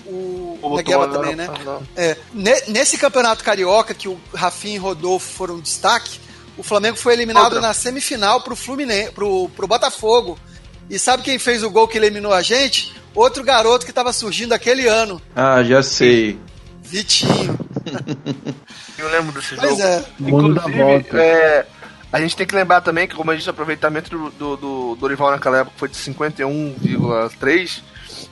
o, 0.07 0.57
Botou 0.61 0.77
Negueba 0.77 1.09
também, 1.09 1.35
né? 1.35 1.49
É, 1.97 2.17
ne- 2.33 2.63
nesse 2.69 2.97
campeonato 2.97 3.43
carioca 3.43 3.93
que 3.93 4.09
o 4.09 4.21
Rafinha 4.33 4.77
e 4.77 4.79
Rodolfo 4.79 5.33
foram 5.33 5.59
destaque, 5.61 6.21
o 6.57 6.63
Flamengo 6.63 6.97
foi 6.97 7.13
eliminado 7.15 7.45
Outra. 7.45 7.61
na 7.61 7.75
semifinal 7.75 8.41
pro 8.43 8.55
Fluminense, 8.55 9.11
pro, 9.13 9.49
pro 9.51 9.67
Botafogo. 9.67 10.39
E 10.91 10.99
sabe 10.99 11.23
quem 11.23 11.39
fez 11.39 11.63
o 11.63 11.71
gol 11.71 11.89
que 11.89 11.97
eliminou 11.97 12.33
a 12.33 12.43
gente? 12.43 12.93
Outro 13.15 13.43
garoto 13.43 13.85
que 13.85 13.91
estava 13.91 14.13
surgindo 14.13 14.53
aquele 14.53 14.87
ano, 14.89 15.21
Ah, 15.35 15.63
já 15.63 15.83
sei. 15.83 16.39
Vitinho. 16.83 17.59
Eu 18.99 19.09
lembro 19.11 19.33
desse 19.33 19.55
Pois 19.57 19.71
jogo. 19.71 19.83
é. 19.83 20.05
Inclusive, 20.21 21.07
é, 21.19 21.67
a 22.13 22.21
gente 22.21 22.37
tem 22.37 22.47
que 22.47 22.55
lembrar 22.55 22.81
também 22.81 23.07
que, 23.09 23.15
como 23.15 23.31
a 23.31 23.35
gente 23.35 23.41
disse, 23.41 23.51
o 23.51 23.53
aproveitamento 23.53 24.11
do, 24.11 24.31
do, 24.31 24.57
do 24.57 24.97
Dorival 24.97 25.31
naquela 25.31 25.59
época 25.59 25.77
foi 25.79 25.89
de 25.89 25.97
51,3%, 25.97 27.81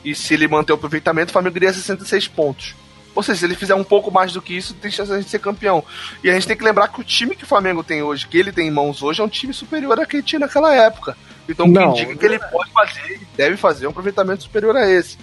e 0.04 0.14
se 0.14 0.34
ele 0.34 0.46
manter 0.48 0.72
o 0.72 0.76
aproveitamento, 0.76 1.30
o 1.30 1.32
Flamengo 1.32 1.56
iria 1.56 1.72
66 1.72 2.28
pontos. 2.28 2.74
Ou 3.14 3.22
seja, 3.22 3.40
se 3.40 3.44
ele 3.44 3.54
fizer 3.56 3.74
um 3.74 3.82
pouco 3.84 4.10
mais 4.10 4.32
do 4.32 4.40
que 4.40 4.54
isso, 4.56 4.72
tem 4.74 4.90
chance 4.90 5.10
de 5.10 5.16
a 5.16 5.20
gente 5.20 5.30
ser 5.30 5.40
campeão. 5.40 5.82
E 6.22 6.30
a 6.30 6.34
gente 6.34 6.46
tem 6.46 6.56
que 6.56 6.62
lembrar 6.64 6.88
que 6.88 7.00
o 7.00 7.04
time 7.04 7.34
que 7.34 7.44
o 7.44 7.46
Flamengo 7.46 7.82
tem 7.82 8.02
hoje, 8.02 8.26
que 8.26 8.38
ele 8.38 8.52
tem 8.52 8.68
em 8.68 8.70
mãos 8.70 9.02
hoje, 9.02 9.20
é 9.20 9.24
um 9.24 9.28
time 9.28 9.52
superior 9.52 9.98
a 9.98 10.06
quem 10.06 10.20
tinha 10.22 10.38
naquela 10.38 10.74
época. 10.74 11.16
Então, 11.52 11.66
Não. 11.66 11.92
quem 11.92 12.06
diga 12.06 12.16
que 12.18 12.26
ele 12.26 12.38
pode 12.38 12.70
fazer 12.72 13.14
e 13.14 13.36
deve 13.36 13.56
fazer 13.56 13.86
um 13.86 13.90
aproveitamento 13.90 14.42
superior 14.42 14.76
a 14.76 14.88
esse. 14.88 15.18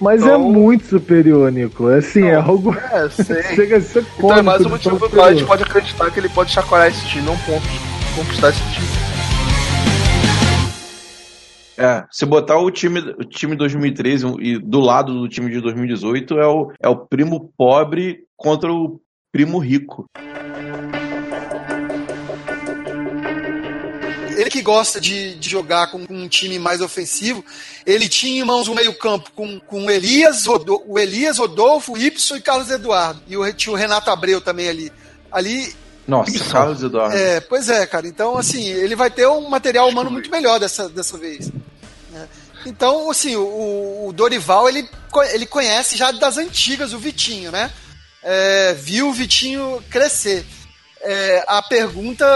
Mas 0.00 0.22
é 0.22 0.26
Então- 0.26 0.40
muito 0.40 0.86
superior, 0.86 1.52
Nico. 1.52 1.86
Assim, 1.88 2.24
é 2.24 2.34
algo. 2.36 2.74
É, 2.74 3.08
sei. 3.22 3.42
Chega 3.54 3.76
a 3.76 3.80
ser 3.80 4.04
Então 4.16 4.36
é 4.36 4.42
mais 4.42 4.64
um 4.64 4.70
motivo 4.70 4.98
pelo 4.98 5.10
qual 5.10 5.26
a 5.26 5.32
gente 5.34 5.44
pode 5.46 5.62
acreditar 5.62 6.10
que 6.10 6.18
ele 6.20 6.28
pode 6.30 6.50
chacoalhar 6.50 6.88
esse 6.88 7.06
time 7.06 7.28
um 7.28 7.36
ponto 7.38 7.66
conquistar 8.16 8.48
esse 8.50 8.62
time. 8.72 8.86
É, 11.76 12.04
se 12.10 12.26
botar 12.26 12.58
o 12.58 12.70
time, 12.70 13.00
o 13.18 13.24
time 13.24 13.56
2013 13.56 14.26
e 14.40 14.58
do 14.58 14.80
lado 14.80 15.14
do 15.18 15.28
time 15.28 15.50
de 15.50 15.60
2018 15.62 16.38
é 16.38 16.46
o, 16.46 16.70
é 16.82 16.88
o 16.88 16.96
primo 16.96 17.50
pobre 17.56 18.20
contra 18.36 18.70
o 18.70 19.00
primo 19.32 19.58
rico. 19.58 20.04
Ele 24.40 24.50
que 24.50 24.62
gosta 24.62 25.00
de, 25.00 25.34
de 25.34 25.50
jogar 25.50 25.90
com, 25.90 26.06
com 26.06 26.14
um 26.14 26.28
time 26.28 26.58
mais 26.58 26.80
ofensivo, 26.80 27.44
ele 27.84 28.08
tinha 28.08 28.40
em 28.40 28.44
mãos 28.44 28.68
um 28.68 28.74
meio-campo 28.74 29.30
com, 29.34 29.60
com 29.60 29.84
o 29.84 29.90
Elias, 29.90 30.46
Rodo- 30.46 30.82
o 30.86 30.98
Elias, 30.98 31.38
Rodolfo, 31.38 31.96
Ibson 31.96 32.36
e 32.36 32.40
Carlos 32.40 32.70
Eduardo. 32.70 33.20
E 33.28 33.36
o, 33.36 33.52
tinha 33.52 33.72
o 33.72 33.76
Renato 33.76 34.10
Abreu 34.10 34.40
também 34.40 34.68
ali. 34.68 34.92
Ali 35.30 35.74
Nossa, 36.08 36.32
Carlos 36.50 36.82
Eduardo. 36.82 37.14
É, 37.16 37.40
pois 37.40 37.68
é, 37.68 37.86
cara. 37.86 38.06
Então, 38.06 38.36
assim, 38.38 38.66
ele 38.68 38.96
vai 38.96 39.10
ter 39.10 39.26
um 39.28 39.48
material 39.48 39.88
humano 39.88 40.10
muito 40.10 40.30
melhor 40.30 40.58
dessa, 40.58 40.88
dessa 40.88 41.18
vez. 41.18 41.50
né? 42.10 42.28
Então, 42.66 43.10
assim, 43.10 43.36
o, 43.36 44.06
o 44.08 44.12
Dorival, 44.12 44.68
ele, 44.68 44.88
ele 45.32 45.46
conhece 45.46 45.96
já 45.96 46.10
das 46.12 46.36
antigas 46.38 46.92
o 46.92 46.98
Vitinho, 46.98 47.50
né? 47.50 47.70
É, 48.22 48.74
viu 48.74 49.08
o 49.08 49.12
Vitinho 49.12 49.82
crescer. 49.90 50.44
É, 51.02 51.44
a 51.46 51.62
pergunta 51.62 52.26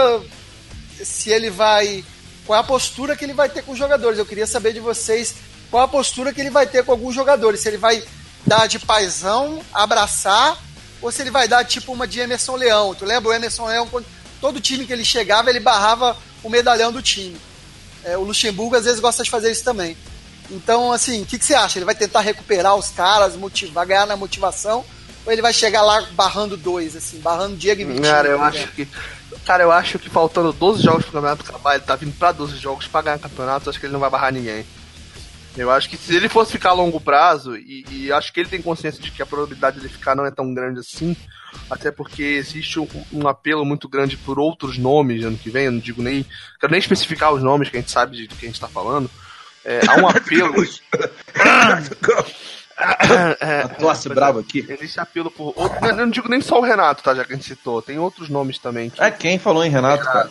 se 1.03 1.29
ele 1.29 1.49
vai. 1.49 2.03
Qual 2.45 2.57
é 2.57 2.59
a 2.59 2.63
postura 2.63 3.15
que 3.15 3.25
ele 3.25 3.33
vai 3.33 3.49
ter 3.49 3.63
com 3.63 3.71
os 3.71 3.77
jogadores? 3.77 4.19
Eu 4.19 4.25
queria 4.25 4.45
saber 4.45 4.73
de 4.73 4.79
vocês 4.79 5.35
qual 5.71 5.83
a 5.83 5.87
postura 5.87 6.31
que 6.31 6.39
ele 6.39 6.49
vai 6.49 6.67
ter 6.67 6.83
com 6.83 6.91
alguns 6.91 7.15
jogadores. 7.15 7.61
Se 7.61 7.69
ele 7.69 7.77
vai 7.77 8.03
dar 8.45 8.67
de 8.67 8.77
paizão, 8.77 9.61
abraçar, 9.73 10.57
ou 11.01 11.11
se 11.11 11.21
ele 11.21 11.31
vai 11.31 11.47
dar 11.47 11.65
tipo 11.65 11.91
uma 11.91 12.07
de 12.07 12.19
Emerson 12.19 12.55
Leão. 12.55 12.93
Tu 12.93 13.05
lembra 13.05 13.29
o 13.29 13.33
Emerson 13.33 13.65
Leão, 13.65 13.87
quando 13.87 14.05
todo 14.39 14.61
time 14.61 14.85
que 14.85 14.93
ele 14.93 15.05
chegava, 15.05 15.49
ele 15.49 15.59
barrava 15.59 16.15
o 16.43 16.49
medalhão 16.49 16.91
do 16.91 17.01
time. 17.01 17.35
É, 18.03 18.15
o 18.17 18.21
Luxemburgo 18.21 18.75
às 18.75 18.85
vezes 18.85 18.99
gosta 18.99 19.23
de 19.23 19.29
fazer 19.29 19.51
isso 19.51 19.63
também. 19.63 19.97
Então, 20.51 20.91
assim, 20.91 21.23
o 21.23 21.25
que, 21.25 21.39
que 21.39 21.45
você 21.45 21.55
acha? 21.55 21.79
Ele 21.79 21.85
vai 21.85 21.95
tentar 21.95 22.21
recuperar 22.21 22.75
os 22.75 22.89
caras, 22.89 23.35
motivar, 23.35 23.85
ganhar 23.85 24.05
na 24.05 24.15
motivação? 24.15 24.85
Ou 25.25 25.31
ele 25.31 25.41
vai 25.41 25.51
chegar 25.51 25.81
lá 25.81 26.01
barrando 26.11 26.55
dois, 26.55 26.95
assim, 26.95 27.19
barrando 27.19 27.55
Diego 27.55 27.81
e 27.81 27.85
Vitinho? 27.85 28.03
Cara, 28.03 28.29
eu 28.29 28.41
acho 28.41 28.67
que. 28.73 28.87
Cara, 29.43 29.63
eu 29.63 29.71
acho 29.71 29.99
que 29.99 30.09
faltando 30.09 30.53
12 30.53 30.83
jogos 30.83 31.03
pro 31.03 31.13
campeonato 31.13 31.43
acabar, 31.47 31.75
ele 31.75 31.83
tá 31.83 31.95
vindo 31.95 32.17
pra 32.17 32.31
12 32.31 32.57
jogos 32.57 32.87
pra 32.87 33.01
ganhar 33.01 33.19
campeonato, 33.19 33.67
eu 33.67 33.69
acho 33.71 33.79
que 33.79 33.85
ele 33.85 33.93
não 33.93 33.99
vai 33.99 34.09
barrar 34.09 34.31
ninguém. 34.31 34.65
Eu 35.57 35.71
acho 35.71 35.89
que 35.89 35.95
se 35.95 36.13
ele 36.13 36.27
fosse 36.27 36.51
ficar 36.51 36.71
a 36.71 36.73
longo 36.73 36.99
prazo, 36.99 37.55
e, 37.55 37.85
e 37.89 38.11
acho 38.11 38.33
que 38.33 38.39
ele 38.41 38.49
tem 38.49 38.61
consciência 38.61 39.01
de 39.01 39.09
que 39.09 39.21
a 39.21 39.25
probabilidade 39.25 39.79
de 39.79 39.85
ele 39.85 39.93
ficar 39.93 40.15
não 40.15 40.25
é 40.25 40.31
tão 40.31 40.53
grande 40.53 40.79
assim, 40.79 41.15
até 41.69 41.91
porque 41.91 42.23
existe 42.23 42.79
um, 42.79 42.87
um 43.13 43.27
apelo 43.27 43.63
muito 43.63 43.87
grande 43.87 44.17
por 44.17 44.37
outros 44.37 44.77
nomes 44.77 45.23
ano 45.23 45.37
que 45.37 45.49
vem, 45.49 45.65
eu 45.65 45.71
não 45.71 45.79
digo 45.79 46.01
nem. 46.01 46.25
Quero 46.59 46.71
nem 46.71 46.79
especificar 46.79 47.33
os 47.33 47.41
nomes 47.41 47.69
que 47.69 47.77
a 47.77 47.79
gente 47.79 47.91
sabe 47.91 48.17
de, 48.17 48.27
de 48.27 48.35
quem 48.35 48.49
a 48.49 48.51
gente 48.51 48.59
tá 48.59 48.67
falando. 48.67 49.09
É, 49.63 49.79
há 49.87 49.95
um 49.95 50.07
apelo. 50.09 50.53
A 52.77 53.67
tosse 53.79 54.09
brava 54.09 54.39
aqui. 54.41 54.65
Existe 54.67 54.99
apelo 54.99 55.31
por. 55.31 55.53
Outro, 55.55 55.85
eu 55.85 55.95
não 55.95 56.09
digo 56.09 56.27
nem 56.29 56.41
só 56.41 56.59
o 56.59 56.63
Renato, 56.63 57.01
tá? 57.03 57.15
Já 57.15 57.23
que 57.23 57.33
a 57.33 57.35
gente 57.35 57.47
citou. 57.47 57.81
Tem 57.81 57.97
outros 57.97 58.29
nomes 58.29 58.57
também. 58.59 58.89
Que, 58.89 59.01
É 59.01 59.09
quem 59.11 59.39
falou 59.39 59.63
em 59.63 59.69
Renato, 59.69 60.03
cara? 60.03 60.29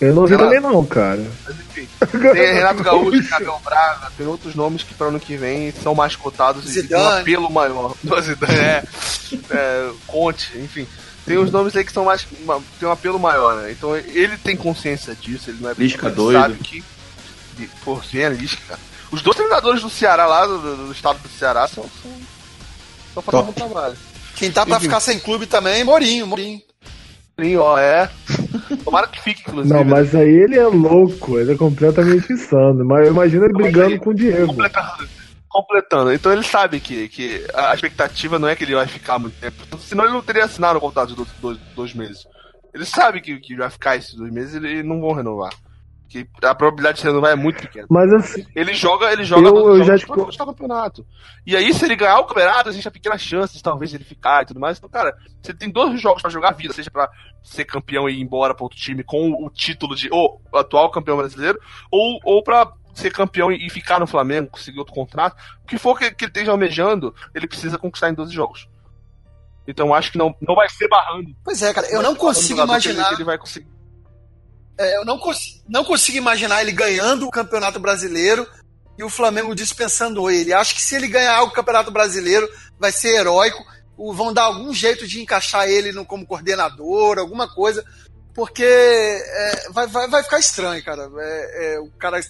Eu 0.00 0.14
não 0.14 0.24
vi 0.26 0.34
Renato. 0.34 0.48
também 0.54 0.60
não, 0.72 0.84
cara. 0.84 1.24
Mas 1.44 1.56
enfim. 1.60 1.88
Tem 2.32 2.54
Renato 2.54 2.82
Gaúcho, 2.82 3.28
Cabel 3.28 3.60
Braga, 3.64 4.10
tem 4.16 4.26
outros 4.26 4.54
nomes 4.54 4.82
que 4.82 4.94
para 4.94 5.06
ano 5.08 5.20
que 5.20 5.36
vem 5.36 5.72
são 5.72 5.94
mais 5.94 6.16
cotados 6.16 6.64
e 6.76 6.82
tem 6.82 6.96
um 6.96 7.00
Zidane. 7.00 7.20
apelo 7.22 7.50
maior. 7.50 7.94
Zidane, 8.20 8.54
é, 8.58 8.82
é, 9.50 9.90
Conte, 10.06 10.58
enfim. 10.58 10.86
Tem 11.24 11.38
uns 11.38 11.52
nomes 11.52 11.76
aí 11.76 11.84
que 11.84 11.92
são 11.92 12.04
mais. 12.04 12.26
uma- 12.42 12.60
tem 12.80 12.88
um 12.88 12.92
apelo 12.92 13.18
maior, 13.18 13.56
né? 13.62 13.70
Então 13.70 13.96
ele 13.96 14.36
tem 14.36 14.56
consciência 14.56 15.14
disso, 15.14 15.50
ele 15.50 15.58
não 15.60 15.70
é 15.70 15.74
Lisca 15.78 16.10
doido. 16.10 16.40
sabe 16.40 16.54
que. 16.56 16.82
Pô, 17.84 17.94
vem 17.96 18.24
a 18.24 18.28
Lisca, 18.28 18.60
cara. 18.68 18.80
Os 19.12 19.22
dois 19.22 19.36
treinadores 19.36 19.82
do 19.82 19.90
Ceará 19.90 20.26
lá, 20.26 20.46
do, 20.46 20.58
do- 20.58 20.86
do 20.86 20.92
estado 20.92 21.18
do 21.20 21.28
Ceará, 21.28 21.68
são. 21.68 21.84
são, 22.02 22.10
são 23.14 23.22
fazendo 23.22 23.50
um 23.50 23.52
trabalho. 23.52 23.96
Quem 24.36 24.50
tá 24.50 24.64
pra 24.64 24.80
ficar 24.80 25.00
sem 25.00 25.18
clube 25.20 25.46
também, 25.46 25.84
Morinho, 25.84 26.26
Morinho. 26.26 26.60
Sim, 27.38 27.56
ó, 27.56 27.78
é. 27.78 28.10
Tomara 28.84 29.06
que 29.06 29.20
fique, 29.22 29.42
inclusive. 29.46 29.72
Não, 29.74 29.84
mas 29.84 30.14
aí 30.14 30.28
ele 30.28 30.58
é 30.58 30.66
louco, 30.66 31.38
ele 31.38 31.52
é 31.52 31.56
completamente 31.56 32.32
insano. 32.32 32.84
Mas 32.84 33.08
imagina 33.08 33.44
ele 33.44 33.54
brigando 33.54 33.98
com 34.00 34.10
o 34.10 34.14
Diego. 34.14 34.46
completando, 34.48 35.08
completando. 35.48 36.12
Então 36.12 36.32
ele 36.32 36.42
sabe 36.42 36.80
que, 36.80 37.08
que 37.08 37.46
a 37.54 37.74
expectativa 37.74 38.38
não 38.38 38.48
é 38.48 38.56
que 38.56 38.64
ele 38.64 38.74
vai 38.74 38.86
ficar 38.86 39.18
muito 39.18 39.38
tempo. 39.38 39.56
Senão 39.78 40.04
ele 40.04 40.12
não 40.14 40.22
teria 40.22 40.44
assinado 40.44 40.78
o 40.78 40.80
contrato 40.80 41.08
de 41.10 41.16
dois, 41.16 41.28
dois, 41.40 41.58
dois 41.76 41.94
meses. 41.94 42.26
Ele 42.74 42.84
sabe 42.86 43.20
que, 43.20 43.38
que 43.40 43.56
vai 43.56 43.68
ficar 43.70 43.96
esses 43.96 44.14
dois 44.14 44.32
meses 44.32 44.54
e 44.62 44.82
não 44.82 45.00
vão 45.00 45.12
renovar. 45.12 45.52
Que 46.12 46.28
a 46.42 46.54
probabilidade 46.54 46.98
de 46.98 47.04
renovar 47.04 47.32
é 47.32 47.34
muito 47.34 47.62
pequena. 47.62 47.86
Mas 47.88 48.12
assim, 48.12 48.46
Ele 48.54 48.74
joga, 48.74 49.10
ele 49.10 49.24
joga 49.24 49.46
Eu- 49.48 49.54
todos 49.54 49.72
os 49.72 49.78
eu 49.78 49.84
já 49.84 49.84
jogos 49.96 50.00
te- 50.02 50.06
pra 50.06 50.16
conquistar 50.16 50.44
o 50.44 50.46
campeonato. 50.48 51.06
E 51.46 51.56
aí, 51.56 51.72
se 51.72 51.86
ele 51.86 51.96
ganhar 51.96 52.18
o 52.18 52.26
campeonato, 52.26 52.68
existe 52.68 52.86
a 52.86 52.90
pequena 52.90 53.16
chance 53.16 53.54
de 53.56 53.62
talvez 53.62 53.94
ele 53.94 54.04
ficar 54.04 54.42
e 54.42 54.46
tudo 54.46 54.60
mais. 54.60 54.76
Então, 54.76 54.90
cara, 54.90 55.16
você 55.40 55.54
tem 55.54 55.70
dois 55.70 55.98
jogos 55.98 56.20
pra 56.20 56.30
jogar 56.30 56.50
a 56.50 56.52
vida, 56.52 56.74
seja 56.74 56.90
pra 56.90 57.08
ser 57.42 57.64
campeão 57.64 58.06
e 58.10 58.12
ir 58.12 58.20
embora 58.20 58.54
pra 58.54 58.62
outro 58.64 58.78
time 58.78 59.02
com 59.02 59.30
o 59.42 59.48
título 59.48 59.96
de 59.96 60.10
ou 60.12 60.38
atual 60.54 60.90
campeão 60.90 61.16
brasileiro, 61.16 61.58
ou, 61.90 62.20
ou 62.24 62.42
pra 62.42 62.70
ser 62.92 63.10
campeão 63.10 63.50
e 63.50 63.70
ficar 63.70 63.98
no 63.98 64.06
Flamengo, 64.06 64.50
conseguir 64.50 64.78
outro 64.80 64.92
contrato, 64.94 65.34
o 65.64 65.66
que 65.66 65.78
for 65.78 65.98
que, 65.98 66.10
que 66.10 66.24
ele 66.26 66.30
esteja 66.30 66.50
almejando, 66.50 67.14
ele 67.34 67.46
precisa 67.48 67.78
conquistar 67.78 68.10
em 68.10 68.14
12 68.14 68.34
jogos. 68.34 68.68
Então 69.66 69.94
acho 69.94 70.12
que 70.12 70.18
não, 70.18 70.34
não 70.42 70.54
vai 70.54 70.68
ser 70.68 70.88
barrando. 70.88 71.34
Pois 71.42 71.62
é, 71.62 71.72
cara, 71.72 71.86
eu 71.90 72.02
não 72.02 72.14
consigo 72.14 72.60
imaginar. 72.60 73.08
Que 73.08 73.14
ele, 73.14 73.24
vai 73.24 73.38
conseguir. 73.38 73.71
É, 74.78 74.96
eu 74.96 75.04
não, 75.04 75.18
cons 75.18 75.62
não 75.68 75.84
consigo 75.84 76.18
imaginar 76.18 76.62
ele 76.62 76.72
ganhando 76.72 77.26
o 77.26 77.30
Campeonato 77.30 77.78
Brasileiro 77.78 78.46
e 78.98 79.04
o 79.04 79.10
Flamengo 79.10 79.54
dispensando 79.54 80.30
ele. 80.30 80.52
Acho 80.52 80.74
que 80.74 80.82
se 80.82 80.94
ele 80.94 81.08
ganhar 81.08 81.42
o 81.42 81.50
Campeonato 81.50 81.90
Brasileiro, 81.90 82.48
vai 82.78 82.92
ser 82.92 83.16
heróico. 83.16 83.64
Vão 83.96 84.32
dar 84.32 84.44
algum 84.44 84.72
jeito 84.72 85.06
de 85.06 85.20
encaixar 85.20 85.68
ele 85.68 85.92
no, 85.92 86.04
como 86.04 86.26
coordenador, 86.26 87.18
alguma 87.18 87.46
coisa, 87.46 87.84
porque 88.34 88.64
é, 88.64 89.70
vai, 89.70 89.86
vai, 89.86 90.08
vai 90.08 90.22
ficar 90.22 90.38
estranho, 90.38 90.82
cara. 90.84 91.08
É, 91.18 91.74
é, 91.74 91.80
o 91.80 91.90
cara 91.98 92.20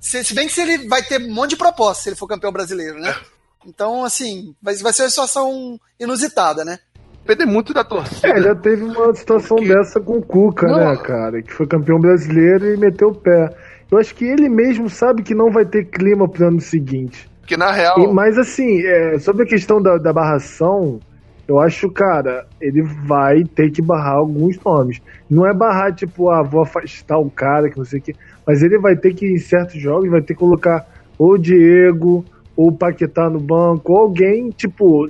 se, 0.00 0.24
se, 0.24 0.34
bem 0.34 0.48
que 0.48 0.52
se 0.52 0.60
ele 0.60 0.88
vai 0.88 1.02
ter 1.02 1.20
um 1.20 1.32
monte 1.32 1.50
de 1.50 1.56
propostas 1.56 2.02
se 2.02 2.08
ele 2.08 2.16
for 2.16 2.26
campeão 2.26 2.52
brasileiro, 2.52 2.98
né? 2.98 3.16
Então, 3.64 4.04
assim, 4.04 4.54
vai, 4.60 4.74
vai 4.76 4.92
ser 4.92 5.04
uma 5.04 5.10
situação 5.10 5.80
inusitada, 5.98 6.64
né? 6.64 6.80
Depende 7.26 7.50
muito 7.50 7.72
da 7.72 7.84
torcida. 7.84 8.28
É, 8.28 8.42
já 8.42 8.54
teve 8.54 8.82
uma 8.82 9.14
situação 9.14 9.56
Porque... 9.56 9.72
dessa 9.72 10.00
com 10.00 10.18
o 10.18 10.22
Cuca, 10.22 10.66
não. 10.66 10.78
né, 10.78 10.96
cara? 10.96 11.40
Que 11.42 11.52
foi 11.52 11.66
campeão 11.66 11.98
brasileiro 11.98 12.72
e 12.72 12.76
meteu 12.76 13.08
o 13.08 13.14
pé. 13.14 13.54
Eu 13.90 13.98
acho 13.98 14.14
que 14.14 14.24
ele 14.24 14.48
mesmo 14.48 14.88
sabe 14.90 15.22
que 15.22 15.34
não 15.34 15.50
vai 15.50 15.64
ter 15.64 15.84
clima 15.84 16.28
pro 16.28 16.48
ano 16.48 16.60
seguinte. 16.60 17.30
Que 17.46 17.56
na 17.56 17.70
real. 17.70 18.00
E, 18.00 18.12
mas 18.12 18.38
assim, 18.38 18.82
é, 18.84 19.18
sobre 19.18 19.44
a 19.44 19.46
questão 19.46 19.80
da, 19.80 19.98
da 19.98 20.12
barração, 20.12 20.98
eu 21.46 21.60
acho, 21.60 21.90
cara, 21.90 22.46
ele 22.60 22.82
vai 22.82 23.44
ter 23.44 23.70
que 23.70 23.82
barrar 23.82 24.16
alguns 24.16 24.58
nomes. 24.64 25.00
Não 25.28 25.46
é 25.46 25.52
barrar, 25.52 25.94
tipo, 25.94 26.30
ah, 26.30 26.42
vou 26.42 26.62
afastar 26.62 27.18
o 27.18 27.30
cara, 27.30 27.68
que 27.68 27.78
não 27.78 27.84
sei 27.84 27.98
o 27.98 28.02
quê. 28.02 28.14
Mas 28.46 28.62
ele 28.62 28.78
vai 28.78 28.96
ter 28.96 29.14
que, 29.14 29.26
em 29.26 29.38
certos 29.38 29.80
jogos, 29.80 30.10
vai 30.10 30.20
ter 30.20 30.34
que 30.34 30.40
colocar 30.40 30.86
ou 31.18 31.36
Diego, 31.36 32.24
ou 32.56 32.68
o 32.68 32.72
Paquetá 32.72 33.28
no 33.28 33.38
banco, 33.38 33.92
ou 33.92 33.98
alguém, 33.98 34.50
tipo, 34.50 35.08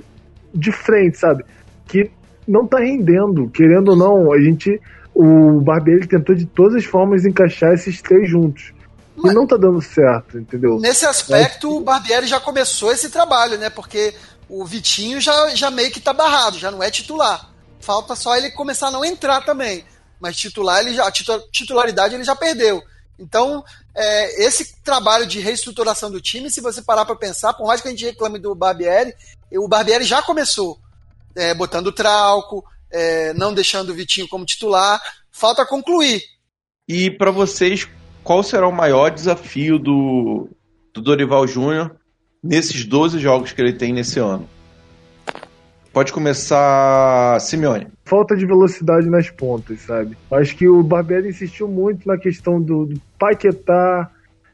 de 0.53 0.71
frente, 0.71 1.17
sabe? 1.17 1.43
Que 1.93 2.09
não 2.47 2.65
tá 2.65 2.79
rendendo. 2.79 3.47
Querendo 3.51 3.89
ou 3.89 3.95
não, 3.95 4.33
a 4.33 4.41
gente. 4.41 4.81
O 5.13 5.61
Barbieri 5.61 6.07
tentou 6.07 6.33
de 6.33 6.43
todas 6.43 6.73
as 6.73 6.85
formas 6.85 7.23
encaixar 7.23 7.71
esses 7.71 8.01
três 8.01 8.27
juntos. 8.27 8.73
Mas, 9.15 9.31
e 9.31 9.35
não 9.35 9.45
tá 9.45 9.55
dando 9.55 9.79
certo, 9.79 10.39
entendeu? 10.39 10.79
Nesse 10.79 11.05
aspecto, 11.05 11.67
Mas... 11.67 11.77
o 11.77 11.81
Barbieri 11.81 12.25
já 12.25 12.39
começou 12.39 12.91
esse 12.91 13.11
trabalho, 13.11 13.59
né? 13.59 13.69
Porque 13.69 14.15
o 14.49 14.65
Vitinho 14.65 15.21
já, 15.21 15.49
já 15.53 15.69
meio 15.69 15.91
que 15.91 15.99
tá 15.99 16.13
barrado, 16.13 16.57
já 16.57 16.71
não 16.71 16.81
é 16.81 16.89
titular. 16.89 17.47
Falta 17.79 18.15
só 18.15 18.35
ele 18.35 18.49
começar 18.49 18.87
a 18.87 18.91
não 18.91 19.05
entrar 19.05 19.41
também. 19.41 19.85
Mas 20.19 20.35
titular, 20.35 20.79
ele 20.79 20.95
já, 20.95 21.07
a 21.07 21.11
titularidade 21.11 22.15
ele 22.15 22.23
já 22.23 22.35
perdeu. 22.35 22.81
Então, 23.19 23.63
é, 23.93 24.43
esse 24.43 24.81
trabalho 24.83 25.27
de 25.27 25.39
reestruturação 25.39 26.09
do 26.09 26.19
time, 26.19 26.49
se 26.49 26.59
você 26.59 26.81
parar 26.81 27.05
para 27.05 27.15
pensar, 27.15 27.53
por 27.53 27.67
mais 27.67 27.81
que 27.81 27.87
a 27.87 27.91
gente 27.91 28.05
reclame 28.05 28.39
do 28.39 28.55
Barbieri, 28.55 29.13
o 29.51 29.67
Barbieri 29.67 30.05
já 30.05 30.23
começou 30.23 30.79
é, 31.35 31.53
botando 31.53 31.91
Trauco, 31.91 32.63
é, 32.91 33.33
não 33.33 33.53
deixando 33.53 33.89
o 33.89 33.93
Vitinho 33.93 34.27
como 34.27 34.45
titular. 34.45 35.01
Falta 35.31 35.65
concluir. 35.65 36.21
E 36.87 37.09
para 37.09 37.31
vocês, 37.31 37.87
qual 38.23 38.43
será 38.43 38.67
o 38.67 38.71
maior 38.71 39.09
desafio 39.09 39.79
do, 39.79 40.49
do 40.93 41.01
Dorival 41.01 41.47
Júnior 41.47 41.95
nesses 42.41 42.85
12 42.85 43.19
jogos 43.19 43.51
que 43.51 43.61
ele 43.61 43.73
tem 43.73 43.93
nesse 43.93 44.19
ano? 44.19 44.47
Pode 45.93 46.11
começar, 46.11 47.39
Simeone. 47.39 47.87
Falta 48.03 48.35
de 48.35 48.47
velocidade 48.47 49.07
nas 49.07 49.29
pontas, 49.29 49.79
sabe? 49.81 50.17
Acho 50.31 50.55
que 50.57 50.67
o 50.67 50.81
Barbieri 50.81 51.29
insistiu 51.29 51.67
muito 51.67 52.07
na 52.07 52.17
questão 52.17 52.59
do, 52.59 52.87
do 52.87 52.99
Paquetá, 53.19 54.09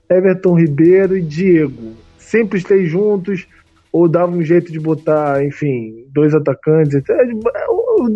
Everton 0.10 0.60
Ribeiro 0.60 1.18
e 1.18 1.22
Diego. 1.22 1.96
Sempre 2.18 2.62
três 2.62 2.92
juntos, 2.92 3.48
ou 3.91 4.08
dava 4.08 4.32
um 4.32 4.41
jeito 4.41 4.71
de 4.71 4.80
botar, 4.80 5.43
enfim, 5.43 6.06
dois 6.12 6.34
atacantes. 6.34 7.02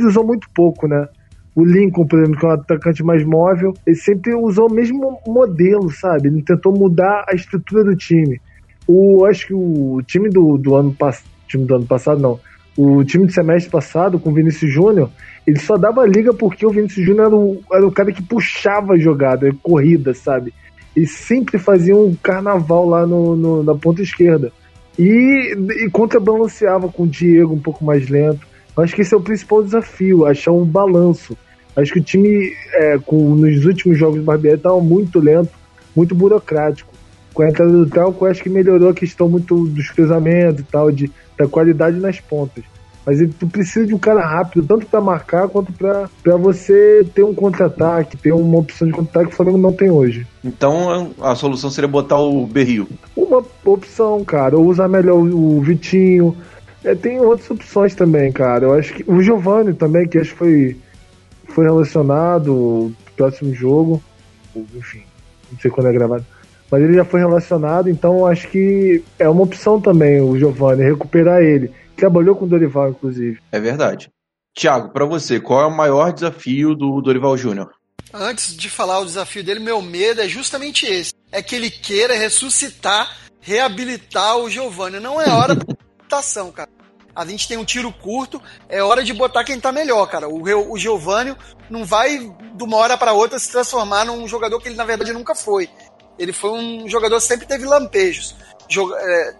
Usou 0.05 0.25
muito 0.25 0.47
pouco, 0.53 0.88
né? 0.88 1.07
O 1.55 1.63
Lincoln, 1.63 2.07
por 2.07 2.19
exemplo, 2.19 2.39
que 2.39 2.45
é 2.45 2.49
um 2.49 2.51
atacante 2.53 3.03
mais 3.03 3.23
móvel, 3.23 3.73
ele 3.86 3.95
sempre 3.95 4.33
usou 4.33 4.69
o 4.69 4.73
mesmo 4.73 5.19
modelo, 5.27 5.91
sabe? 5.91 6.27
Ele 6.27 6.41
tentou 6.41 6.71
mudar 6.71 7.25
a 7.27 7.36
estrutura 7.36 7.83
do 7.83 7.95
time. 7.95 8.41
O, 8.88 9.25
acho 9.25 9.47
que 9.47 9.53
o 9.53 10.01
time 10.05 10.29
do, 10.29 10.57
do 10.57 10.75
ano 10.75 10.93
passado, 10.93 11.27
time 11.47 11.65
do 11.65 11.75
ano 11.75 11.86
passado 11.86 12.19
não, 12.19 12.39
o 12.75 13.03
time 13.03 13.27
do 13.27 13.31
semestre 13.31 13.71
passado, 13.71 14.19
com 14.19 14.31
o 14.31 14.33
Vinícius 14.33 14.71
Júnior, 14.71 15.09
ele 15.45 15.59
só 15.59 15.77
dava 15.77 16.05
liga 16.07 16.33
porque 16.33 16.65
o 16.65 16.71
Vinícius 16.71 17.05
Júnior 17.05 17.27
era 17.27 17.36
o, 17.36 17.62
era 17.71 17.88
o 17.88 17.91
cara 17.91 18.12
que 18.12 18.23
puxava 18.23 18.93
a 18.93 18.97
jogada, 18.97 19.47
a 19.47 19.53
corrida, 19.62 20.13
sabe? 20.13 20.53
E 20.95 21.05
sempre 21.05 21.59
fazia 21.59 21.95
um 21.95 22.15
carnaval 22.15 22.88
lá 22.88 23.05
no, 23.05 23.36
no 23.36 23.63
na 23.63 23.75
ponta 23.75 24.01
esquerda. 24.01 24.51
E, 24.97 25.56
e 25.86 25.89
contrabalanceava 25.89 26.88
com 26.88 27.03
o 27.03 27.08
Diego 27.08 27.53
um 27.53 27.60
pouco 27.60 27.84
mais 27.84 28.08
lento. 28.10 28.45
Acho 28.77 28.95
que 28.95 29.01
esse 29.01 29.13
é 29.13 29.17
o 29.17 29.21
principal 29.21 29.63
desafio, 29.63 30.25
achar 30.25 30.51
um 30.51 30.65
balanço. 30.65 31.38
Acho 31.75 31.93
que 31.93 31.99
o 31.99 32.03
time, 32.03 32.53
é, 32.73 32.99
com, 32.99 33.36
nos 33.36 33.65
últimos 33.65 33.97
jogos 33.97 34.19
do 34.19 34.23
Barbieri, 34.23 34.58
estava 34.58 34.79
muito 34.79 35.19
lento, 35.19 35.51
muito 35.95 36.13
burocrático. 36.13 36.91
Com 37.34 37.41
a 37.41 37.49
entrada 37.49 37.71
do 37.71 37.89
Telco, 37.89 38.25
acho 38.25 38.43
que 38.43 38.49
melhorou 38.49 38.89
a 38.89 38.93
questão 38.93 39.27
muito 39.27 39.67
dos 39.67 39.89
cruzamentos 39.89 40.62
e 40.62 40.63
tal, 40.63 40.91
de 40.91 41.12
da 41.38 41.47
qualidade 41.47 41.99
nas 41.99 42.19
pontas. 42.19 42.63
Mas 43.05 43.19
ele, 43.19 43.33
tu 43.37 43.47
precisa 43.47 43.85
de 43.85 43.93
um 43.93 43.97
cara 43.97 44.25
rápido, 44.25 44.65
tanto 44.65 44.85
para 44.85 45.01
marcar 45.01 45.49
quanto 45.49 45.73
para 45.73 46.37
você 46.37 47.05
ter 47.13 47.23
um 47.23 47.33
contra-ataque, 47.33 48.15
ter 48.15 48.31
uma 48.31 48.59
opção 48.59 48.87
de 48.87 48.93
contra-ataque 48.93 49.27
que 49.27 49.33
o 49.33 49.35
Flamengo 49.35 49.57
não 49.57 49.73
tem 49.73 49.91
hoje. 49.91 50.25
Então 50.43 51.11
a 51.21 51.35
solução 51.35 51.69
seria 51.69 51.87
botar 51.87 52.17
o 52.17 52.47
Berril. 52.47 52.87
Uma 53.15 53.43
opção, 53.65 54.23
cara, 54.23 54.57
ou 54.57 54.65
usar 54.67 54.87
melhor 54.87 55.17
o 55.17 55.61
Vitinho. 55.61 56.35
É, 56.83 56.95
tem 56.95 57.19
outras 57.19 57.49
opções 57.51 57.93
também, 57.93 58.31
cara. 58.31 58.65
Eu 58.65 58.73
acho 58.73 58.93
que 58.93 59.03
o 59.05 59.21
Giovanni 59.21 59.73
também, 59.73 60.07
que 60.07 60.17
acho 60.17 60.31
que 60.31 60.37
foi, 60.37 60.77
foi 61.47 61.65
relacionado 61.65 62.53
no 62.53 62.95
próximo 63.17 63.53
jogo. 63.53 64.01
Enfim, 64.55 65.03
não 65.51 65.59
sei 65.59 65.69
quando 65.69 65.87
é 65.87 65.93
gravado 65.93 66.25
mas 66.73 66.81
ele 66.81 66.95
já 66.95 67.05
foi 67.05 67.19
relacionado, 67.19 67.87
então 67.87 68.25
acho 68.25 68.47
que 68.47 69.03
é 69.19 69.29
uma 69.29 69.43
opção 69.43 69.79
também 69.79 70.19
o 70.21 70.35
Giovanni, 70.39 70.81
recuperar 70.81 71.39
ele. 71.39 71.69
Trabalhou 71.95 72.36
com 72.36 72.45
o 72.45 72.47
Dorival, 72.47 72.89
inclusive. 72.89 73.39
É 73.51 73.60
verdade. 73.60 74.12
Tiago, 74.56 74.89
para 74.89 75.06
você, 75.06 75.39
qual 75.39 75.62
é 75.62 75.65
o 75.65 75.75
maior 75.75 76.13
desafio 76.13 76.75
do 76.75 77.01
Dorival 77.01 77.38
Júnior? 77.38 77.71
Antes 78.13 78.56
de 78.56 78.69
falar 78.69 78.99
o 78.99 79.06
desafio 79.06 79.43
dele, 79.43 79.60
meu 79.60 79.82
medo 79.82 80.21
é 80.21 80.27
justamente 80.27 80.86
esse. 80.86 81.13
É 81.32 81.41
que 81.41 81.56
ele 81.56 81.71
queira 81.71 82.13
ressuscitar, 82.15 83.17
reabilitar 83.41 84.38
o 84.38 84.49
Giovanni. 84.49 84.99
Não 84.99 85.19
é 85.19 85.29
hora 85.29 85.56
da 85.56 85.65
reabilitação, 85.65 86.51
cara. 86.51 86.69
A 87.15 87.25
gente 87.25 87.47
tem 87.47 87.58
um 87.58 87.65
tiro 87.65 87.91
curto, 87.91 88.41
é 88.67 88.82
hora 88.82 89.03
de 89.03 89.13
botar 89.13 89.43
quem 89.43 89.60
tá 89.60 89.71
melhor, 89.71 90.08
cara. 90.08 90.27
O, 90.27 90.71
o 90.71 90.77
Giovanni 90.77 91.36
não 91.69 91.86
vai 91.86 92.19
de 92.19 92.63
uma 92.63 92.77
hora 92.77 92.97
para 92.97 93.13
outra 93.13 93.38
se 93.38 93.51
transformar 93.51 94.06
num 94.06 94.27
jogador 94.27 94.60
que 94.60 94.67
ele 94.67 94.75
na 94.75 94.86
verdade 94.86 95.13
nunca 95.13 95.36
foi 95.36 95.69
ele 96.17 96.34
foi 96.34 96.51
um 96.51 96.88
jogador 96.88 97.17
que 97.17 97.23
sempre 97.23 97.45
teve 97.45 97.65
lampejos. 97.65 98.36
É, 98.99 99.36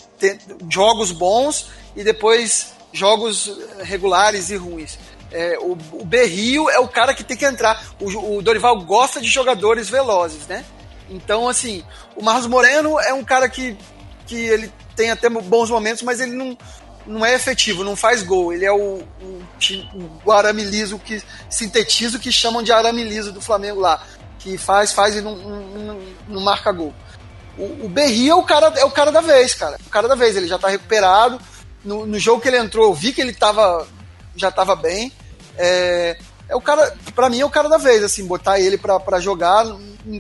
jogos 0.70 1.12
bons 1.12 1.70
e 1.96 2.04
depois 2.04 2.74
jogos 2.92 3.52
regulares 3.82 4.50
e 4.50 4.56
ruins. 4.56 4.98
É, 5.32 5.58
o, 5.60 5.78
o 5.94 6.06
Berrio 6.06 6.70
é 6.70 6.80
o 6.80 6.88
cara 6.88 7.14
que 7.14 7.24
tem 7.24 7.36
que 7.36 7.46
entrar. 7.46 7.84
O, 8.00 8.38
o, 8.38 8.42
Dorival 8.42 8.80
gosta 8.82 9.20
de 9.20 9.28
jogadores 9.28 9.90
velozes, 9.90 10.46
né? 10.48 10.64
Então, 11.10 11.50
assim, 11.50 11.84
o 12.16 12.24
Marcos 12.24 12.48
Moreno 12.48 13.00
é 13.00 13.14
um 13.14 13.24
cara 13.24 13.50
que, 13.50 13.76
que 14.28 14.36
ele 14.36 14.72
tem 14.96 15.10
até 15.10 15.30
bons 15.30 15.70
momentos, 15.70 16.04
mas 16.04 16.22
ele 16.22 16.34
não, 16.34 16.56
não 17.06 17.26
é 17.26 17.34
efetivo, 17.34 17.84
não 17.84 17.96
faz 17.96 18.22
gol. 18.22 18.54
Ele 18.54 18.64
é 18.64 18.72
o, 18.72 19.02
o, 19.22 19.42
o 20.24 20.32
arame 20.32 20.64
liso 20.64 21.00
que 21.00 21.22
sintetiza 21.50 22.18
o 22.18 22.20
que 22.20 22.32
chamam 22.32 22.62
de 22.62 22.72
arame 22.72 23.04
liso 23.04 23.32
do 23.32 23.42
Flamengo 23.42 23.80
lá 23.80 24.04
que 24.44 24.58
faz, 24.58 24.92
faz 24.92 25.16
e 25.16 25.22
não, 25.22 25.36
não, 25.38 26.00
não 26.28 26.42
marca 26.42 26.72
gol. 26.72 26.94
O, 27.58 27.86
o 27.86 27.90
Berri 27.90 28.30
é 28.30 28.36
o, 28.36 28.44
cara, 28.44 28.68
é 28.78 28.86
o 28.86 28.92
cara 28.92 29.12
da 29.12 29.22
vez, 29.22 29.54
cara. 29.54 29.78
O 29.86 29.90
cara 29.90 30.08
da 30.08 30.16
vez, 30.16 30.36
ele 30.36 30.48
já 30.48 30.58
tá 30.58 30.70
recuperado. 30.70 31.40
No, 31.84 32.06
no 32.06 32.18
jogo 32.18 32.42
que 32.42 32.48
ele 32.48 32.58
entrou, 32.58 32.88
eu 32.88 32.94
vi 32.94 33.12
que 33.12 33.22
ele 33.22 33.34
tava, 33.34 33.88
já 34.36 34.52
tava 34.52 34.76
bem. 34.76 35.12
É, 35.58 36.18
é 36.48 36.56
o 36.56 36.62
cara, 36.62 36.96
para 37.14 37.30
mim 37.30 37.42
é 37.42 37.46
o 37.46 37.50
cara 37.50 37.70
da 37.70 37.78
vez, 37.78 38.04
assim, 38.04 38.26
botar 38.26 38.60
ele 38.60 38.78
para 38.78 39.20
jogar, 39.20 39.66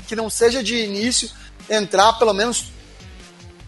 que 0.07 0.15
não 0.15 0.29
seja 0.29 0.63
de 0.63 0.75
início, 0.75 1.29
entrar 1.69 2.13
pelo 2.13 2.33
menos 2.33 2.71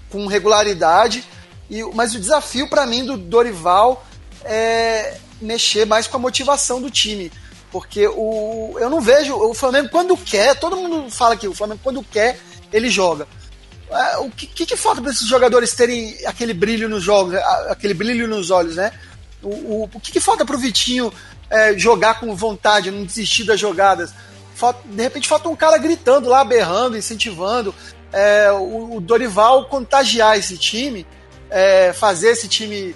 com 0.09 0.27
regularidade. 0.27 1.23
E, 1.69 1.83
mas 1.93 2.13
o 2.13 2.19
desafio 2.19 2.69
para 2.69 2.85
mim 2.85 3.03
do 3.03 3.17
Dorival 3.17 4.05
é 4.43 5.17
mexer 5.41 5.85
mais 5.85 6.07
com 6.07 6.17
a 6.17 6.19
motivação 6.19 6.81
do 6.81 6.91
time. 6.91 7.31
Porque 7.71 8.07
o, 8.07 8.75
eu 8.79 8.89
não 8.89 9.01
vejo. 9.01 9.35
O 9.35 9.53
Flamengo, 9.53 9.89
quando 9.89 10.15
quer, 10.15 10.55
todo 10.55 10.77
mundo 10.77 11.09
fala 11.09 11.35
que 11.35 11.47
o 11.47 11.53
Flamengo, 11.53 11.81
quando 11.83 12.03
quer, 12.03 12.39
ele 12.71 12.89
joga. 12.89 13.27
É, 13.89 14.17
o 14.17 14.29
que, 14.29 14.47
que, 14.47 14.75
falta 14.75 15.01
para 15.01 15.11
esses 15.11 15.27
jogadores 15.27 15.73
terem 15.73 16.15
aquele 16.25 16.53
brilho 16.53 16.89
nos 16.89 17.03
jogos, 17.03 17.35
aquele 17.69 17.93
brilho 17.93 18.27
nos 18.27 18.49
olhos, 18.49 18.75
né? 18.75 18.91
O, 19.43 19.49
o, 19.49 19.89
o 19.93 19.99
que, 19.99 20.11
que 20.11 20.19
falta 20.19 20.43
para 20.43 20.55
o 20.55 20.59
Vitinho 20.59 21.13
é, 21.49 21.77
jogar 21.77 22.19
com 22.19 22.35
vontade, 22.35 22.89
não 22.89 23.05
desistir 23.05 23.43
das 23.43 23.59
jogadas? 23.59 24.13
Falta, 24.55 24.79
de 24.85 25.03
repente 25.03 25.27
falta 25.27 25.49
um 25.49 25.55
cara 25.55 25.77
gritando 25.77 26.29
lá, 26.29 26.43
berrando, 26.43 26.97
incentivando. 26.97 27.75
é, 28.11 28.51
o, 28.51 28.95
o 28.95 29.01
Dorival 29.01 29.65
contagiar 29.65 30.37
esse 30.37 30.57
time, 30.57 31.05
é, 31.49 31.93
fazer 31.93 32.29
esse 32.29 32.47
time 32.47 32.95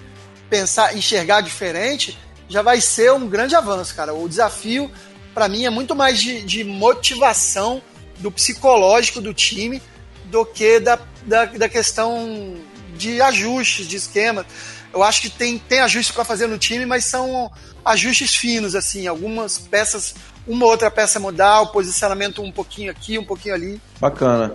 pensar, 0.49 0.95
enxergar 0.95 1.41
diferente, 1.41 2.17
já 2.47 2.61
vai 2.61 2.81
ser 2.81 3.11
um 3.11 3.27
grande 3.27 3.55
avanço, 3.55 3.93
cara. 3.93 4.13
O 4.13 4.27
desafio, 4.27 4.91
para 5.33 5.47
mim, 5.47 5.65
é 5.65 5.69
muito 5.69 5.95
mais 5.95 6.19
de, 6.19 6.41
de, 6.41 6.63
motivação 6.63 7.81
do 8.17 8.31
psicológico 8.31 9.21
do 9.21 9.33
time 9.33 9.81
do 10.29 10.45
que 10.45 10.79
da, 10.79 10.99
da, 11.25 11.45
da 11.45 11.69
questão 11.69 12.55
de 12.95 13.21
ajustes, 13.21 13.87
de 13.87 13.95
esquema. 13.95 14.45
Eu 14.93 15.03
acho 15.03 15.21
que 15.21 15.29
tem, 15.29 15.57
tem 15.57 15.79
ajustes 15.81 16.13
para 16.13 16.25
fazer 16.25 16.47
no 16.47 16.57
time, 16.57 16.85
mas 16.85 17.05
são 17.05 17.51
ajustes 17.85 18.35
finos, 18.35 18.75
assim, 18.75 19.07
algumas 19.07 19.57
peças, 19.57 20.15
uma 20.47 20.65
outra 20.65 20.89
peça 20.91 21.19
mudar, 21.19 21.61
o 21.61 21.67
posicionamento 21.67 22.41
um 22.41 22.51
pouquinho 22.51 22.91
aqui, 22.91 23.17
um 23.17 23.23
pouquinho 23.23 23.55
ali. 23.55 23.81
Bacana. 23.99 24.53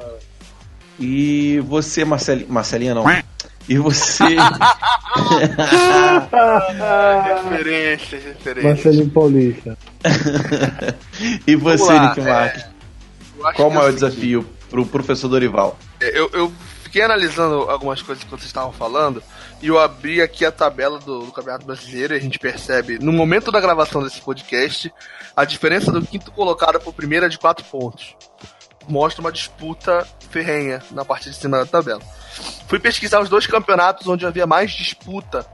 E 0.99 1.61
você, 1.67 2.05
Marcel... 2.05 2.47
Marcelinha, 2.49 2.95
não. 2.95 3.05
E 3.67 3.79
você. 3.79 4.25
referência, 7.49 8.21
referência. 8.21 8.71
Marcelinho 8.71 9.09
Paulista. 9.09 9.79
e 11.47 11.57
você, 11.57 11.99
Nick 11.99 12.21
Marques? 12.21 12.63
É... 12.63 12.69
Qual 13.55 13.71
o 13.71 13.75
maior 13.75 13.91
desafio 13.91 14.47
para 14.75 14.81
o 14.81 14.87
professor 14.87 15.29
Dorival? 15.29 15.79
Eu, 16.01 16.29
eu 16.33 16.53
fiquei 16.83 17.01
analisando 17.03 17.71
algumas 17.71 18.03
coisas 18.03 18.25
que 18.25 18.31
vocês 18.31 18.47
estavam 18.47 18.73
falando 18.73 19.23
e 19.63 19.69
eu 19.69 19.79
abri 19.79 20.21
aqui 20.21 20.45
a 20.45 20.51
tabela 20.51 20.99
do, 20.99 21.21
do, 21.21 21.33
Campeonato 21.33 21.65
Brasileiro 21.65 22.13
e 22.13 22.17
a 22.17 22.21
gente 22.21 22.41
percebe, 22.41 22.99
no 22.99 23.13
momento 23.13 23.53
da 23.53 23.61
gravação 23.61 24.03
desse 24.03 24.21
podcast, 24.21 24.93
a 25.37 25.45
diferença 25.45 25.93
do 25.93 26.05
quinto 26.05 26.33
colocado 26.33 26.81
para 26.81 26.91
o 26.91 26.93
primeiro 26.93 27.25
é 27.25 27.29
de 27.29 27.39
4 27.39 27.65
pontos. 27.67 28.17
Mostra 28.89 29.21
uma 29.21 29.31
disputa 29.31 30.07
ferrenha 30.31 30.83
na 30.91 31.05
parte 31.05 31.31
de 31.31 31.37
cima 31.37 31.59
da 31.59 31.67
tabela. 31.67 32.03
Fui 32.67 32.81
pesquisar 32.81 33.21
os 33.21 33.29
dois 33.29 33.47
campeonatos 33.47 34.09
onde 34.09 34.27
havia 34.27 34.45
mais 34.45 34.73
disputa 34.73 35.47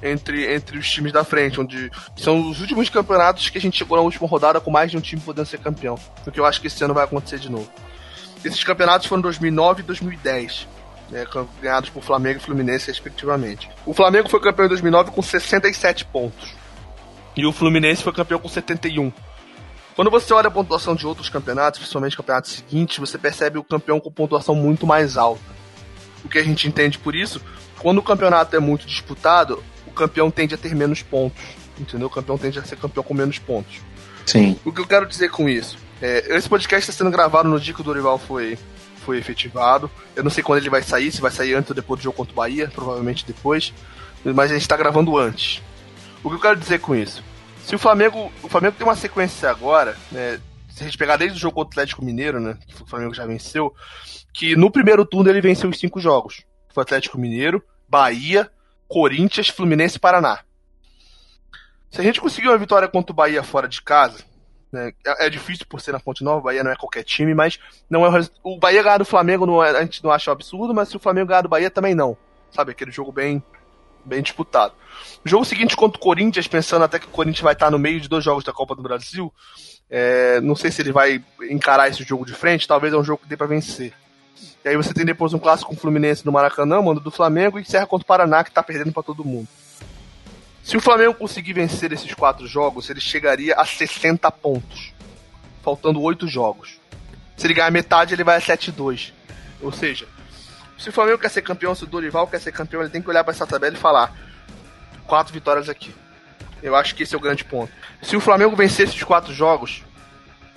entre, 0.00 0.54
entre 0.54 0.78
os 0.78 0.88
times 0.88 1.12
da 1.12 1.24
frente, 1.24 1.60
onde 1.60 1.90
são 2.16 2.48
os 2.48 2.60
últimos 2.60 2.88
campeonatos 2.88 3.50
que 3.50 3.58
a 3.58 3.60
gente 3.60 3.76
chegou 3.76 3.96
na 3.96 4.04
última 4.04 4.28
rodada 4.28 4.60
com 4.60 4.70
mais 4.70 4.92
de 4.92 4.96
um 4.96 5.00
time 5.00 5.20
podendo 5.20 5.46
ser 5.46 5.58
campeão. 5.58 5.98
O 6.24 6.30
que 6.30 6.38
eu 6.38 6.46
acho 6.46 6.60
que 6.60 6.68
esse 6.68 6.82
ano 6.84 6.94
vai 6.94 7.02
acontecer 7.02 7.40
de 7.40 7.50
novo. 7.50 7.68
Esses 8.44 8.62
campeonatos 8.64 9.06
foram 9.06 9.22
2009 9.22 9.80
e 9.80 9.84
2010. 9.84 10.68
Né, 11.10 11.26
ganhados 11.60 11.90
por 11.90 12.04
Flamengo 12.04 12.38
e 12.38 12.42
Fluminense, 12.42 12.86
respectivamente. 12.86 13.68
O 13.84 13.92
Flamengo 13.92 14.28
foi 14.28 14.40
campeão 14.40 14.66
em 14.66 14.68
2009 14.68 15.10
com 15.10 15.20
67 15.20 16.04
pontos. 16.04 16.54
E 17.36 17.44
o 17.44 17.52
Fluminense 17.52 18.02
foi 18.02 18.12
campeão 18.12 18.38
com 18.38 18.48
71. 18.48 19.12
Quando 19.96 20.10
você 20.10 20.32
olha 20.32 20.48
a 20.48 20.50
pontuação 20.50 20.94
de 20.94 21.06
outros 21.06 21.28
campeonatos, 21.28 21.80
principalmente 21.80 22.16
campeonatos 22.16 22.52
seguintes, 22.52 22.98
você 22.98 23.18
percebe 23.18 23.58
o 23.58 23.64
campeão 23.64 23.98
com 23.98 24.10
pontuação 24.10 24.54
muito 24.54 24.86
mais 24.86 25.16
alta. 25.16 25.42
O 26.24 26.28
que 26.28 26.38
a 26.38 26.44
gente 26.44 26.68
entende 26.68 26.98
por 26.98 27.14
isso, 27.14 27.40
quando 27.78 27.98
o 27.98 28.02
campeonato 28.02 28.54
é 28.54 28.60
muito 28.60 28.86
disputado, 28.86 29.62
o 29.86 29.90
campeão 29.90 30.30
tende 30.30 30.54
a 30.54 30.58
ter 30.58 30.74
menos 30.74 31.02
pontos. 31.02 31.42
Entendeu? 31.78 32.06
O 32.06 32.10
campeão 32.10 32.38
tende 32.38 32.58
a 32.58 32.62
ser 32.62 32.76
campeão 32.76 33.02
com 33.02 33.14
menos 33.14 33.38
pontos. 33.38 33.80
Sim. 34.26 34.56
O 34.64 34.72
que 34.72 34.80
eu 34.80 34.86
quero 34.86 35.06
dizer 35.06 35.30
com 35.30 35.48
isso? 35.48 35.76
É, 36.00 36.36
esse 36.36 36.48
podcast 36.48 36.90
está 36.90 37.04
sendo 37.04 37.10
gravado 37.10 37.48
no 37.48 37.60
dia 37.60 37.74
que 37.74 37.80
o 37.80 37.84
Dorival 37.84 38.18
foi, 38.18 38.58
foi 39.04 39.18
efetivado. 39.18 39.90
Eu 40.16 40.24
não 40.24 40.30
sei 40.30 40.42
quando 40.42 40.58
ele 40.58 40.70
vai 40.70 40.82
sair, 40.82 41.12
se 41.12 41.20
vai 41.20 41.30
sair 41.30 41.54
antes 41.54 41.70
ou 41.70 41.76
depois 41.76 42.00
do 42.00 42.04
jogo 42.04 42.16
contra 42.16 42.32
o 42.32 42.36
Bahia, 42.36 42.70
provavelmente 42.74 43.26
depois. 43.26 43.72
Mas 44.24 44.50
a 44.50 44.54
gente 44.54 44.62
está 44.62 44.76
gravando 44.76 45.16
antes. 45.18 45.62
O 46.22 46.28
que 46.28 46.36
eu 46.36 46.40
quero 46.40 46.56
dizer 46.56 46.80
com 46.80 46.94
isso? 46.94 47.22
Se 47.64 47.74
o 47.74 47.78
Flamengo. 47.78 48.32
O 48.42 48.48
Flamengo 48.48 48.76
tem 48.76 48.86
uma 48.86 48.96
sequência 48.96 49.50
agora, 49.50 49.96
né? 50.10 50.40
Se 50.68 50.82
a 50.82 50.86
gente 50.86 50.98
pegar 50.98 51.16
desde 51.16 51.36
o 51.36 51.40
jogo 51.40 51.56
contra 51.56 51.68
o 51.68 51.72
Atlético 51.72 52.04
Mineiro, 52.04 52.40
né? 52.40 52.56
Que 52.66 52.82
o 52.82 52.86
Flamengo 52.86 53.14
já 53.14 53.26
venceu, 53.26 53.74
que 54.32 54.56
no 54.56 54.70
primeiro 54.70 55.04
turno 55.04 55.30
ele 55.30 55.40
venceu 55.40 55.68
os 55.68 55.78
cinco 55.78 56.00
jogos. 56.00 56.44
Foi 56.72 56.82
Atlético 56.82 57.18
Mineiro, 57.18 57.62
Bahia, 57.88 58.50
Corinthians, 58.88 59.48
Fluminense 59.48 59.96
e 59.96 60.00
Paraná. 60.00 60.40
Se 61.90 62.00
a 62.00 62.04
gente 62.04 62.20
conseguir 62.20 62.48
uma 62.48 62.58
vitória 62.58 62.88
contra 62.88 63.12
o 63.12 63.14
Bahia 63.14 63.42
fora 63.42 63.66
de 63.66 63.82
casa, 63.82 64.24
né, 64.72 64.92
é, 65.06 65.26
é, 65.26 65.30
difícil 65.30 65.66
por 65.68 65.80
ser 65.80 65.92
na 65.92 65.98
Fonte 65.98 66.22
Nova, 66.22 66.38
o 66.38 66.42
Bahia 66.42 66.64
não 66.64 66.70
é 66.70 66.76
qualquer 66.76 67.02
time, 67.02 67.34
mas 67.34 67.58
não 67.88 68.04
é 68.04 68.20
o, 68.42 68.54
o 68.54 68.58
Bahia 68.58 68.82
ganhar 68.82 68.98
do 68.98 69.04
Flamengo 69.04 69.46
não 69.46 69.62
é, 69.62 69.70
a 69.70 69.82
gente 69.82 70.02
não 70.02 70.10
acha 70.10 70.30
um 70.30 70.32
absurdo, 70.32 70.74
mas 70.74 70.88
se 70.88 70.96
o 70.96 71.00
Flamengo 71.00 71.28
ganhar 71.28 71.42
do 71.42 71.48
Bahia 71.48 71.70
também 71.70 71.94
não. 71.94 72.16
Sabe, 72.50 72.72
aquele 72.72 72.90
jogo 72.90 73.12
bem 73.12 73.42
bem 74.04 74.22
disputado. 74.22 74.72
O 75.24 75.28
jogo 75.28 75.44
seguinte 75.44 75.76
contra 75.76 75.98
o 75.98 76.02
Corinthians, 76.02 76.48
pensando 76.48 76.84
até 76.84 76.98
que 76.98 77.06
o 77.06 77.10
Corinthians 77.10 77.42
vai 77.42 77.52
estar 77.52 77.70
no 77.70 77.78
meio 77.78 78.00
de 78.00 78.08
dois 78.08 78.24
jogos 78.24 78.42
da 78.42 78.52
Copa 78.52 78.74
do 78.74 78.82
Brasil, 78.82 79.32
é, 79.90 80.40
não 80.40 80.54
sei 80.54 80.70
se 80.70 80.80
ele 80.80 80.92
vai 80.92 81.22
encarar 81.50 81.88
esse 81.88 82.02
jogo 82.02 82.24
de 82.24 82.32
frente, 82.32 82.66
talvez 82.66 82.94
é 82.94 82.96
um 82.96 83.04
jogo 83.04 83.22
que 83.22 83.28
dê 83.28 83.36
para 83.36 83.46
vencer. 83.46 83.92
E 84.64 84.68
aí 84.68 84.76
você 84.76 84.94
tem 84.94 85.04
depois 85.04 85.32
um 85.34 85.38
clássico 85.38 85.70
com 85.70 85.76
o 85.76 85.78
Fluminense 85.78 86.24
no 86.24 86.32
Maracanã, 86.32 86.80
mando 86.80 87.00
do 87.00 87.10
Flamengo, 87.10 87.58
e 87.58 87.62
encerra 87.62 87.86
contra 87.86 88.04
o 88.04 88.06
Paraná, 88.06 88.44
que 88.44 88.50
tá 88.50 88.62
perdendo 88.62 88.92
para 88.92 89.02
todo 89.02 89.24
mundo. 89.24 89.48
Se 90.62 90.76
o 90.76 90.80
Flamengo 90.80 91.14
conseguir 91.14 91.52
vencer 91.52 91.92
esses 91.92 92.12
quatro 92.14 92.46
jogos, 92.46 92.88
ele 92.90 93.00
chegaria 93.00 93.54
a 93.54 93.64
60 93.64 94.30
pontos, 94.30 94.92
faltando 95.62 96.00
oito 96.02 96.28
jogos. 96.28 96.78
Se 97.36 97.46
ele 97.46 97.54
ganhar 97.54 97.70
metade, 97.70 98.14
ele 98.14 98.24
vai 98.24 98.36
a 98.36 98.40
7-2. 98.40 99.12
Ou 99.62 99.72
seja, 99.72 100.06
se 100.78 100.88
o 100.88 100.92
Flamengo 100.92 101.18
quer 101.18 101.30
ser 101.30 101.42
campeão, 101.42 101.74
se 101.74 101.84
o 101.84 101.86
Dorival 101.86 102.26
quer 102.26 102.40
ser 102.40 102.52
campeão, 102.52 102.82
ele 102.82 102.90
tem 102.90 103.02
que 103.02 103.08
olhar 103.08 103.24
para 103.24 103.32
essa 103.32 103.46
tabela 103.46 103.74
e 103.74 103.78
falar: 103.78 104.14
quatro 105.06 105.32
vitórias 105.32 105.68
aqui. 105.68 105.94
Eu 106.62 106.76
acho 106.76 106.94
que 106.94 107.02
esse 107.02 107.14
é 107.14 107.18
o 107.18 107.20
grande 107.20 107.44
ponto. 107.44 107.72
Se 108.02 108.16
o 108.16 108.20
Flamengo 108.20 108.54
vencer 108.54 108.86
esses 108.86 109.02
quatro 109.02 109.32
jogos, 109.32 109.82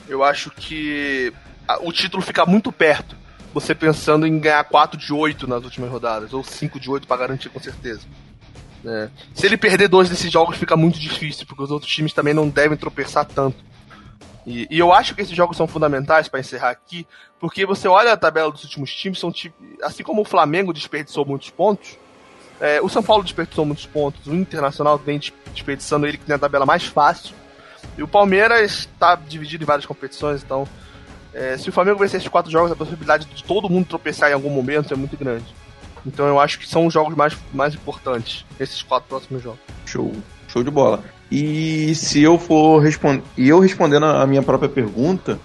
eu 0.08 0.24
acho 0.24 0.52
que 0.52 1.34
o 1.82 1.92
título 1.92 2.22
fica 2.22 2.46
muito 2.46 2.72
perto. 2.72 3.16
Você 3.54 3.74
pensando 3.76 4.26
em 4.26 4.40
ganhar 4.40 4.64
4 4.64 4.98
de 4.98 5.14
8 5.14 5.48
nas 5.48 5.64
últimas 5.64 5.90
rodadas, 5.90 6.34
ou 6.34 6.44
5 6.44 6.80
de 6.80 6.90
8 6.90 7.08
para 7.08 7.18
garantir 7.18 7.50
com 7.50 7.60
certeza. 7.60 8.02
É. 8.86 9.10
Se 9.34 9.46
ele 9.46 9.58
perder 9.58 9.88
dois 9.88 10.10
desses 10.10 10.32
jogos, 10.32 10.58
fica 10.58 10.76
muito 10.76 11.00
difícil, 11.00 11.46
porque 11.46 11.64
os 11.64 11.72
outros 11.72 11.92
times 11.92 12.14
também 12.14 12.34
não 12.34 12.50
devem 12.50 12.78
tropeçar 12.78 13.26
tanto. 13.26 13.58
E, 14.46 14.68
e, 14.70 14.78
eu 14.78 14.92
acho 14.92 15.16
que 15.16 15.22
esses 15.22 15.36
jogos 15.36 15.56
são 15.56 15.68
fundamentais 15.68 16.28
para 16.28 16.40
encerrar 16.40 16.70
aqui, 16.70 17.08
porque 17.40 17.66
você 17.66 17.88
olha 17.88 18.12
a 18.12 18.18
tabela 18.18 18.52
dos 18.52 18.64
últimos 18.64 18.94
times, 18.94 19.20
são 19.20 19.34
assim 19.82 20.04
como 20.04 20.22
o 20.22 20.26
Flamengo 20.26 20.74
desperdiçou 20.74 21.26
muitos 21.26 21.50
pontos, 21.50 21.98
é, 22.60 22.82
o 22.82 22.90
São 22.90 23.02
Paulo 23.02 23.24
desperdiçou 23.24 23.66
muitos 23.66 23.86
pontos, 23.86 24.28
o 24.28 24.36
Internacional 24.36 24.98
vem 24.98 25.20
desperdiçando 25.54 26.06
ele 26.06 26.18
que 26.18 26.26
tem 26.26 26.36
a 26.36 26.40
tabela 26.40 26.66
mais 26.66 26.84
fácil, 26.84 27.34
e 27.98 28.04
o 28.04 28.08
Palmeiras 28.08 28.80
está 28.80 29.16
dividido 29.16 29.64
em 29.64 29.68
várias 29.68 29.86
competições, 29.86 30.44
então 30.44 30.68
é, 31.34 31.58
se 31.58 31.70
o 31.70 31.72
Flamengo 31.72 32.00
vencer 32.00 32.20
esses 32.20 32.30
quatro 32.30 32.52
jogos, 32.52 32.72
a 32.72 32.76
possibilidade 32.76 33.26
de 33.26 33.44
todo 33.46 33.70
mundo 33.70 33.88
tropeçar 33.88 34.30
em 34.30 34.34
algum 34.34 34.50
momento 34.50 34.94
é 34.94 34.98
muito 34.98 35.16
grande. 35.16 35.46
Então 36.06 36.28
eu 36.28 36.40
acho 36.40 36.60
que 36.60 36.68
são 36.68 36.86
os 36.86 36.94
jogos 36.94 37.16
mais, 37.16 37.36
mais 37.54 37.74
importantes, 37.74 38.46
esses 38.60 38.82
quatro 38.82 39.08
próximos 39.10 39.42
jogos. 39.42 39.60
Show, 39.86 40.12
show 40.48 40.64
de 40.64 40.72
bola. 40.72 41.04
E 41.32 41.96
se 41.96 42.22
eu 42.22 42.38
for 42.38 42.80
responder. 42.80 43.24
E 43.38 43.50
eu 43.50 43.60
respondendo 43.60 44.06
a 44.06 44.28
minha 44.28 44.44
própria 44.44 44.70
pergunta, 44.70 45.40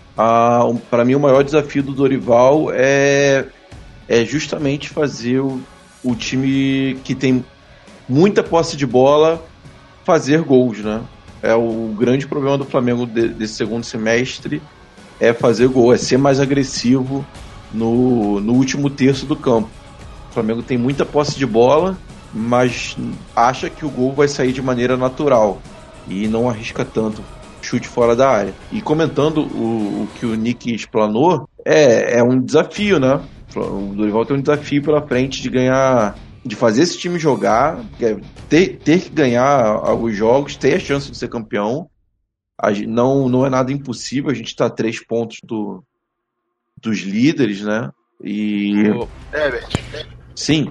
para 0.91 1.05
mim 1.05 1.15
o 1.15 1.21
maior 1.21 1.43
desafio 1.43 1.83
do 1.83 1.93
Dorival 1.93 2.71
é, 2.73 3.47
é 4.09 4.25
justamente 4.25 4.91
fazer 4.91 5.41
o, 5.41 5.61
o 6.05 6.15
time 6.15 6.99
que 7.05 7.15
tem 7.15 7.45
muita 8.09 8.43
posse 8.43 8.77
de 8.77 8.87
bola 8.87 9.43
fazer 10.05 10.43
gols, 10.43 10.79
né? 10.79 11.03
É 11.43 11.55
o 11.55 11.95
grande 11.99 12.27
problema 12.27 12.59
do 12.59 12.65
Flamengo 12.65 13.07
de, 13.07 13.29
desse 13.29 13.55
segundo 13.55 13.85
semestre 13.85 14.61
é 15.21 15.33
fazer 15.33 15.69
gol, 15.69 15.93
é 15.93 15.97
ser 15.97 16.17
mais 16.17 16.41
agressivo 16.41 17.25
no, 17.73 18.41
no 18.41 18.55
último 18.55 18.89
terço 18.89 19.27
do 19.27 19.37
campo. 19.37 19.69
Flamengo 20.39 20.63
tem 20.63 20.79
muita 20.79 21.05
posse 21.05 21.37
de 21.37 21.45
bola, 21.45 21.99
mas 22.33 22.97
acha 23.35 23.69
que 23.69 23.85
o 23.85 23.91
gol 23.91 24.13
vai 24.13 24.29
sair 24.29 24.53
de 24.53 24.63
maneira 24.63 24.97
natural 24.97 25.61
e 26.07 26.29
não 26.29 26.49
arrisca 26.49 26.85
tanto 26.85 27.23
chute 27.61 27.89
fora 27.89 28.15
da 28.15 28.31
área. 28.31 28.55
E 28.71 28.81
comentando 28.81 29.39
o, 29.39 30.05
o 30.05 30.09
que 30.15 30.25
o 30.25 30.37
Nick 30.37 30.73
explanou, 30.73 31.49
é, 31.65 32.19
é 32.19 32.23
um 32.23 32.41
desafio, 32.41 33.01
né? 33.01 33.21
O 33.57 33.95
Dorival 33.97 34.25
tem 34.25 34.37
um 34.37 34.41
desafio 34.41 34.81
pela 34.81 35.05
frente 35.05 35.43
de 35.43 35.51
ganhar, 35.51 36.17
de 36.45 36.55
fazer 36.55 36.83
esse 36.83 36.97
time 36.97 37.19
jogar, 37.19 37.85
é 38.01 38.17
ter, 38.49 38.79
ter 38.79 39.01
que 39.01 39.11
ganhar 39.11 39.93
os 39.95 40.15
jogos, 40.15 40.55
ter 40.55 40.75
a 40.75 40.81
chance 40.81 41.11
de 41.11 41.17
ser 41.17 41.29
campeão. 41.29 41.91
Não, 42.87 43.29
não 43.29 43.45
é 43.45 43.51
nada 43.51 43.73
impossível, 43.73 44.31
a 44.31 44.35
gente 44.35 44.49
está 44.49 44.71
três 44.71 45.05
pontos 45.05 45.39
do, 45.43 45.83
dos 46.81 46.99
líderes, 46.99 47.63
né? 47.63 47.91
E. 48.23 48.73
Herbert. 49.33 50.18
Sim. 50.39 50.71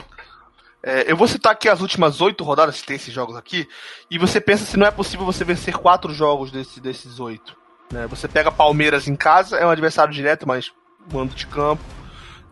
É, 0.82 1.12
eu 1.12 1.18
vou 1.18 1.28
citar 1.28 1.52
aqui 1.52 1.68
as 1.68 1.82
últimas 1.82 2.22
oito 2.22 2.44
rodadas, 2.44 2.80
que 2.80 2.88
tem 2.88 2.96
esses 2.96 3.14
jogos 3.14 3.36
aqui, 3.36 3.68
e 4.10 4.18
você 4.18 4.40
pensa 4.40 4.66
se 4.66 4.78
não 4.78 4.88
é 4.88 4.92
possível 4.92 5.26
você 5.26 5.44
vencer 5.44 5.76
quatro 5.76 6.14
jogos 6.14 6.50
desse, 6.50 6.80
desses 6.80 7.20
oito. 7.20 7.56
Né? 7.92 8.08
Você 8.08 8.28
pega 8.30 8.50
Palmeiras 8.50 9.08
em 9.08 9.16
casa, 9.16 9.58
é 9.58 9.66
um 9.66 9.70
adversário 9.70 10.14
direto, 10.14 10.48
mas 10.48 10.72
mando 11.12 11.36
de 11.36 11.46
campo. 11.48 11.84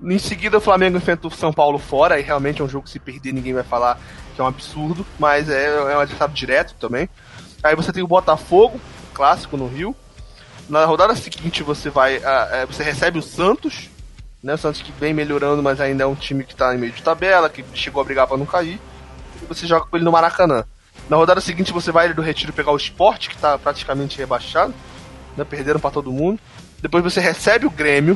Em 0.04 0.20
seguida, 0.20 0.58
o 0.58 0.62
Flamengo 0.62 0.98
enfrenta 0.98 1.28
o 1.28 1.32
São 1.32 1.54
Paulo 1.54 1.80
fora, 1.80 2.20
e 2.20 2.24
realmente 2.24 2.62
é 2.62 2.66
um 2.66 2.70
jogo 2.70 2.84
que 2.84 2.92
se 2.92 3.00
perder 3.00 3.32
ninguém 3.32 3.54
vai 3.54 3.64
falar 3.64 3.98
que 4.36 4.42
é 4.42 4.44
um 4.44 4.48
absurdo, 4.48 5.06
mas 5.18 5.50
é, 5.50 5.68
é 5.68 5.96
um 5.96 6.02
adversário 6.02 6.34
direto 6.34 6.76
também. 6.76 7.08
Aí 7.64 7.76
você 7.76 7.94
tem 7.94 8.04
o 8.04 8.08
Botafogo, 8.08 8.80
clássico 9.14 9.56
no 9.56 9.68
Rio. 9.68 9.96
Na 10.68 10.84
rodada 10.84 11.16
seguinte 11.16 11.64
você 11.64 11.90
vai, 11.90 12.18
uh, 12.18 12.68
você 12.68 12.84
recebe 12.84 13.18
o 13.18 13.22
Santos, 13.22 13.90
Né? 14.46 14.54
O 14.54 14.58
Santos 14.60 14.84
que 14.84 14.92
vem 14.92 15.12
melhorando, 15.12 15.64
mas 15.64 15.82
ainda 15.82 16.04
é 16.04 16.06
um 16.06 16.14
time 16.14 16.44
que 16.44 16.56
tá 16.56 16.76
em 16.76 16.78
meio 16.78 16.92
de 16.92 17.02
tabela, 17.02 17.50
que 17.50 17.66
chegou 17.74 18.00
a 18.00 18.06
brigar 18.06 18.28
para 18.28 18.38
não 18.38 18.46
cair. 18.46 18.80
E 19.42 19.46
você 19.48 19.66
joga 19.66 19.88
com 19.88 19.98
ele 19.98 20.06
no 20.06 20.12
Maracanã. 20.12 20.64
Na 21.10 21.18
rodada 21.18 21.42
seguinte 21.42 21.74
você 21.74 21.92
vai 21.92 22.14
do 22.14 22.22
Retiro 22.22 22.54
pegar 22.54 22.72
o 22.72 22.78
Sport, 22.78 23.28
que 23.28 23.38
tá 23.38 23.58
praticamente 23.58 24.20
rebaixado. 24.20 24.72
Né? 25.36 25.44
Perderam 25.44 25.80
para 25.80 25.90
todo 25.90 26.12
mundo. 26.12 26.40
Depois 26.80 27.04
você 27.04 27.20
recebe 27.20 27.66
o 27.66 27.72
Grêmio 27.72 28.16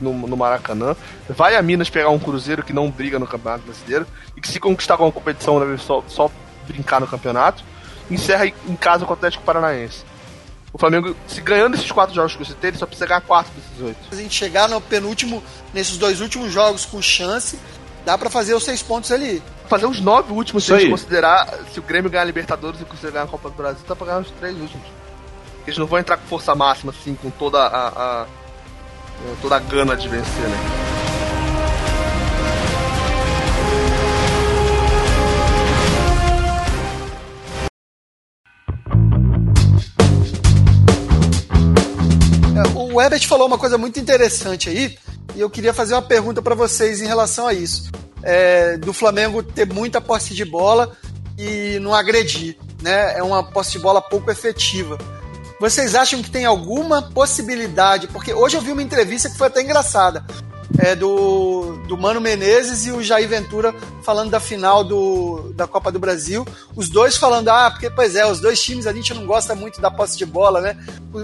no, 0.00 0.12
no, 0.14 0.36
Maracanã. 0.36 0.94
Vai 1.28 1.56
a 1.56 1.62
Minas 1.62 1.90
pegar 1.90 2.10
um 2.10 2.18
Cruzeiro 2.18 2.62
que 2.62 2.72
não 2.72 2.88
briga 2.88 3.18
no 3.18 3.26
Campeonato 3.26 3.64
Brasileiro. 3.64 4.06
E 4.36 4.40
que 4.40 4.46
se 4.46 4.60
conquistar 4.60 4.96
com 4.96 5.08
a 5.08 5.12
competição 5.12 5.58
deve 5.58 5.78
só, 5.78 6.04
só 6.06 6.30
brincar 6.68 7.00
no 7.00 7.08
campeonato. 7.08 7.64
Encerra 8.08 8.46
em 8.46 8.76
casa 8.76 9.04
com 9.04 9.10
o 9.10 9.14
Atlético 9.14 9.42
Paranaense. 9.42 10.04
O 10.74 10.78
Flamengo, 10.78 11.14
se 11.28 11.40
ganhando 11.40 11.76
esses 11.76 11.92
quatro 11.92 12.12
jogos 12.12 12.34
que 12.34 12.44
você 12.44 12.52
tem, 12.52 12.68
ele 12.68 12.78
só 12.78 12.84
precisa 12.84 13.06
ganhar 13.06 13.20
quatro 13.20 13.52
desses 13.54 13.80
oito. 13.80 14.08
Se 14.10 14.18
a 14.18 14.22
gente 14.22 14.34
chegar 14.34 14.68
no 14.68 14.80
penúltimo, 14.80 15.40
nesses 15.72 15.96
dois 15.96 16.20
últimos 16.20 16.52
jogos 16.52 16.84
com 16.84 17.00
chance, 17.00 17.56
dá 18.04 18.18
para 18.18 18.28
fazer 18.28 18.54
os 18.54 18.64
seis 18.64 18.82
pontos 18.82 19.12
ali. 19.12 19.40
Fazer 19.68 19.86
os 19.86 20.00
nove 20.00 20.32
últimos, 20.32 20.64
se 20.64 20.74
a 20.74 20.78
gente 20.78 20.90
considerar, 20.90 21.48
se 21.72 21.78
o 21.78 21.82
Grêmio 21.82 22.10
ganhar 22.10 22.22
a 22.22 22.26
Libertadores 22.26 22.80
e 22.80 22.84
Cruzeiro 22.84 23.14
ganhar 23.14 23.24
a 23.24 23.28
Copa 23.28 23.50
do 23.50 23.54
Brasil, 23.54 23.84
dá 23.86 23.94
pra 23.94 24.06
ganhar 24.08 24.18
os 24.18 24.30
três 24.32 24.58
últimos. 24.58 24.86
Eles 25.64 25.78
não 25.78 25.86
vão 25.86 26.00
entrar 26.00 26.16
com 26.16 26.26
força 26.26 26.56
máxima, 26.56 26.92
assim, 26.92 27.14
com 27.14 27.30
toda 27.30 27.60
a, 27.60 28.22
a 28.22 28.26
toda 29.40 29.54
a 29.54 29.60
gana 29.60 29.96
de 29.96 30.08
vencer, 30.08 30.48
né? 30.48 31.13
O 42.94 43.02
Herbert 43.02 43.26
falou 43.26 43.46
uma 43.46 43.58
coisa 43.58 43.76
muito 43.76 43.98
interessante 43.98 44.68
aí, 44.68 44.96
e 45.34 45.40
eu 45.40 45.50
queria 45.50 45.74
fazer 45.74 45.94
uma 45.94 46.02
pergunta 46.02 46.40
para 46.40 46.54
vocês 46.54 47.02
em 47.02 47.06
relação 47.06 47.46
a 47.46 47.52
isso. 47.52 47.90
É, 48.22 48.76
do 48.76 48.92
Flamengo 48.92 49.42
ter 49.42 49.66
muita 49.66 50.00
posse 50.00 50.32
de 50.32 50.44
bola 50.44 50.96
e 51.36 51.78
não 51.80 51.92
agredir, 51.92 52.56
né? 52.80 53.18
É 53.18 53.22
uma 53.22 53.42
posse 53.42 53.72
de 53.72 53.80
bola 53.80 54.00
pouco 54.00 54.30
efetiva. 54.30 54.96
Vocês 55.60 55.94
acham 55.94 56.22
que 56.22 56.30
tem 56.30 56.44
alguma 56.44 57.02
possibilidade? 57.10 58.06
Porque 58.06 58.32
hoje 58.32 58.56
eu 58.56 58.60
vi 58.60 58.72
uma 58.72 58.82
entrevista 58.82 59.28
que 59.28 59.36
foi 59.36 59.48
até 59.48 59.60
engraçada 59.60 60.24
é, 60.78 60.94
do, 60.94 61.76
do 61.86 61.96
Mano 61.96 62.20
Menezes 62.20 62.86
e 62.86 62.90
o 62.90 63.02
Jair 63.02 63.28
Ventura 63.28 63.74
falando 64.02 64.30
da 64.30 64.40
final 64.40 64.82
do, 64.82 65.52
da 65.54 65.66
Copa 65.66 65.92
do 65.92 65.98
Brasil. 65.98 66.46
Os 66.74 66.88
dois 66.88 67.16
falando, 67.16 67.48
ah, 67.48 67.70
porque, 67.70 67.90
pois 67.90 68.16
é, 68.16 68.26
os 68.26 68.40
dois 68.40 68.62
times 68.62 68.86
a 68.86 68.92
gente 68.92 69.14
não 69.14 69.26
gosta 69.26 69.54
muito 69.54 69.80
da 69.80 69.90
posse 69.90 70.16
de 70.16 70.26
bola, 70.26 70.60
né? 70.60 70.76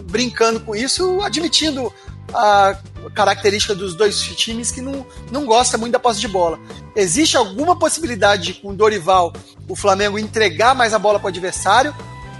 Brincando 0.05 0.61
com 0.61 0.75
isso, 0.75 1.21
admitindo 1.23 1.93
a 2.33 2.77
característica 3.15 3.75
dos 3.75 3.95
dois 3.95 4.21
times 4.21 4.71
que 4.71 4.81
não, 4.81 5.05
não 5.33 5.45
gosta 5.45 5.77
muito 5.77 5.93
da 5.93 5.99
posse 5.99 6.21
de 6.21 6.29
bola. 6.29 6.59
Existe 6.95 7.37
alguma 7.37 7.77
possibilidade 7.77 8.43
de, 8.45 8.55
com 8.55 8.69
o 8.69 8.75
Dorival, 8.75 9.33
o 9.69 9.75
Flamengo 9.75 10.19
entregar 10.19 10.75
mais 10.75 10.95
a 10.95 10.99
bola 10.99 11.19
para 11.19 11.27
o 11.27 11.29
adversário? 11.29 11.95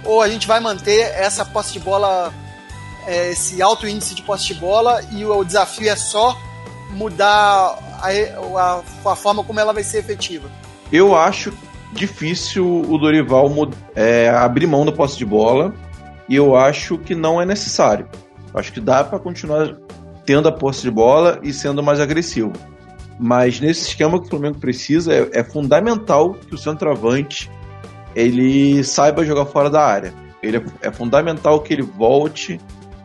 Ou 0.05 0.21
a 0.21 0.29
gente 0.29 0.47
vai 0.47 0.59
manter 0.59 0.99
essa 0.99 1.45
posse 1.45 1.73
de 1.73 1.79
bola, 1.79 2.33
é, 3.05 3.31
esse 3.31 3.61
alto 3.61 3.87
índice 3.87 4.15
de 4.15 4.23
posse 4.23 4.47
de 4.47 4.55
bola 4.55 5.03
e 5.11 5.25
o, 5.25 5.37
o 5.37 5.43
desafio 5.43 5.89
é 5.89 5.95
só 5.95 6.37
mudar 6.91 7.77
a, 8.01 8.09
a, 8.09 8.81
a, 9.11 9.15
forma 9.15 9.43
como 9.43 9.59
ela 9.59 9.73
vai 9.73 9.83
ser 9.83 9.99
efetiva? 9.99 10.49
Eu 10.91 11.15
acho 11.15 11.53
difícil 11.93 12.65
o 12.65 12.97
Dorival 12.97 13.49
é, 13.95 14.29
abrir 14.29 14.67
mão 14.67 14.85
da 14.85 14.91
posse 14.91 15.17
de 15.17 15.25
bola 15.25 15.73
e 16.27 16.35
eu 16.35 16.55
acho 16.55 16.97
que 16.97 17.13
não 17.13 17.41
é 17.41 17.45
necessário. 17.45 18.07
Acho 18.53 18.71
que 18.71 18.79
dá 18.79 19.03
para 19.03 19.19
continuar 19.19 19.75
tendo 20.25 20.47
a 20.47 20.51
posse 20.51 20.81
de 20.83 20.91
bola 20.91 21.39
e 21.43 21.53
sendo 21.53 21.81
mais 21.81 21.99
agressivo. 21.99 22.53
Mas 23.19 23.59
nesse 23.59 23.89
esquema 23.89 24.19
que 24.19 24.25
o 24.25 24.29
Flamengo 24.29 24.59
precisa, 24.59 25.13
é, 25.13 25.29
é 25.33 25.43
fundamental 25.43 26.33
que 26.33 26.55
o 26.55 26.57
centroavante 26.57 27.49
ele 28.15 28.83
saiba 28.83 29.25
jogar 29.25 29.45
fora 29.45 29.69
da 29.69 29.85
área. 29.85 30.13
Ele 30.41 30.57
é, 30.57 30.63
é 30.87 30.91
fundamental 30.91 31.59
que 31.61 31.73
ele 31.73 31.83
volte 31.83 32.59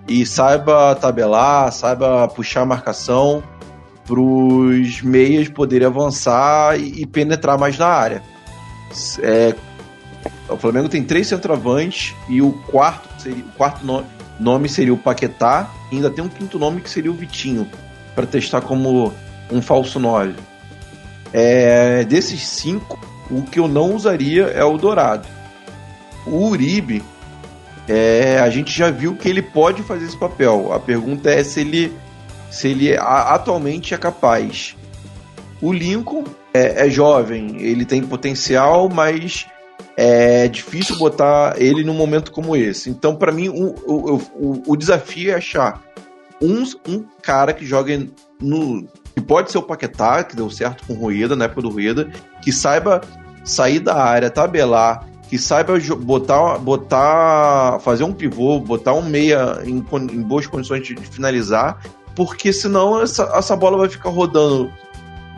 e 0.09 0.25
saiba 0.25 0.95
tabelar, 0.95 1.71
saiba 1.73 2.29
puxar 2.29 2.63
a 2.63 2.67
marcação 2.67 3.43
para 4.07 4.21
os 4.21 5.03
meias 5.03 5.49
poderem 5.49 5.87
avançar 5.87 6.79
e, 6.79 7.05
penetrar 7.07 7.59
mais 7.59 7.77
na 7.77 7.87
área. 7.87 8.23
É, 9.21 9.55
o 10.49 10.57
Flamengo 10.57 10.89
tem 10.89 11.03
três 11.03 11.27
centroavantes 11.27 12.15
e 12.29 12.41
o 12.41 12.53
quarto, 12.53 13.09
seria, 13.21 13.45
o 13.45 13.53
quarto 13.57 13.85
no, 13.85 14.05
nome 14.39 14.69
seria 14.69 14.95
o 14.95 14.99
Paquetá 14.99 15.71
e 15.91 15.97
ainda 15.97 16.11
tem 16.11 16.25
um 16.25 16.29
quinto 16.29 16.59
nome 16.59 16.81
que 16.81 16.91
seria 16.91 17.11
o 17.11 17.15
Vitinho, 17.15 17.69
para 18.15 18.27
testar 18.27 18.61
como 18.61 19.13
um 19.51 19.61
falso 19.61 19.99
9. 19.99 20.35
É, 21.33 22.05
desses 22.05 22.47
cinco, 22.47 22.99
o 23.31 23.43
que 23.43 23.59
eu 23.59 23.67
não 23.67 23.95
usaria 23.95 24.45
é 24.45 24.65
o 24.65 24.77
Dourado. 24.77 25.27
O 26.27 26.49
Uribe, 26.49 27.03
é, 27.89 28.39
a 28.41 28.49
gente 28.51 28.77
já 28.77 28.91
viu 28.91 29.17
que 29.17 29.29
ele 29.29 29.43
pode 29.43 29.83
fazer 29.83 30.05
esse 30.05 30.17
papel. 30.17 30.73
A 30.73 30.81
pergunta 30.81 31.31
é 31.31 31.43
se 31.45 31.61
ele 31.61 31.93
se 32.57 32.69
ele 32.69 32.97
atualmente 32.97 33.93
é 33.93 33.99
capaz. 33.99 34.75
O 35.61 35.73
Lincoln 35.73 36.25
é, 36.55 36.87
é 36.87 36.91
jovem, 36.91 37.61
ele 37.61 37.85
tem 37.85 38.03
potencial, 38.03 38.89
mas 38.89 39.47
é 39.95 40.49
difícil 40.49 40.97
botar 40.97 41.55
ele 41.59 41.85
num 41.85 41.93
momento 41.95 42.33
como 42.33 42.57
esse. 42.57 42.89
Então, 42.89 43.15
para 43.15 43.31
mim, 43.31 43.49
o, 43.49 43.75
o, 43.87 44.17
o, 44.35 44.63
o, 44.69 44.77
desafio 44.77 45.33
é 45.33 45.35
achar 45.35 45.83
um, 46.41 46.65
um 46.89 47.05
cara 47.23 47.53
que 47.53 47.65
jogue 47.65 48.11
no. 48.41 48.87
que 49.15 49.21
pode 49.21 49.53
ser 49.53 49.59
o 49.59 49.63
Paquetá, 49.63 50.25
que 50.25 50.35
deu 50.35 50.49
certo 50.49 50.87
com 50.87 50.95
o 50.95 50.97
Rueda, 50.97 51.37
na 51.37 51.45
época 51.45 51.63
do 51.63 51.71
Rueda, 51.71 52.11
que 52.43 52.53
saiba 52.53 53.03
sair 53.45 53.81
da 53.81 53.97
área, 53.97 54.31
tabelar, 54.31 55.07
que 55.29 55.39
saiba 55.39 55.79
botar, 55.99 56.59
botar 56.59 57.81
fazer 57.81 58.05
um 58.05 58.13
pivô, 58.13 58.61
botar 58.61 58.95
um 58.95 59.03
meia 59.03 59.61
em, 59.65 59.85
em 60.13 60.23
boas 60.23 60.47
condições 60.47 60.87
de 60.87 60.97
finalizar 60.97 61.81
porque 62.17 62.53
senão 62.53 63.01
essa, 63.01 63.31
essa 63.35 63.55
bola 63.55 63.77
vai 63.77 63.89
ficar 63.89 64.09
rodando 64.09 64.73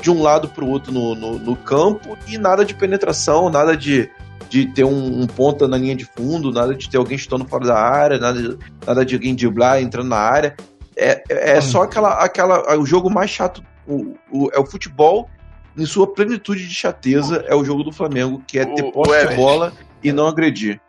de 0.00 0.10
um 0.10 0.22
lado 0.22 0.48
para 0.48 0.64
o 0.64 0.70
outro 0.70 0.92
no, 0.92 1.14
no, 1.14 1.38
no, 1.38 1.56
campo 1.56 2.16
e 2.28 2.38
nada 2.38 2.64
de 2.64 2.72
penetração, 2.72 3.50
nada 3.50 3.76
de, 3.76 4.08
de 4.48 4.64
ter 4.66 4.84
um, 4.84 5.22
um, 5.22 5.26
ponta 5.26 5.66
na 5.66 5.76
linha 5.76 5.96
de 5.96 6.04
fundo, 6.04 6.52
nada 6.52 6.72
de 6.72 6.88
ter 6.88 6.96
alguém 6.96 7.18
chutando 7.18 7.44
fora 7.44 7.66
da 7.66 7.76
área, 7.76 8.18
nada, 8.18 8.56
nada 8.86 9.04
de 9.04 9.16
alguém 9.16 9.34
driblar 9.34 9.82
entrando 9.82 10.08
na 10.08 10.18
área. 10.18 10.56
É, 10.96 11.22
é, 11.28 11.56
é 11.56 11.58
hum. 11.58 11.62
só 11.62 11.82
aquela, 11.82 12.14
aquela. 12.14 12.78
O 12.78 12.86
jogo 12.86 13.10
mais 13.10 13.30
chato. 13.30 13.62
O, 13.84 14.14
o, 14.30 14.50
é 14.52 14.58
o 14.58 14.66
futebol 14.66 15.28
em 15.76 15.86
sua 15.86 16.06
plenitude 16.06 16.66
de 16.66 16.74
chateza, 16.74 17.44
é 17.48 17.54
o 17.54 17.64
jogo 17.64 17.82
do 17.82 17.92
Flamengo, 17.92 18.42
que 18.46 18.58
é 18.58 18.66
ter 18.66 18.92
posse 18.92 19.28
de 19.28 19.36
bola 19.36 19.72
e 20.02 20.12
não 20.12 20.26
agredir. 20.26 20.80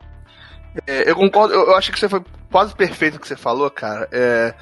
É, 0.86 1.10
eu 1.10 1.16
concordo, 1.16 1.54
eu, 1.54 1.68
eu 1.68 1.76
acho 1.76 1.92
que 1.92 2.00
você 2.00 2.10
foi 2.10 2.22
quase 2.52 2.76
perfeito 2.76 3.16
o 3.16 3.20
que 3.20 3.28
você 3.28 3.36
falou, 3.36 3.70
cara. 3.70 4.08
É, 4.12 4.54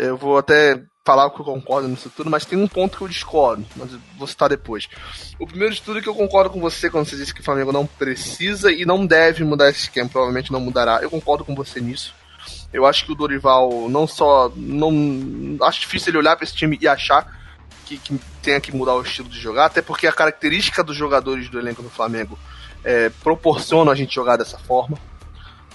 eu 0.00 0.16
vou 0.16 0.38
até 0.38 0.82
falar 1.04 1.30
que 1.30 1.40
eu 1.40 1.44
concordo 1.44 1.88
nisso 1.88 2.10
tudo, 2.14 2.30
mas 2.30 2.44
tem 2.44 2.58
um 2.58 2.68
ponto 2.68 2.96
que 2.96 3.04
eu 3.04 3.08
discordo, 3.08 3.64
mas 3.76 3.90
vou 4.16 4.26
citar 4.26 4.48
depois. 4.48 4.88
O 5.38 5.46
primeiro 5.46 5.74
de 5.74 5.82
tudo 5.82 5.98
é 5.98 6.02
que 6.02 6.08
eu 6.08 6.14
concordo 6.14 6.50
com 6.50 6.60
você 6.60 6.90
quando 6.90 7.06
você 7.06 7.16
disse 7.16 7.34
que 7.34 7.40
o 7.40 7.44
Flamengo 7.44 7.72
não 7.72 7.86
precisa 7.86 8.70
e 8.70 8.84
não 8.84 9.06
deve 9.06 9.44
mudar 9.44 9.70
esse 9.70 9.80
esquema, 9.80 10.08
provavelmente 10.08 10.52
não 10.52 10.60
mudará. 10.60 11.00
Eu 11.02 11.10
concordo 11.10 11.44
com 11.44 11.54
você 11.54 11.80
nisso. 11.80 12.14
Eu 12.72 12.86
acho 12.86 13.04
que 13.04 13.12
o 13.12 13.14
Dorival 13.14 13.88
não 13.88 14.06
só. 14.06 14.50
não 14.54 15.58
Acho 15.62 15.80
difícil 15.80 16.10
ele 16.10 16.18
olhar 16.18 16.36
para 16.36 16.44
esse 16.44 16.54
time 16.54 16.78
e 16.80 16.86
achar 16.86 17.26
que, 17.84 17.98
que, 17.98 18.20
tenha 18.40 18.60
que 18.60 18.74
mudar 18.74 18.94
o 18.94 19.02
estilo 19.02 19.28
de 19.28 19.38
jogar, 19.38 19.66
até 19.66 19.82
porque 19.82 20.06
a 20.06 20.12
característica 20.12 20.84
dos 20.84 20.96
jogadores 20.96 21.48
do 21.48 21.58
elenco 21.58 21.82
do 21.82 21.90
Flamengo 21.90 22.38
é, 22.84 23.10
proporciona 23.22 23.90
a 23.90 23.94
gente 23.94 24.14
jogar 24.14 24.36
dessa 24.36 24.58
forma. 24.58 24.96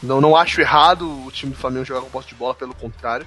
Não, 0.02 0.22
não 0.22 0.36
acho 0.36 0.62
errado 0.62 1.26
o 1.26 1.32
time 1.32 1.52
do 1.52 1.58
Flamengo 1.58 1.86
jogar 1.86 2.02
com 2.02 2.10
posse 2.10 2.30
de 2.30 2.36
bola, 2.36 2.56
pelo 2.56 2.74
contrário. 2.74 3.26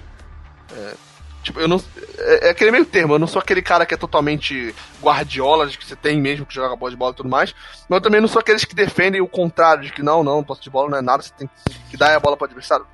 É, 0.73 0.95
tipo, 1.43 1.61
eu 1.61 1.69
não. 1.69 1.83
É, 2.19 2.49
é, 2.49 2.51
aquele 2.51 2.71
meio 2.71 2.85
termo, 2.85 3.15
eu 3.15 3.19
não 3.19 3.27
sou 3.27 3.41
aquele 3.41 3.63
cara 3.63 3.87
que 3.87 3.95
é 3.95 3.97
totalmente 3.97 4.75
guardiola, 5.03 5.67
de 5.67 5.79
que 5.79 5.87
você 5.87 5.97
tem 5.97 6.21
mesmo 6.21 6.47
que 6.47 6.55
jogar 6.55 6.69
com 6.69 6.77
bola 6.77 6.91
de 6.91 6.97
bola 6.97 7.13
e 7.13 7.17
tudo 7.17 7.29
mais. 7.29 7.55
Mas 7.89 7.97
eu 7.97 8.03
também 8.03 8.21
não 8.21 8.29
sou 8.29 8.41
aqueles 8.41 8.65
que 8.65 8.75
defendem 8.75 9.21
o 9.21 9.29
contrário, 9.29 9.85
de 9.85 9.93
que 9.93 10.03
não, 10.03 10.23
não, 10.23 10.45
posse 10.45 10.63
de 10.63 10.71
bola 10.71 10.91
não 10.91 10.99
é 10.99 11.03
nada, 11.03 11.23
você 11.23 11.33
tem 11.37 11.49
que 11.91 11.97
dar 11.97 12.15
a 12.15 12.21
bola 12.21 12.37
para 12.37 12.45
o 12.45 12.49
adversário. 12.49 12.87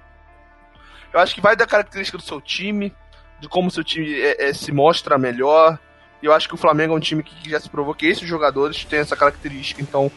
Eu 1.13 1.21
acho 1.21 1.35
que 1.35 1.41
vai 1.41 1.55
da 1.55 1.67
característica 1.67 2.19
do 2.19 2.25
seu 2.25 2.41
time, 2.41 2.93
de 3.41 3.49
como 3.49 3.71
seu 3.71 3.85
time 3.85 4.13
é, 4.21 4.49
é, 4.49 4.53
se 4.53 4.73
mostra 4.73 5.17
melhor. 5.17 5.79
E 6.21 6.27
eu 6.27 6.33
acho 6.33 6.49
que 6.49 6.55
o 6.55 6.59
Flamengo 6.59 6.95
é 6.95 6.97
um 6.97 7.01
time 7.01 7.23
que 7.23 7.51
já 7.51 7.61
se 7.61 7.69
provou 7.69 7.95
que 7.95 8.07
esses 8.07 8.27
jogadores 8.27 8.85
têm 8.85 9.01
essa 9.01 9.15
característica, 9.15 9.83
então 9.83 10.11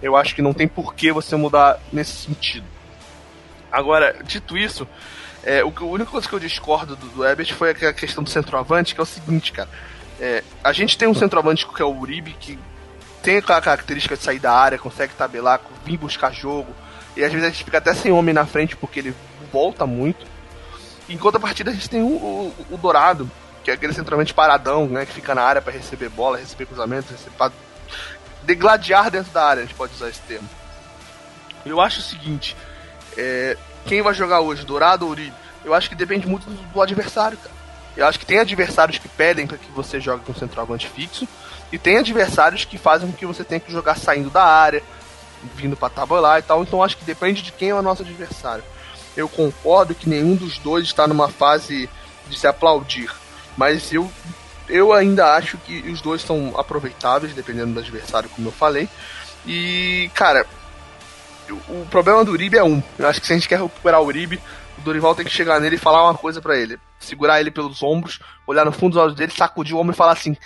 eu 0.00 0.16
acho 0.16 0.34
que 0.34 0.40
não 0.40 0.54
tem 0.54 0.66
por 0.66 0.94
que 0.94 1.12
você 1.12 1.36
mudar 1.36 1.78
nesse 1.92 2.12
sentido. 2.12 2.66
Agora, 3.70 4.16
dito 4.24 4.56
isso, 4.56 4.86
é, 5.42 5.64
o, 5.64 5.72
a 5.74 5.84
única 5.84 6.10
coisa 6.10 6.28
que 6.28 6.34
eu 6.34 6.40
discordo 6.40 6.96
do, 6.96 7.06
do 7.08 7.26
Ebert 7.26 7.54
foi 7.54 7.70
a 7.70 7.92
questão 7.92 8.22
do 8.22 8.30
centroavante, 8.30 8.94
que 8.94 9.00
é 9.00 9.02
o 9.02 9.06
seguinte, 9.06 9.52
cara. 9.52 9.68
É, 10.20 10.44
a 10.62 10.72
gente 10.72 10.98
tem 10.98 11.08
um 11.08 11.14
centroavante 11.14 11.66
que 11.66 11.80
é 11.80 11.84
o 11.84 11.98
Uribe, 11.98 12.36
que 12.38 12.58
tem 13.22 13.38
aquela 13.38 13.60
característica 13.60 14.16
de 14.16 14.22
sair 14.22 14.38
da 14.38 14.52
área, 14.52 14.78
consegue 14.78 15.14
tabelar, 15.14 15.60
vir 15.84 15.96
buscar 15.96 16.32
jogo. 16.32 16.74
E 17.16 17.24
às 17.24 17.32
vezes 17.32 17.46
a 17.46 17.50
gente 17.50 17.64
fica 17.64 17.78
até 17.78 17.94
sem 17.94 18.12
homem 18.12 18.34
na 18.34 18.46
frente 18.46 18.76
porque 18.76 19.00
ele 19.00 19.14
volta 19.52 19.86
muito. 19.86 20.26
Enquanto 21.08 21.36
a 21.36 21.40
partida 21.40 21.70
a 21.70 21.74
gente 21.74 21.88
tem 21.88 22.02
o, 22.02 22.06
o, 22.06 22.54
o 22.70 22.76
Dourado, 22.76 23.30
que 23.64 23.70
é 23.70 23.74
aquele 23.74 23.92
centralmente 23.92 24.32
paradão, 24.32 24.86
né? 24.86 25.06
Que 25.06 25.12
fica 25.12 25.34
na 25.34 25.42
área 25.42 25.62
para 25.62 25.72
receber 25.72 26.08
bola, 26.08 26.38
receber 26.38 26.66
cruzamento, 26.66 27.12
receber, 27.12 27.36
pra 27.36 27.50
degladiar 28.42 29.10
dentro 29.10 29.32
da 29.32 29.44
área, 29.44 29.62
a 29.62 29.66
gente 29.66 29.74
pode 29.74 29.92
usar 29.94 30.08
esse 30.08 30.20
termo. 30.22 30.48
Eu 31.64 31.80
acho 31.80 32.00
o 32.00 32.02
seguinte, 32.02 32.56
é, 33.16 33.56
quem 33.86 34.02
vai 34.02 34.14
jogar 34.14 34.40
hoje, 34.40 34.64
Dourado 34.64 35.04
ou 35.04 35.12
Uribe? 35.12 35.34
Eu 35.64 35.74
acho 35.74 35.88
que 35.88 35.94
depende 35.94 36.26
muito 36.26 36.48
do, 36.48 36.54
do 36.54 36.82
adversário, 36.82 37.36
cara. 37.38 37.54
Eu 37.96 38.06
acho 38.06 38.18
que 38.18 38.26
tem 38.26 38.38
adversários 38.38 38.98
que 38.98 39.08
pedem 39.08 39.46
para 39.46 39.58
que 39.58 39.70
você 39.72 40.00
jogue 40.00 40.24
com 40.24 40.34
centroavante 40.34 40.88
fixo, 40.88 41.26
e 41.72 41.78
tem 41.78 41.98
adversários 41.98 42.64
que 42.64 42.78
fazem 42.78 43.10
com 43.10 43.16
que 43.16 43.26
você 43.26 43.44
tenha 43.44 43.60
que 43.60 43.70
jogar 43.70 43.96
saindo 43.96 44.30
da 44.30 44.44
área, 44.44 44.82
vindo 45.54 45.76
para 45.76 45.90
tabular 45.90 46.38
e 46.38 46.42
tal. 46.42 46.62
Então 46.62 46.82
acho 46.82 46.96
que 46.96 47.04
depende 47.04 47.42
de 47.42 47.52
quem 47.52 47.70
é 47.70 47.74
o 47.74 47.82
nosso 47.82 48.02
adversário. 48.02 48.64
Eu 49.16 49.28
concordo 49.28 49.94
que 49.94 50.08
nenhum 50.08 50.34
dos 50.34 50.58
dois 50.58 50.84
está 50.84 51.06
numa 51.06 51.28
fase 51.28 51.88
de 52.28 52.38
se 52.38 52.46
aplaudir, 52.46 53.10
mas 53.56 53.92
eu 53.92 54.10
eu 54.68 54.92
ainda 54.92 55.34
acho 55.34 55.58
que 55.58 55.80
os 55.90 56.00
dois 56.00 56.22
são 56.22 56.54
aproveitáveis, 56.56 57.34
dependendo 57.34 57.74
do 57.74 57.80
adversário, 57.80 58.30
como 58.30 58.48
eu 58.48 58.52
falei. 58.52 58.88
E, 59.44 60.08
cara, 60.14 60.46
o 61.52 61.86
problema 61.90 62.24
do 62.24 62.32
Uribe 62.32 62.56
é 62.56 62.64
um. 62.64 62.82
Eu 62.98 63.08
acho 63.08 63.20
que 63.20 63.26
se 63.26 63.32
a 63.32 63.36
gente 63.36 63.48
quer 63.48 63.60
recuperar 63.60 64.00
o 64.00 64.06
Uribe, 64.06 64.40
o 64.78 64.80
Dorival 64.82 65.14
tem 65.14 65.24
que 65.24 65.30
chegar 65.30 65.60
nele 65.60 65.76
e 65.76 65.78
falar 65.78 66.04
uma 66.04 66.16
coisa 66.16 66.40
para 66.40 66.56
ele. 66.56 66.78
Segurar 66.98 67.40
ele 67.40 67.50
pelos 67.50 67.82
ombros, 67.82 68.18
olhar 68.46 68.64
no 68.64 68.72
fundo 68.72 68.92
dos 68.92 69.02
olhos 69.02 69.14
dele, 69.14 69.32
sacudir 69.32 69.74
o 69.74 69.78
ombro 69.78 69.94
e 69.94 69.96
falar 69.96 70.12
assim: 70.12 70.36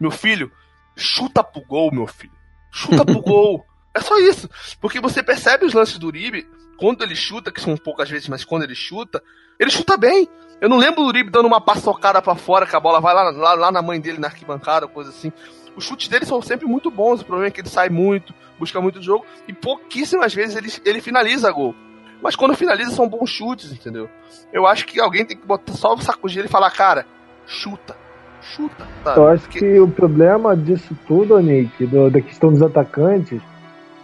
Meu 0.00 0.10
filho, 0.10 0.50
chuta 0.96 1.42
pro 1.42 1.62
gol, 1.62 1.92
meu 1.92 2.06
filho. 2.06 2.32
Chuta 2.70 3.04
pro 3.04 3.20
gol. 3.20 3.66
É 3.94 4.00
só 4.00 4.18
isso. 4.18 4.48
Porque 4.80 4.98
você 5.00 5.22
percebe 5.22 5.66
os 5.66 5.74
lances 5.74 5.98
do 5.98 6.06
Uribe, 6.06 6.48
quando 6.78 7.04
ele 7.04 7.14
chuta, 7.14 7.52
que 7.52 7.60
são 7.60 7.76
poucas 7.76 8.08
vezes, 8.08 8.26
mas 8.26 8.42
quando 8.42 8.62
ele 8.62 8.74
chuta, 8.74 9.22
ele 9.58 9.70
chuta 9.70 9.96
bem. 9.96 10.28
Eu 10.60 10.68
não 10.68 10.76
lembro 10.76 11.02
do 11.02 11.08
Uribe 11.08 11.30
dando 11.30 11.46
uma 11.46 11.60
paçocada 11.60 12.22
para 12.22 12.36
fora, 12.36 12.66
que 12.66 12.76
a 12.76 12.80
bola 12.80 13.00
vai 13.00 13.12
lá, 13.12 13.30
lá, 13.30 13.54
lá 13.54 13.72
na 13.72 13.82
mãe 13.82 14.00
dele 14.00 14.18
na 14.18 14.28
arquibancada, 14.28 14.86
coisa 14.86 15.10
assim. 15.10 15.32
Os 15.74 15.84
chutes 15.84 16.08
dele 16.08 16.24
são 16.24 16.40
sempre 16.40 16.66
muito 16.66 16.90
bons, 16.90 17.20
o 17.20 17.24
problema 17.24 17.48
é 17.48 17.50
que 17.50 17.60
ele 17.60 17.68
sai 17.68 17.88
muito, 17.88 18.32
busca 18.58 18.80
muito 18.80 19.02
jogo, 19.02 19.24
e 19.48 19.52
pouquíssimas 19.52 20.32
vezes 20.32 20.54
ele, 20.54 20.72
ele 20.84 21.00
finaliza 21.00 21.50
gol. 21.50 21.74
Mas 22.22 22.36
quando 22.36 22.54
finaliza 22.54 22.92
são 22.92 23.08
bons 23.08 23.28
chutes, 23.28 23.72
entendeu? 23.72 24.08
Eu 24.52 24.66
acho 24.66 24.86
que 24.86 25.00
alguém 25.00 25.24
tem 25.24 25.36
que 25.36 25.44
botar 25.44 25.72
só 25.72 25.94
o 25.94 26.00
sacudir 26.00 26.44
e 26.44 26.48
falar, 26.48 26.70
cara, 26.70 27.04
chuta. 27.44 27.96
Chuta. 28.40 28.86
Sabe? 29.02 29.18
Eu 29.18 29.28
acho 29.28 29.42
Porque... 29.44 29.58
que 29.58 29.80
o 29.80 29.88
problema 29.88 30.56
disso 30.56 30.96
tudo, 31.06 31.38
Nick, 31.40 31.86
do, 31.86 32.10
da 32.10 32.20
questão 32.20 32.52
dos 32.52 32.62
atacantes, 32.62 33.42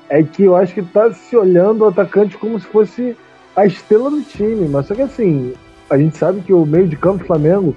é 0.09 0.23
que 0.23 0.45
eu 0.45 0.57
acho 0.57 0.75
que 0.75 0.83
tá 0.83 1.13
se 1.13 1.37
olhando 1.37 1.85
o 1.85 1.89
atacante 1.89 2.37
como 2.37 2.59
se 2.59 2.67
fosse 2.67 3.17
a 3.59 3.67
estrela 3.67 4.11
do 4.11 4.23
time. 4.23 4.69
Mas 4.69 4.87
só 4.87 4.95
que 4.95 5.03
assim, 5.03 5.53
a 5.91 5.99
gente 5.99 6.17
sabe 6.17 6.41
que 6.41 6.53
o 6.53 6.65
meio 6.65 6.87
de 6.87 6.97
campo 6.97 7.19
do 7.19 7.25
Flamengo 7.25 7.75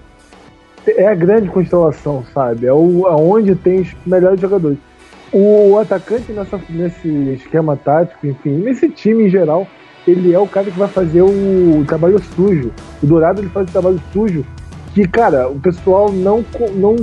é 0.87 1.07
a 1.07 1.15
grande 1.15 1.49
constelação, 1.49 2.23
sabe? 2.33 2.67
É 2.67 2.73
o, 2.73 3.07
aonde 3.07 3.55
tem 3.55 3.81
os 3.81 3.95
melhores 4.05 4.39
jogadores. 4.39 4.77
O 5.33 5.77
atacante 5.77 6.31
nessa, 6.31 6.59
nesse 6.69 7.07
esquema 7.33 7.75
tático, 7.77 8.27
enfim, 8.27 8.57
nesse 8.57 8.89
time 8.89 9.25
em 9.25 9.29
geral, 9.29 9.65
ele 10.05 10.33
é 10.33 10.39
o 10.39 10.47
cara 10.47 10.69
que 10.69 10.77
vai 10.77 10.89
fazer 10.89 11.21
o, 11.21 11.85
trabalho 11.87 12.19
sujo. 12.35 12.71
O 13.01 13.07
Dourado 13.07 13.41
ele 13.41 13.49
faz 13.49 13.69
o 13.69 13.71
trabalho 13.71 14.01
sujo 14.11 14.45
que, 14.93 15.07
cara, 15.07 15.47
o 15.47 15.57
pessoal 15.59 16.11
não, 16.11 16.43
não, 16.73 16.95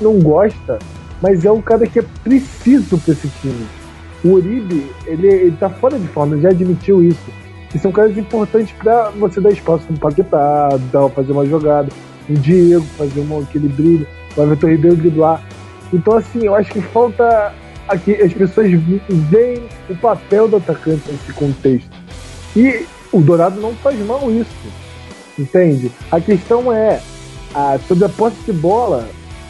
não 0.00 0.18
gosta, 0.18 0.78
mas 1.22 1.44
é 1.44 1.50
um 1.50 1.62
cara 1.62 1.86
que 1.86 2.00
é 2.00 2.04
preciso 2.22 2.98
para 2.98 3.12
esse 3.12 3.28
time. 3.40 3.66
O 4.22 4.32
Uribe, 4.32 4.90
ele, 5.06 5.26
ele 5.26 5.56
tá 5.58 5.70
fora 5.70 5.98
de 5.98 6.06
forma, 6.08 6.34
ele 6.34 6.42
já 6.42 6.50
admitiu 6.50 7.02
isso 7.02 7.43
que 7.74 7.78
são 7.80 7.90
caras 7.90 8.16
importantes 8.16 8.72
para 8.80 9.10
você 9.10 9.40
dar 9.40 9.50
espaço 9.50 9.84
para 9.86 9.94
um 9.94 9.98
Paquetá, 9.98 10.78
dar, 10.92 11.08
fazer 11.08 11.32
uma 11.32 11.44
jogada, 11.44 11.88
um 12.30 12.34
Diego 12.34 12.86
fazer 12.96 13.18
uma, 13.18 13.42
aquele 13.42 13.68
brilho, 13.68 14.06
o 14.36 14.42
Everton 14.42 14.68
Ribeiro 14.68 14.96
driblar. 14.96 15.42
Então, 15.92 16.16
assim, 16.16 16.46
eu 16.46 16.54
acho 16.54 16.70
que 16.70 16.80
falta 16.80 17.52
aqui 17.88 18.14
as 18.14 18.32
pessoas 18.32 18.70
veem 19.08 19.64
o 19.90 19.96
papel 19.96 20.46
do 20.46 20.58
atacante 20.58 21.10
nesse 21.10 21.32
contexto. 21.32 21.90
E 22.54 22.86
o 23.10 23.20
Dourado 23.20 23.60
não 23.60 23.74
faz 23.74 23.98
mal 24.06 24.30
isso, 24.30 24.54
entende? 25.36 25.90
A 26.12 26.20
questão 26.20 26.72
é, 26.72 27.00
a, 27.52 27.76
sobre 27.88 28.04
a 28.04 28.08
posse 28.08 28.36
de 28.46 28.52
bola, 28.52 29.08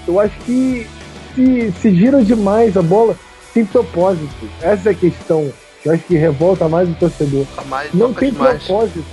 eu 0.08 0.18
acho 0.18 0.34
que 0.46 0.86
se, 1.34 1.70
se 1.72 1.94
gira 1.94 2.24
demais 2.24 2.74
a 2.74 2.82
bola 2.82 3.14
sem 3.52 3.66
propósito. 3.66 4.48
Essa 4.62 4.88
é 4.88 4.92
a 4.92 4.94
questão 4.94 5.52
eu 5.84 5.92
acho 5.92 6.04
que 6.04 6.16
revolta 6.16 6.66
mais 6.68 6.88
o 6.88 6.94
torcedor. 6.94 7.44
Mais, 7.68 7.92
não 7.92 8.14
tem 8.14 8.32
demais. 8.32 8.64
propósito. 8.64 9.04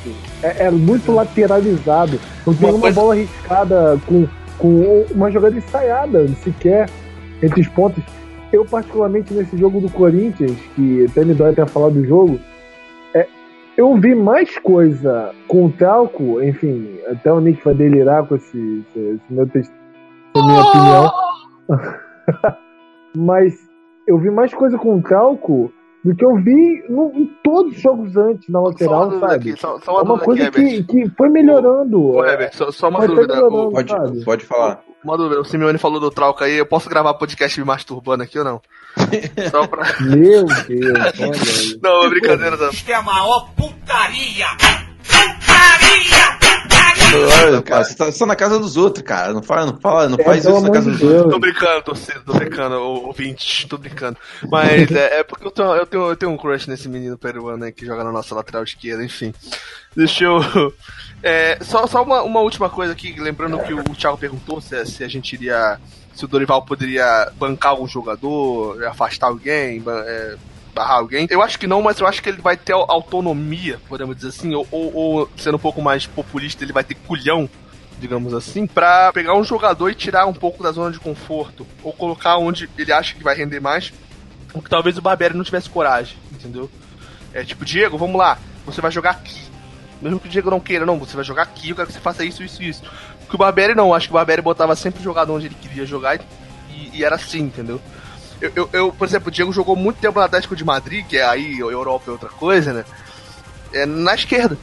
É, 0.41 0.65
é, 0.65 0.72
muito 0.72 1.11
lateralizado. 1.11 2.17
Não 2.47 2.53
tem 2.53 2.69
uma, 2.69 2.76
uma 2.76 2.82
coisa... 2.82 3.01
bola 3.01 3.13
arriscada 3.13 3.99
com, 4.07 4.28
com 4.57 5.05
uma 5.11 5.30
jogada 5.30 5.57
ensaiada 5.57 6.28
sequer 6.43 6.89
entre 7.43 7.59
os 7.59 7.67
pontos. 7.67 8.01
Eu, 8.53 8.63
particularmente, 8.63 9.34
nesse 9.34 9.57
jogo 9.57 9.82
do 9.82 9.89
Corinthians, 9.89 10.57
que 10.76 11.05
até 11.05 11.26
me 11.26 11.34
dói 11.34 11.51
até 11.51 11.65
falar 11.65 11.89
do 11.89 12.05
jogo, 12.05 12.39
é, 13.13 13.28
eu 13.76 13.93
vi 13.97 14.15
mais 14.15 14.57
coisa 14.57 15.34
com 15.49 15.65
o 15.65 15.72
Talco, 15.72 16.41
enfim, 16.41 16.99
até 17.07 17.32
o 17.34 17.41
Nick 17.41 17.63
vai 17.63 17.74
delirar 17.74 18.26
com 18.26 18.36
esse, 18.36 18.86
esse, 18.89 18.99
esse 18.99 19.34
meu 19.34 19.47
texto, 19.47 19.74
minha 20.36 20.61
opinião. 20.61 21.11
Mas 23.15 23.53
eu 24.07 24.17
vi 24.17 24.30
mais 24.30 24.53
coisa 24.53 24.78
com 24.78 24.97
o 24.97 25.01
Talco 25.01 25.72
do 26.04 26.16
que 26.16 26.26
eu 26.26 26.36
vi 26.38 26.84
no, 26.89 27.12
em 27.14 27.26
todos 27.43 27.76
os 27.76 27.82
jogos 27.82 28.16
antes 28.18 28.49
na 28.49 28.60
lateral, 28.60 29.20
sabe? 29.20 29.52
Aqui, 29.52 29.60
só, 29.60 29.80
só 29.80 29.91
uma, 29.93 29.99
é 29.99 30.04
uma 30.04 30.20
coisa 30.20 30.47
aqui, 30.47 30.84
que, 30.84 30.84
que 30.84 31.10
foi 31.16 31.30
melhorando. 31.30 32.02
Ô, 32.02 32.26
Herbert, 32.26 32.56
só, 32.56 32.72
só 32.72 32.89
uma 32.89 33.06
dúvida. 33.06 33.39
pode, 33.72 34.26
pode 34.26 34.45
falar. 34.45 34.82
Uma 35.04 35.18
dúvida, 35.18 35.41
o 35.41 35.45
Simeone 35.45 35.80
falou 35.80 35.99
do 35.99 36.12
Trauca 36.12 36.45
aí, 36.45 36.58
eu 36.58 36.66
posso 36.66 36.88
gravar 36.88 37.16
podcast 37.16 37.60
me 37.60 37.66
masturbando 37.66 38.24
aqui 38.24 38.38
ou 38.38 38.45
não? 38.45 38.62
Só 39.49 39.66
pra... 39.66 39.84
Meu 39.99 40.45
Deus, 40.45 41.20
olha 41.20 41.32
aí. 41.32 41.80
Não, 41.82 42.04
é 42.04 42.10
brincadeira. 42.10 42.56
Não. 42.56 42.70
Isso 42.70 42.91
é 42.91 42.93
a 42.93 43.02
maior 43.02 43.49
putaria! 43.56 44.47
Putaria! 45.04 46.41
Olha, 47.45 47.62
cara, 47.62 47.84
você 47.84 47.95
tá, 47.95 48.05
você 48.05 48.20
tá, 48.20 48.26
na 48.26 48.36
casa 48.36 48.59
dos 48.59 48.78
outros, 48.78 49.03
cara. 49.03 49.34
Não 49.34 49.43
fala, 49.43 49.66
não 49.66 49.80
fala, 49.80 50.09
não 50.09 50.18
é, 50.20 50.24
faz 50.24 50.45
isso 50.45 50.62
na 50.62 50.72
casa 50.72 50.91
dos 50.91 51.01
outros. 51.01 51.32
Tô 51.32 51.39
brincando, 51.39 51.82
tô, 51.84 51.93
tô 52.26 52.34
brincando, 52.34 52.76
ouvinte, 52.76 53.68
tô 53.68 53.78
brincando. 53.78 54.18
Mas 54.49 54.91
é, 54.91 55.20
é, 55.20 55.24
porque 55.24 55.45
eu 55.45 55.51
tenho, 55.51 55.76
eu, 55.76 55.86
tenho, 55.86 56.09
eu 56.09 56.16
tenho 56.16 56.32
um 56.32 56.38
crush 56.38 56.68
nesse 56.68 56.88
menino 56.88 57.18
peruano 57.18 57.64
aí 57.64 57.72
que 57.72 57.86
joga 57.86 58.03
na 58.03 58.12
nossa 58.12 58.34
lateral 58.36 58.64
esquerda, 58.64 59.03
enfim. 59.03 59.34
Deixa 59.95 60.24
eu. 60.24 60.39
É, 61.24 61.59
só 61.62 61.86
só 61.86 62.01
uma, 62.01 62.24
uma 62.24 62.39
última 62.39 62.68
coisa 62.68 62.93
aqui, 62.93 63.14
lembrando 63.20 63.59
que 63.59 63.74
o 63.74 63.84
Thiago 63.95 64.18
perguntou 64.18 64.59
se, 64.59 64.86
se 64.86 65.03
a 65.03 65.07
gente 65.07 65.34
iria. 65.34 65.80
Se 66.16 66.26
o 66.26 66.28
Dorival 66.28 66.66
poderia 66.66 67.32
bancar 67.38 67.72
algum 67.72 67.88
jogador, 67.88 68.84
afastar 68.86 69.28
alguém, 69.28 69.82
é, 69.88 70.36
barrar 70.74 70.97
alguém. 70.97 71.28
Eu 71.30 71.41
acho 71.41 71.59
que 71.59 71.67
não, 71.67 71.82
mas 71.82 71.99
eu 71.99 72.07
acho 72.07 72.22
que 72.22 72.30
ele 72.30 72.41
vai 72.41 72.57
ter 72.57 72.74
autonomia, 72.74 73.80
podemos 73.88 74.15
dizer 74.15 74.30
assim, 74.30 74.53
ou, 74.53 74.67
ou, 74.72 74.93
ou 74.95 75.30
sendo 75.38 75.55
um 75.55 75.59
pouco 75.59 75.82
mais 75.82 76.05
populista, 76.05 76.63
ele 76.63 76.74
vai 76.74 76.84
ter 76.84 76.95
culhão 76.95 77.49
digamos 78.01 78.34
assim, 78.34 78.65
para 78.65 79.13
pegar 79.13 79.38
um 79.38 79.43
jogador 79.43 79.88
e 79.91 79.93
tirar 79.93 80.26
um 80.26 80.34
pouco 80.34 80.63
da 80.63 80.72
zona 80.72 80.91
de 80.91 80.99
conforto, 80.99 81.67
ou 81.84 81.93
colocar 81.93 82.38
onde 82.38 82.67
ele 82.76 82.91
acha 82.91 83.13
que 83.13 83.24
vai 83.24 83.36
render 83.36 83.59
mais, 83.59 83.93
o 84.55 84.61
que 84.61 84.69
talvez 84.69 84.97
o 84.97 85.01
Barbieri 85.03 85.38
não 85.38 85.43
tivesse 85.43 85.69
coragem, 85.69 86.17
entendeu? 86.32 86.67
É 87.32 87.43
tipo, 87.43 87.63
Diego, 87.63 87.99
vamos 87.99 88.17
lá, 88.17 88.39
você 88.65 88.82
vai 88.82 88.89
jogar 88.89 89.11
aqui. 89.11 89.39
Mesmo 90.01 90.19
que 90.19 90.28
o 90.28 90.32
Diego 90.32 90.49
não 90.49 90.59
queira, 90.59 90.84
não, 90.84 90.97
você 90.97 91.15
vai 91.15 91.24
jogar 91.24 91.43
aqui, 91.43 91.69
eu 91.69 91.76
quero 91.76 91.88
que 91.88 91.93
você 91.93 91.99
faça 91.99 92.26
isso, 92.26 92.41
isso, 92.43 92.63
isso. 92.63 92.82
Porque 93.19 93.36
o 93.36 93.38
Barbieri 93.38 93.76
não, 93.76 93.93
acho 93.93 94.07
que 94.07 94.13
o 94.13 94.15
Barbieri 94.15 94.41
botava 94.41 94.76
sempre 94.76 94.99
o 94.99 95.03
jogador 95.03 95.34
onde 95.34 95.45
ele 95.45 95.55
queria 95.61 95.86
jogar 95.86 96.19
e, 96.72 96.89
e 96.97 97.03
era 97.03 97.15
assim, 97.15 97.41
entendeu? 97.41 97.80
Eu, 98.42 98.52
eu, 98.56 98.70
eu, 98.74 98.92
por 98.92 99.08
exemplo, 99.08 99.28
o 99.28 99.32
Diego 99.32 99.54
jogou 99.54 99.76
muito 99.76 100.00
tempo 100.00 100.18
no 100.18 100.26
Atlético 100.26 100.56
de 100.56 100.66
Madrid, 100.66 101.06
que 101.06 101.18
é 101.18 101.24
aí 101.24 101.60
Europa 101.60 102.06
é 102.08 102.12
outra 102.12 102.30
coisa, 102.30 102.74
né? 102.74 102.86
É 103.72 103.86
na 103.86 104.16
esquerda. 104.16 104.58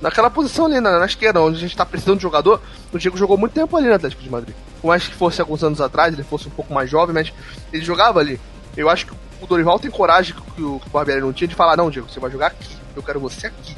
Naquela 0.00 0.28
posição 0.28 0.66
ali, 0.66 0.80
na, 0.80 0.98
na 0.98 1.06
esquerda, 1.06 1.40
onde 1.40 1.56
a 1.56 1.60
gente 1.60 1.74
tá 1.74 1.86
precisando 1.86 2.18
de 2.18 2.22
jogador, 2.22 2.60
o 2.92 2.98
Diego 2.98 3.16
jogou 3.16 3.38
muito 3.38 3.52
tempo 3.52 3.74
ali 3.74 3.88
no 3.88 3.94
Atlético 3.94 4.22
de 4.22 4.30
Madrid. 4.30 4.54
Por 4.82 4.88
mais 4.88 5.08
que 5.08 5.14
fosse 5.14 5.40
alguns 5.40 5.64
anos 5.64 5.80
atrás, 5.80 6.12
ele 6.12 6.22
fosse 6.22 6.46
um 6.46 6.50
pouco 6.50 6.74
mais 6.74 6.90
jovem, 6.90 7.14
mas 7.14 7.32
ele 7.72 7.82
jogava 7.82 8.20
ali. 8.20 8.38
Eu 8.76 8.90
acho 8.90 9.06
que 9.06 9.12
o 9.40 9.46
Dorival 9.46 9.78
tem 9.78 9.90
coragem 9.90 10.34
que 10.34 10.62
o, 10.62 10.78
que 10.78 10.86
o 10.86 10.90
Barbieri 10.90 11.22
não 11.22 11.32
tinha 11.32 11.48
de 11.48 11.54
falar, 11.54 11.76
não, 11.76 11.90
Diego, 11.90 12.08
você 12.10 12.20
vai 12.20 12.30
jogar 12.30 12.48
aqui. 12.48 12.76
Eu 12.94 13.02
quero 13.02 13.18
você 13.18 13.46
aqui. 13.46 13.74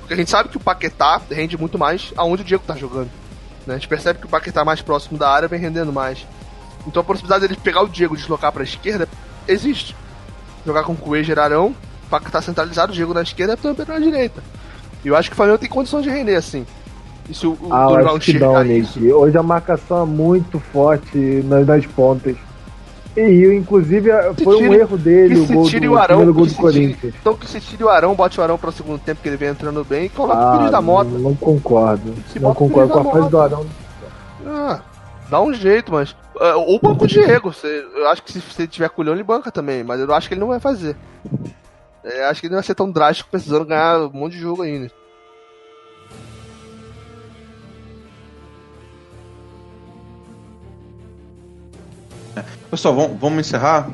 Porque 0.00 0.12
a 0.12 0.16
gente 0.16 0.30
sabe 0.30 0.50
que 0.50 0.56
o 0.58 0.60
Paquetá 0.60 1.22
rende 1.30 1.56
muito 1.56 1.78
mais 1.78 2.12
aonde 2.16 2.42
o 2.42 2.44
Diego 2.44 2.64
tá 2.66 2.76
jogando. 2.76 3.10
Né? 3.66 3.74
A 3.74 3.78
gente 3.78 3.88
percebe 3.88 4.18
que 4.18 4.26
o 4.26 4.28
Paquetá 4.28 4.64
mais 4.64 4.82
próximo 4.82 5.18
da 5.18 5.30
área 5.30 5.48
vem 5.48 5.58
rendendo 5.58 5.92
mais. 5.92 6.26
Então 6.86 7.00
a 7.00 7.04
possibilidade 7.04 7.46
dele 7.46 7.60
pegar 7.62 7.82
o 7.82 7.88
Diego 7.88 8.14
e 8.14 8.18
deslocar 8.18 8.52
para 8.52 8.62
a 8.62 8.64
esquerda 8.64 9.08
existe. 9.46 9.96
Jogar 10.64 10.84
com 10.84 10.92
o 10.92 10.96
Cueja 10.96 11.40
Arão, 11.40 11.74
para 12.08 12.24
estar 12.24 12.42
centralizado, 12.42 12.92
o 12.92 12.94
Diego 12.94 13.14
na 13.14 13.22
esquerda 13.22 13.52
e 13.52 13.70
o 13.70 13.74
Pedro 13.74 13.94
na 13.94 14.00
direita. 14.00 14.42
E 15.04 15.08
eu 15.08 15.16
acho 15.16 15.28
que 15.28 15.34
o 15.34 15.36
Flamengo 15.36 15.58
tem 15.58 15.68
condições 15.68 16.04
de 16.04 16.10
render 16.10 16.36
assim. 16.36 16.66
E 17.28 17.34
se 17.34 17.46
o, 17.46 17.56
o 17.60 17.72
ah, 17.72 17.86
Dorival 17.86 18.16
enxergar 18.16 18.66
isso... 18.66 19.00
Hoje 19.00 19.36
a 19.36 19.42
marcação 19.42 20.02
é 20.02 20.06
muito 20.06 20.58
forte 20.58 21.18
nas, 21.44 21.66
nas 21.66 21.86
pontas. 21.86 22.36
E 23.16 23.54
inclusive 23.54 24.10
foi 24.42 24.56
tire, 24.56 24.68
um 24.68 24.74
erro 24.74 24.96
dele 24.96 25.40
o 25.40 25.46
gol 25.46 25.68
do, 25.68 25.92
o 25.92 25.98
Arão, 25.98 26.32
gol 26.32 26.46
do 26.46 26.54
Corinthians. 26.54 26.98
Tire, 26.98 27.14
então 27.20 27.34
que 27.34 27.46
se 27.46 27.60
tire 27.60 27.84
o 27.84 27.90
Arão, 27.90 28.14
bote 28.14 28.40
o 28.40 28.42
Arão 28.42 28.56
para 28.56 28.70
o 28.70 28.72
segundo 28.72 28.98
tempo 28.98 29.20
que 29.20 29.28
ele 29.28 29.36
vem 29.36 29.50
entrando 29.50 29.84
bem 29.84 30.06
e 30.06 30.08
coloca 30.08 30.40
ah, 30.40 30.54
o 30.54 30.58
filho 30.58 30.70
da 30.70 30.80
moto. 30.80 31.10
Não, 31.10 31.34
concordo. 31.34 32.14
Não 32.40 32.54
concordo 32.54 32.90
com 32.90 33.00
a 33.00 33.12
fase 33.12 33.28
do 33.28 33.38
Arão. 33.38 33.66
Ah, 34.46 34.80
dá 35.28 35.42
um 35.42 35.52
jeito, 35.52 35.92
mas. 35.92 36.16
Uh, 36.34 36.58
ou 36.66 36.80
banco 36.80 37.04
o 37.04 37.08
Diego. 37.08 37.52
Eu 37.62 38.08
acho 38.08 38.22
que 38.22 38.32
se 38.32 38.40
você 38.40 38.66
tiver 38.66 38.88
culhão, 38.88 39.14
ele 39.14 39.22
banca 39.22 39.50
também, 39.50 39.84
mas 39.84 40.00
eu 40.00 40.12
acho 40.14 40.28
que 40.28 40.34
ele 40.34 40.40
não 40.40 40.48
vai 40.48 40.60
fazer. 40.60 40.96
É, 42.04 42.24
acho 42.24 42.40
que 42.40 42.46
ele 42.46 42.52
não 42.52 42.58
vai 42.58 42.66
ser 42.66 42.74
tão 42.74 42.90
drástico 42.90 43.30
precisando 43.30 43.64
ganhar 43.64 44.00
um 44.00 44.12
monte 44.12 44.32
de 44.32 44.40
jogo 44.40 44.62
ainda. 44.62 44.90
Pessoal, 52.70 52.94
vamos, 52.94 53.20
vamos 53.20 53.46
encerrar. 53.46 53.90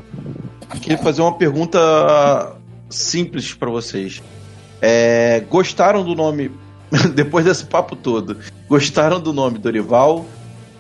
Queria 0.81 0.99
fazer 0.99 1.21
uma 1.21 1.37
pergunta 1.37 2.57
simples 2.89 3.53
para 3.53 3.69
vocês. 3.69 4.23
É, 4.81 5.45
gostaram 5.51 6.05
do 6.05 6.15
nome, 6.15 6.53
depois 7.15 7.45
desse 7.45 7.65
papo 7.65 7.97
todo, 7.97 8.39
gostaram 8.69 9.19
do 9.21 9.33
nome 9.33 9.59
Dorival 9.59 10.25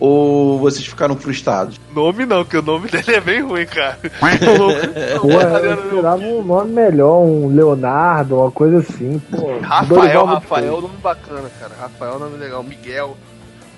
ou 0.01 0.59
vocês 0.59 0.87
ficaram 0.87 1.17
frustrados? 1.17 1.81
Nome 1.95 2.25
não, 2.25 2.45
que 2.45 2.57
o 2.57 2.63
nome 2.63 2.89
dele 2.91 3.15
é 3.15 3.21
bem 3.21 3.43
ruim, 3.43 3.67
cara. 3.67 3.99
Pô, 5.21 5.31
eu 5.31 5.75
esperava 5.75 6.23
um 6.23 6.43
nome 6.43 6.73
melhor, 6.73 7.21
um 7.21 7.49
Leonardo, 7.49 8.37
uma 8.37 8.51
coisa 8.51 8.79
assim. 8.79 9.21
Pô, 9.31 9.59
Rafael, 9.61 10.25
Rafael 10.25 10.67
é 10.67 10.79
um 10.79 10.81
nome 10.81 10.97
bacana, 10.99 11.51
cara. 11.59 11.73
Rafael 11.81 12.13
é 12.13 12.17
um 12.17 12.21
nome 12.21 12.37
legal. 12.39 12.63
Miguel, 12.63 13.17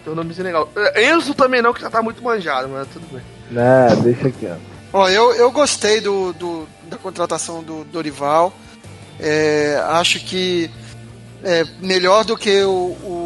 tem 0.05 0.13
um 0.13 0.17
nomezinho 0.17 0.47
legal. 0.47 0.69
Enzo 0.97 1.35
também 1.35 1.63
não, 1.63 1.73
que 1.73 1.81
já 1.81 1.91
tá 1.91 2.03
muito 2.03 2.23
manjado, 2.23 2.69
mas 2.69 2.89
tudo 2.89 3.07
bem. 3.13 3.23
É, 3.57 3.97
deixa 3.97 4.29
aqui, 4.29 4.47
ó. 4.47 4.71
Ó, 4.93 5.09
eu, 5.09 5.33
eu 5.35 5.51
gostei 5.53 6.01
do, 6.01 6.33
do 6.33 6.67
da 6.89 6.97
contratação 6.97 7.63
do 7.63 7.85
Dorival. 7.85 8.53
É, 9.21 9.81
acho 9.91 10.19
que 10.21 10.71
é 11.45 11.65
melhor 11.81 12.25
do 12.25 12.37
que 12.37 12.63
o, 12.63 12.97
o 13.03 13.20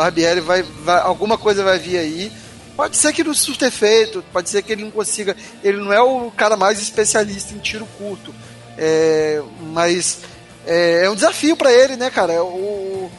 Barbieri 0.00 0.40
vai, 0.40 0.62
vai, 0.62 0.98
alguma 1.02 1.36
coisa 1.36 1.62
vai 1.62 1.78
vir 1.78 1.98
aí. 1.98 2.32
Pode 2.74 2.96
ser 2.96 3.12
que 3.12 3.22
não 3.22 3.34
surta 3.34 3.66
efeito, 3.66 4.24
pode 4.32 4.48
ser 4.48 4.62
que 4.62 4.72
ele 4.72 4.84
não 4.84 4.90
consiga. 4.90 5.36
Ele 5.62 5.76
não 5.76 5.92
é 5.92 6.00
o 6.00 6.30
cara 6.30 6.56
mais 6.56 6.80
especialista 6.80 7.52
em 7.52 7.58
tiro 7.58 7.86
curto, 7.98 8.34
é, 8.78 9.42
mas 9.60 10.20
é, 10.66 11.04
é, 11.04 11.10
um 11.10 11.14
desafio 11.14 11.54
para 11.54 11.70
ele, 11.70 11.96
né, 11.96 12.08
cara? 12.08 12.42
O, 12.42 13.10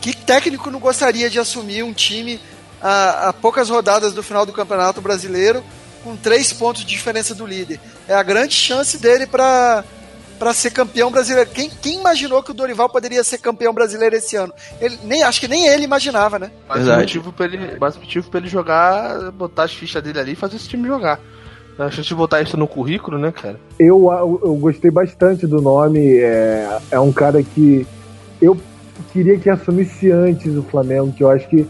que 0.00 0.16
técnico 0.16 0.72
não 0.72 0.80
gostaria 0.80 1.30
de 1.30 1.38
assumir 1.38 1.84
um 1.84 1.92
time 1.92 2.40
a, 2.80 3.28
a 3.28 3.32
poucas 3.32 3.70
rodadas 3.70 4.12
do 4.12 4.24
final 4.24 4.44
do 4.44 4.52
Campeonato 4.52 5.00
Brasileiro 5.00 5.62
com 6.02 6.16
três 6.16 6.52
pontos 6.52 6.80
de 6.80 6.88
diferença 6.88 7.32
do 7.32 7.46
líder? 7.46 7.78
É 8.08 8.14
a 8.14 8.24
grande 8.24 8.54
chance 8.54 8.98
dele 8.98 9.24
para 9.24 9.84
para 10.42 10.52
ser 10.52 10.72
campeão 10.72 11.08
brasileiro. 11.08 11.48
Quem, 11.50 11.70
quem, 11.70 12.00
imaginou 12.00 12.42
que 12.42 12.50
o 12.50 12.54
Dorival 12.54 12.88
poderia 12.88 13.22
ser 13.22 13.38
campeão 13.38 13.72
brasileiro 13.72 14.16
esse 14.16 14.34
ano? 14.34 14.52
Ele, 14.80 14.98
nem, 15.04 15.22
acho 15.22 15.40
que 15.40 15.46
nem 15.46 15.68
ele 15.68 15.84
imaginava, 15.84 16.36
né? 16.36 16.50
Mas 16.68 16.88
o 16.88 16.96
motivo 16.96 17.32
pra 17.32 17.46
ele, 17.46 17.76
mas 17.80 17.96
motivo 17.96 18.28
pra 18.28 18.40
ele 18.40 18.48
jogar, 18.48 19.30
botar 19.30 19.62
as 19.62 19.72
fichas 19.72 20.02
dele 20.02 20.18
ali 20.18 20.32
e 20.32 20.34
fazer 20.34 20.56
esse 20.56 20.68
time 20.68 20.88
jogar. 20.88 21.20
A 21.78 21.88
chance 21.92 22.08
de 22.08 22.14
botar 22.16 22.42
isso 22.42 22.56
no 22.56 22.66
currículo, 22.66 23.18
né, 23.18 23.30
cara? 23.30 23.56
Eu, 23.78 24.10
eu, 24.42 24.56
gostei 24.56 24.90
bastante 24.90 25.46
do 25.46 25.62
nome. 25.62 26.16
É, 26.16 26.78
é 26.90 26.98
um 26.98 27.12
cara 27.12 27.40
que 27.40 27.86
eu 28.40 28.58
queria 29.12 29.38
que 29.38 29.48
assumisse 29.48 30.10
antes 30.10 30.56
o 30.56 30.62
Flamengo, 30.64 31.12
que 31.12 31.22
eu 31.22 31.30
acho 31.30 31.48
que 31.48 31.64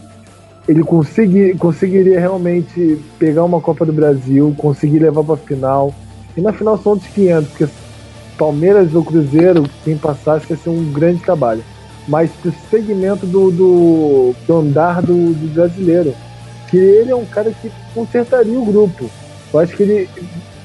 ele 0.67 0.83
consegui, 0.83 1.55
conseguiria 1.59 2.19
realmente 2.19 2.99
pegar 3.19 3.43
uma 3.43 3.61
Copa 3.61 3.85
do 3.85 3.93
Brasil, 3.93 4.51
conseguir 4.57 4.97
levar 4.97 5.23
para 5.23 5.37
final. 5.37 5.93
E 6.35 6.41
na 6.41 6.51
final 6.51 6.75
são 6.79 6.93
outros 6.93 7.11
500, 7.13 7.49
porque 7.51 7.67
Palmeiras 8.43 8.93
ou 8.93 9.05
Cruzeiro, 9.05 9.63
quem 9.85 9.97
passasse, 9.97 10.45
vai 10.47 10.57
ser 10.57 10.69
um 10.69 10.91
grande 10.91 11.23
trabalho. 11.23 11.63
Mas 12.05 12.29
pro 12.41 12.53
segmento 12.69 13.25
do, 13.25 13.49
do, 13.49 14.35
do 14.45 14.57
andar 14.57 15.01
do, 15.01 15.33
do, 15.33 15.53
brasileiro, 15.53 16.13
que 16.69 16.75
ele 16.75 17.09
é 17.09 17.15
um 17.15 17.23
cara 17.23 17.53
que 17.61 17.71
consertaria 17.93 18.59
o 18.59 18.65
grupo. 18.65 19.09
Eu 19.53 19.59
acho 19.61 19.77
que 19.77 19.83
ele 19.83 20.09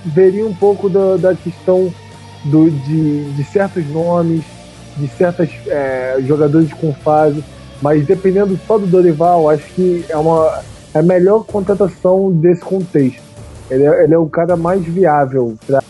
veria 0.07 0.45
um 0.45 0.53
pouco 0.53 0.89
da, 0.89 1.16
da 1.18 1.35
questão 1.37 1.95
do, 2.47 2.68
de, 2.68 3.31
de 3.31 3.45
certos 3.45 3.87
nomes, 3.87 4.43
de 4.97 5.07
certos 5.07 5.49
é, 5.68 6.16
jogadores 6.26 6.72
com 6.72 6.93
fase, 6.93 7.45
mas 7.81 8.05
dependendo 8.05 8.59
só 8.66 8.76
do 8.76 8.89
Dorival, 8.89 9.49
acho 9.49 9.66
que 9.74 10.05
é 10.09 10.16
uma 10.16 10.62
é 10.93 10.99
a 10.99 11.03
melhor 11.03 11.45
contratação 11.45 12.33
desse 12.33 12.62
contexto. 12.62 13.22
Ele 13.70 13.85
é, 13.85 14.03
ele 14.03 14.14
é 14.14 14.18
o 14.18 14.26
cara 14.26 14.57
mais 14.57 14.83
viável 14.83 15.57
para 15.64 15.81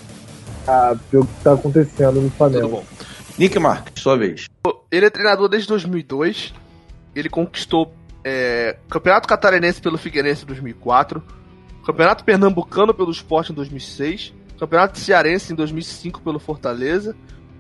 o 1.13 1.25
que 1.25 1.33
está 1.39 1.53
acontecendo 1.53 2.21
no 2.21 2.31
Flamengo. 2.31 2.63
Tudo 2.63 2.71
bom. 2.77 2.85
Nick 3.39 3.59
Marques, 3.59 4.03
sua 4.03 4.17
vez. 4.17 4.47
Ele 4.91 5.07
é 5.07 5.11
treinador 5.11 5.49
desde 5.49 5.69
2002. 5.69 6.53
Ele 7.15 7.29
conquistou 7.29 7.95
é, 8.25 8.77
Campeonato 8.91 9.29
Catarinense 9.29 9.81
pelo 9.81 9.97
Figueirense 9.97 10.43
em 10.43 10.47
2004, 10.47 11.23
Campeonato 11.85 12.25
Pernambucano 12.25 12.93
pelo 12.93 13.11
Sport 13.11 13.51
em 13.51 13.55
2006, 13.55 14.35
Campeonato 14.59 14.99
Cearense 14.99 15.53
em 15.53 15.57
2005 15.57 16.21
pelo 16.21 16.39
Fortaleza, 16.39 17.17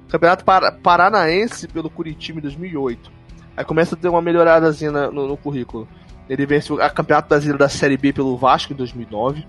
Campeonato 0.09 0.45
Paranaense 0.83 1.69
pelo 1.69 1.89
Curitiba 1.89 2.39
em 2.39 2.43
2008. 2.43 3.11
Aí 3.57 3.65
começa 3.65 3.95
a 3.95 3.99
ter 3.99 4.09
uma 4.09 4.23
melhoradazinha 4.23 4.91
no, 4.91 5.27
no 5.27 5.37
currículo. 5.37 5.89
Ele 6.29 6.45
vence 6.45 6.73
o 6.73 6.77
Campeonato 6.77 7.29
Brasileiro 7.29 7.59
da 7.59 7.69
Série 7.69 7.97
B 7.97 8.13
pelo 8.13 8.37
Vasco 8.37 8.73
em 8.73 8.77
2009, 8.77 9.47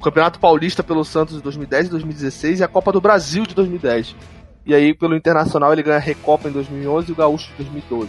o 0.00 0.02
Campeonato 0.02 0.40
Paulista 0.40 0.82
pelo 0.82 1.04
Santos 1.04 1.36
em 1.36 1.40
2010 1.40 1.88
e 1.88 1.90
2016 1.90 2.60
e 2.60 2.64
a 2.64 2.68
Copa 2.68 2.90
do 2.90 3.02
Brasil 3.02 3.44
de 3.44 3.54
2010. 3.54 4.16
E 4.64 4.74
aí, 4.74 4.94
pelo 4.94 5.14
Internacional, 5.14 5.74
ele 5.74 5.82
ganha 5.82 5.98
a 5.98 6.00
Recopa 6.00 6.48
em 6.48 6.52
2011 6.52 7.10
e 7.10 7.12
o 7.12 7.14
Gaúcho 7.14 7.50
em 7.52 7.56
2012. 7.56 8.08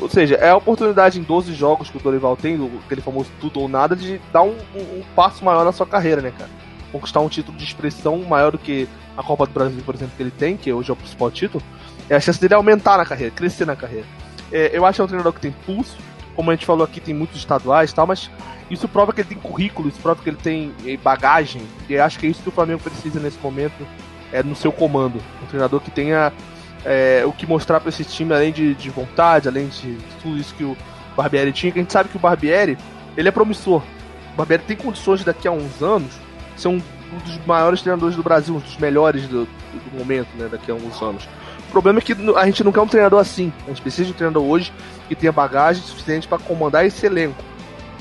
Ou 0.00 0.08
seja, 0.08 0.36
é 0.36 0.50
a 0.50 0.56
oportunidade 0.56 1.18
em 1.18 1.24
12 1.24 1.54
jogos 1.54 1.90
que 1.90 1.96
o 1.96 2.00
Dorival 2.00 2.36
tem, 2.36 2.54
aquele 2.84 3.00
famoso 3.00 3.28
tudo 3.40 3.58
ou 3.58 3.68
nada, 3.68 3.96
de 3.96 4.20
dar 4.32 4.42
um, 4.42 4.54
um, 4.76 4.98
um 4.98 5.02
passo 5.16 5.44
maior 5.44 5.64
na 5.64 5.72
sua 5.72 5.86
carreira, 5.86 6.22
né, 6.22 6.32
cara? 6.38 6.50
Conquistar 6.92 7.18
um 7.18 7.28
título 7.28 7.58
de 7.58 7.64
expressão 7.64 8.18
maior 8.18 8.52
do 8.52 8.58
que 8.58 8.88
a 9.16 9.22
Copa 9.22 9.44
do 9.44 9.52
Brasil, 9.52 9.82
por 9.84 9.96
exemplo, 9.96 10.14
que 10.16 10.22
ele 10.22 10.30
tem, 10.30 10.56
que 10.56 10.72
hoje 10.72 10.88
é 10.88 10.92
o 10.92 10.96
principal 10.96 11.32
título, 11.32 11.64
é 12.08 12.14
a 12.14 12.20
chance 12.20 12.40
dele 12.40 12.54
aumentar 12.54 12.96
na 12.96 13.04
carreira, 13.04 13.34
crescer 13.34 13.66
na 13.66 13.74
carreira. 13.74 14.06
É, 14.52 14.70
eu 14.72 14.86
acho 14.86 14.96
que 14.96 15.00
é 15.00 15.04
um 15.04 15.08
treinador 15.08 15.32
que 15.32 15.40
tem 15.40 15.50
pulso, 15.66 15.96
como 16.38 16.52
a 16.52 16.54
gente 16.54 16.64
falou 16.64 16.84
aqui, 16.84 17.00
tem 17.00 17.12
muitos 17.12 17.36
estaduais 17.36 17.90
e 17.90 17.94
tal, 17.96 18.06
mas 18.06 18.30
isso 18.70 18.86
prova 18.86 19.12
que 19.12 19.22
ele 19.22 19.28
tem 19.28 19.38
currículo, 19.38 19.88
isso 19.88 19.98
prova 19.98 20.22
que 20.22 20.30
ele 20.30 20.36
tem 20.36 20.72
eh, 20.86 20.96
bagagem, 20.96 21.60
e 21.88 21.98
acho 21.98 22.16
que 22.16 22.28
é 22.28 22.30
isso 22.30 22.40
que 22.40 22.48
o 22.48 22.52
Flamengo 22.52 22.78
precisa 22.78 23.18
nesse 23.18 23.40
momento, 23.42 23.84
é 24.32 24.40
no 24.40 24.54
seu 24.54 24.70
comando. 24.70 25.20
Um 25.42 25.46
treinador 25.46 25.80
que 25.80 25.90
tenha 25.90 26.32
é, 26.84 27.24
o 27.26 27.32
que 27.32 27.44
mostrar 27.44 27.80
para 27.80 27.88
esse 27.88 28.04
time, 28.04 28.32
além 28.32 28.52
de, 28.52 28.72
de, 28.76 28.88
vontade, 28.88 29.48
além 29.48 29.66
de 29.66 29.98
tudo 30.22 30.38
isso 30.38 30.54
que 30.54 30.62
o 30.62 30.76
Barbieri 31.16 31.50
tinha, 31.52 31.72
que 31.72 31.80
a 31.80 31.82
gente 31.82 31.92
sabe 31.92 32.08
que 32.08 32.16
o 32.16 32.20
Barbieri, 32.20 32.78
ele 33.16 33.28
é 33.28 33.32
promissor. 33.32 33.82
O 34.32 34.36
Barbieri 34.36 34.62
tem 34.62 34.76
condições 34.76 35.18
de 35.18 35.26
daqui 35.26 35.48
a 35.48 35.50
uns 35.50 35.82
anos 35.82 36.12
ser 36.56 36.68
um, 36.68 36.80
um 37.12 37.18
dos 37.24 37.44
maiores 37.46 37.82
treinadores 37.82 38.14
do 38.14 38.22
Brasil, 38.22 38.54
um 38.54 38.60
dos 38.60 38.76
melhores 38.76 39.26
do, 39.26 39.44
do 39.44 39.98
momento, 39.98 40.28
né, 40.36 40.46
daqui 40.48 40.70
a 40.70 40.74
alguns 40.74 41.02
anos. 41.02 41.28
O 41.68 41.70
problema 41.70 41.98
é 41.98 42.02
que 42.02 42.14
a 42.36 42.46
gente 42.46 42.64
não 42.64 42.72
quer 42.72 42.80
um 42.80 42.86
treinador 42.86 43.20
assim. 43.20 43.52
A 43.66 43.68
gente 43.68 43.82
precisa 43.82 44.06
de 44.06 44.12
um 44.12 44.16
treinador 44.16 44.42
hoje 44.42 44.72
que 45.06 45.14
tenha 45.14 45.30
bagagem 45.30 45.82
suficiente 45.82 46.26
para 46.26 46.38
comandar 46.38 46.84
esse 46.84 47.04
elenco. 47.04 47.42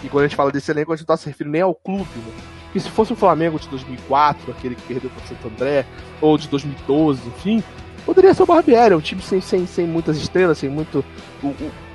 E 0.03 0.09
quando 0.09 0.24
a 0.24 0.28
gente 0.28 0.38
fala 0.38 0.51
desse 0.51 0.72
elenco, 0.72 0.93
a 0.93 0.95
gente 0.95 1.07
não 1.07 1.15
está 1.15 1.24
se 1.24 1.30
referindo 1.30 1.53
nem 1.53 1.61
ao 1.61 1.76
clube. 1.76 2.07
Né? 2.15 2.80
Se 2.80 2.89
fosse 2.89 3.11
o 3.11 3.15
Flamengo 3.15 3.59
de 3.59 3.68
2004, 3.70 4.51
aquele 4.51 4.76
que 4.76 4.82
perdeu 4.84 5.09
para 5.09 5.24
o 5.24 5.28
Santo 5.28 5.47
André, 5.47 5.86
ou 6.22 6.38
de 6.38 6.47
2012, 6.47 7.28
enfim, 7.28 7.63
poderia 8.05 8.34
ser 8.34 8.43
o 8.43 8.45
Barbieri, 8.45 8.93
um 8.93 9.01
time 9.01 9.22
sem, 9.22 9.41
sem, 9.41 9.65
sem 9.65 9.88
muitas 9.88 10.18
estrelas, 10.18 10.59
sem 10.59 10.70
muito. 10.70 11.03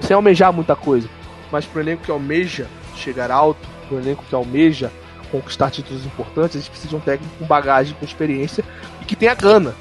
Sem 0.00 0.14
almejar 0.14 0.52
muita 0.52 0.74
coisa. 0.74 1.08
Mas 1.50 1.64
para 1.64 1.78
o 1.78 1.82
elenco 1.82 2.02
que 2.02 2.10
almeja 2.10 2.66
chegar 2.96 3.30
alto, 3.30 3.66
para 3.86 3.96
o 3.96 4.00
elenco 4.00 4.24
que 4.28 4.34
almeja 4.34 4.90
conquistar 5.30 5.70
títulos 5.70 6.04
importantes, 6.04 6.56
a 6.56 6.58
gente 6.58 6.70
precisa 6.70 6.90
de 6.90 6.96
um 6.96 7.00
técnico 7.00 7.34
com 7.38 7.46
bagagem, 7.46 7.96
com 7.98 8.04
experiência 8.04 8.64
e 9.00 9.04
que 9.04 9.16
tenha 9.16 9.34
gana. 9.34 9.74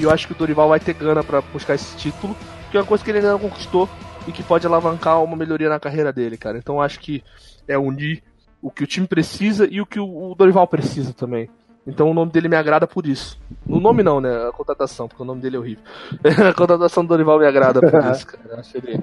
E 0.00 0.02
eu 0.02 0.10
acho 0.10 0.26
que 0.26 0.32
o 0.32 0.36
Dorival 0.36 0.70
vai 0.70 0.80
ter 0.80 0.94
gana 0.94 1.22
para 1.22 1.42
buscar 1.42 1.74
esse 1.74 1.94
título, 1.94 2.34
que 2.70 2.76
é 2.78 2.80
uma 2.80 2.86
coisa 2.86 3.04
que 3.04 3.10
ele 3.10 3.18
ainda 3.18 3.32
não 3.32 3.38
conquistou 3.38 3.86
e 4.26 4.32
que 4.32 4.42
pode 4.42 4.66
alavancar 4.66 5.22
uma 5.22 5.36
melhoria 5.36 5.68
na 5.68 5.78
carreira 5.78 6.10
dele, 6.10 6.38
cara. 6.38 6.56
Então 6.56 6.76
eu 6.76 6.80
acho 6.80 6.98
que 6.98 7.22
é 7.68 7.76
unir 7.76 8.22
o 8.62 8.70
que 8.70 8.82
o 8.82 8.86
time 8.86 9.06
precisa 9.06 9.68
e 9.70 9.78
o 9.78 9.84
que 9.84 10.00
o 10.00 10.34
Dorival 10.34 10.66
precisa 10.66 11.12
também. 11.12 11.50
Então 11.86 12.10
o 12.10 12.14
nome 12.14 12.32
dele 12.32 12.48
me 12.48 12.56
agrada 12.56 12.86
por 12.86 13.06
isso. 13.06 13.38
O 13.68 13.78
nome 13.78 14.02
não, 14.02 14.22
né? 14.22 14.48
A 14.48 14.52
contratação, 14.52 15.06
porque 15.06 15.22
o 15.22 15.26
nome 15.26 15.42
dele 15.42 15.56
é 15.56 15.58
horrível. 15.58 15.84
a 16.48 16.54
contratação 16.54 17.04
do 17.04 17.08
Dorival 17.08 17.38
me 17.38 17.46
agrada 17.46 17.80
por 17.80 18.04
isso, 18.10 18.26
cara. 18.26 18.58
Acho 18.58 18.78
ele. 18.78 19.02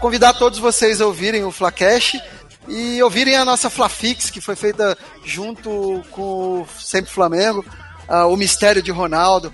convidar 0.00 0.34
todos 0.34 0.58
vocês 0.58 1.00
a 1.00 1.06
ouvirem 1.06 1.44
o 1.44 1.50
Flacast 1.50 2.20
e 2.68 3.02
ouvirem 3.02 3.36
a 3.36 3.44
nossa 3.44 3.70
Flafix, 3.70 4.30
que 4.30 4.40
foi 4.40 4.56
feita 4.56 4.96
junto 5.24 6.02
com 6.10 6.62
o 6.62 6.68
Sempre 6.78 7.10
Flamengo, 7.10 7.64
ah, 8.08 8.26
o 8.26 8.36
Mistério 8.36 8.82
de 8.82 8.90
Ronaldo. 8.90 9.52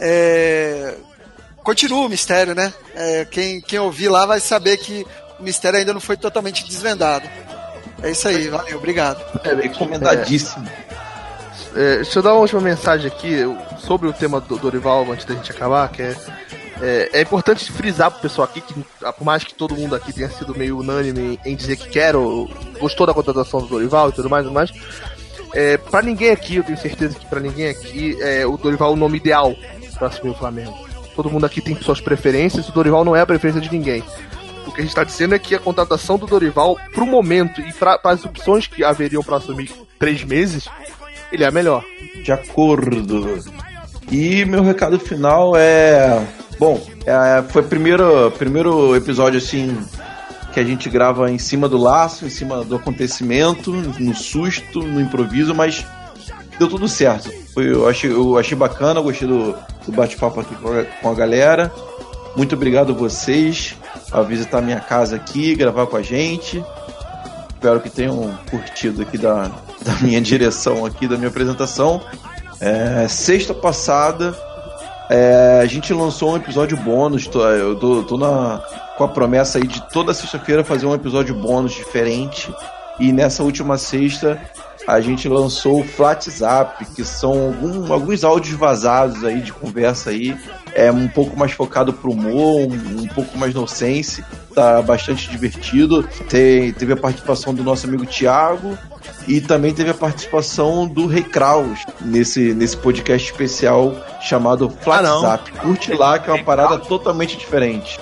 É, 0.00 0.96
continua 1.62 2.06
o 2.06 2.08
mistério, 2.08 2.54
né? 2.54 2.72
É, 2.94 3.24
quem, 3.24 3.60
quem 3.60 3.78
ouvir 3.78 4.08
lá 4.08 4.24
vai 4.24 4.40
saber 4.40 4.78
que 4.78 5.06
o 5.38 5.42
mistério 5.42 5.78
ainda 5.78 5.92
não 5.92 6.00
foi 6.00 6.16
totalmente 6.16 6.64
desvendado. 6.64 7.28
É 8.02 8.10
isso 8.10 8.28
aí, 8.28 8.48
valeu, 8.48 8.78
obrigado. 8.78 9.22
É, 9.44 9.54
Recomendadíssimo. 9.54 10.66
É, 10.66 10.87
deixa 11.74 12.18
eu 12.18 12.22
dar 12.22 12.32
uma 12.32 12.40
última 12.40 12.60
mensagem 12.60 13.06
aqui 13.06 13.36
sobre 13.78 14.08
o 14.08 14.12
tema 14.12 14.40
do 14.40 14.56
Dorival 14.56 15.10
antes 15.10 15.24
da 15.24 15.34
gente 15.34 15.50
acabar, 15.50 15.88
que 15.90 16.02
é, 16.02 16.16
é, 16.80 17.10
é 17.12 17.22
importante 17.22 17.70
frisar 17.70 18.10
pro 18.10 18.20
pessoal 18.20 18.48
aqui 18.48 18.60
que, 18.60 18.74
por 18.74 19.24
mais 19.24 19.44
que 19.44 19.54
todo 19.54 19.74
mundo 19.74 19.94
aqui 19.94 20.12
tenha 20.12 20.28
sido 20.28 20.56
meio 20.56 20.78
unânime 20.78 21.38
em 21.44 21.56
dizer 21.56 21.76
que 21.76 21.88
quer, 21.88 22.16
ou 22.16 22.48
gostou 22.80 23.06
da 23.06 23.14
contratação 23.14 23.60
do 23.60 23.66
Dorival 23.66 24.10
e 24.10 24.12
tudo 24.12 24.30
mais, 24.30 24.46
mais 24.46 24.72
é, 25.54 25.76
para 25.76 26.02
ninguém 26.02 26.30
aqui, 26.30 26.56
eu 26.56 26.64
tenho 26.64 26.78
certeza 26.78 27.18
que 27.18 27.26
para 27.26 27.40
ninguém 27.40 27.68
aqui, 27.68 28.16
é, 28.20 28.46
o 28.46 28.56
Dorival 28.56 28.90
é 28.90 28.92
o 28.92 28.96
nome 28.96 29.16
ideal 29.16 29.54
para 29.98 30.08
assumir 30.08 30.30
o 30.30 30.34
Flamengo. 30.34 30.76
Todo 31.16 31.30
mundo 31.30 31.46
aqui 31.46 31.60
tem 31.60 31.74
suas 31.80 32.00
preferências, 32.00 32.68
o 32.68 32.72
Dorival 32.72 33.04
não 33.04 33.16
é 33.16 33.20
a 33.20 33.26
preferência 33.26 33.60
de 33.60 33.70
ninguém. 33.70 34.02
O 34.66 34.70
que 34.70 34.80
a 34.80 34.82
gente 34.82 34.90
está 34.90 35.02
dizendo 35.02 35.34
é 35.34 35.38
que 35.38 35.54
a 35.54 35.58
contratação 35.58 36.18
do 36.18 36.26
Dorival, 36.26 36.78
pro 36.92 37.06
momento 37.06 37.60
e 37.60 37.72
para 37.72 37.98
as 38.04 38.24
opções 38.24 38.66
que 38.66 38.84
haveriam 38.84 39.22
para 39.22 39.38
assumir 39.38 39.72
três 39.98 40.22
meses, 40.22 40.68
ele 41.32 41.44
é 41.44 41.50
melhor. 41.50 41.84
De 42.22 42.32
acordo. 42.32 43.42
E 44.10 44.44
meu 44.44 44.62
recado 44.62 44.98
final 44.98 45.54
é. 45.56 46.26
Bom, 46.58 46.80
é, 47.06 47.42
foi 47.50 47.62
o 47.62 47.64
primeiro, 47.64 48.30
primeiro 48.32 48.96
episódio 48.96 49.38
assim 49.38 49.76
que 50.52 50.58
a 50.58 50.64
gente 50.64 50.88
grava 50.88 51.30
em 51.30 51.38
cima 51.38 51.68
do 51.68 51.76
laço, 51.76 52.26
em 52.26 52.30
cima 52.30 52.64
do 52.64 52.76
acontecimento, 52.76 53.70
no 53.72 54.14
susto, 54.14 54.80
no 54.80 55.00
improviso, 55.00 55.54
mas 55.54 55.84
deu 56.58 56.68
tudo 56.68 56.88
certo. 56.88 57.30
Foi, 57.54 57.70
eu, 57.70 57.88
achei, 57.88 58.10
eu 58.10 58.36
achei 58.36 58.56
bacana, 58.56 59.00
gostei 59.00 59.28
do, 59.28 59.54
do 59.86 59.92
bate-papo 59.92 60.40
aqui 60.40 60.54
com 60.56 60.72
a, 60.72 60.84
com 60.84 61.10
a 61.10 61.14
galera. 61.14 61.72
Muito 62.36 62.54
obrigado 62.54 62.92
a 62.92 62.96
vocês 62.96 63.76
a 64.10 64.22
visitar 64.22 64.60
minha 64.60 64.80
casa 64.80 65.16
aqui, 65.16 65.54
gravar 65.54 65.86
com 65.86 65.96
a 65.96 66.02
gente. 66.02 66.64
Espero 67.54 67.80
que 67.80 67.90
tenham 67.90 68.36
curtido 68.50 69.02
aqui 69.02 69.18
da, 69.18 69.50
da 69.88 69.94
minha 70.04 70.20
direção 70.20 70.84
aqui, 70.84 71.08
da 71.08 71.16
minha 71.16 71.28
apresentação. 71.28 72.00
É, 72.60 73.08
sexta 73.08 73.54
passada, 73.54 74.36
é, 75.08 75.60
a 75.62 75.66
gente 75.66 75.94
lançou 75.94 76.32
um 76.32 76.36
episódio 76.36 76.76
bônus. 76.76 77.26
Tô, 77.26 77.40
eu 77.48 77.74
tô, 77.76 78.02
tô 78.02 78.16
na, 78.18 78.60
com 78.96 79.04
a 79.04 79.08
promessa 79.08 79.58
aí 79.58 79.66
de 79.66 79.80
toda 79.90 80.12
sexta-feira 80.12 80.62
fazer 80.62 80.86
um 80.86 80.94
episódio 80.94 81.34
bônus 81.34 81.72
diferente. 81.72 82.52
E 83.00 83.12
nessa 83.12 83.42
última 83.42 83.78
sexta, 83.78 84.38
a 84.86 85.00
gente 85.00 85.28
lançou 85.28 85.80
o 85.80 85.84
Flatzap, 85.84 86.84
que 86.94 87.04
são 87.04 87.30
algum- 87.30 87.92
alguns 87.92 88.24
áudios 88.24 88.58
vazados 88.58 89.24
aí 89.24 89.40
de 89.40 89.52
conversa 89.52 90.10
aí. 90.10 90.36
É 90.78 90.92
um 90.92 91.08
pouco 91.08 91.36
mais 91.36 91.52
focado 91.52 91.92
pro 91.92 92.12
humor, 92.12 92.60
um, 92.60 93.02
um 93.02 93.06
pouco 93.08 93.36
mais 93.36 93.52
nonsense. 93.54 94.24
Tá 94.54 94.80
bastante 94.82 95.28
divertido. 95.30 96.02
Tem, 96.28 96.72
teve 96.72 96.92
a 96.92 96.96
participação 96.96 97.54
do 97.54 97.62
nosso 97.64 97.86
amigo 97.86 98.04
Thiago 98.06 98.76
e 99.26 99.40
também 99.40 99.72
teve 99.74 99.90
a 99.90 99.94
participação 99.94 100.86
do 100.86 101.06
Rei 101.06 101.22
Kraus 101.22 101.80
nesse, 102.00 102.52
nesse 102.54 102.76
podcast 102.76 103.30
especial 103.30 103.94
chamado 104.20 104.68
Flatzap. 105.20 105.50
Curte 105.52 105.92
lá, 105.94 106.18
que 106.18 106.28
é 106.30 106.32
uma 106.32 106.44
parada 106.44 106.78
totalmente 106.78 107.36
diferente. 107.36 107.98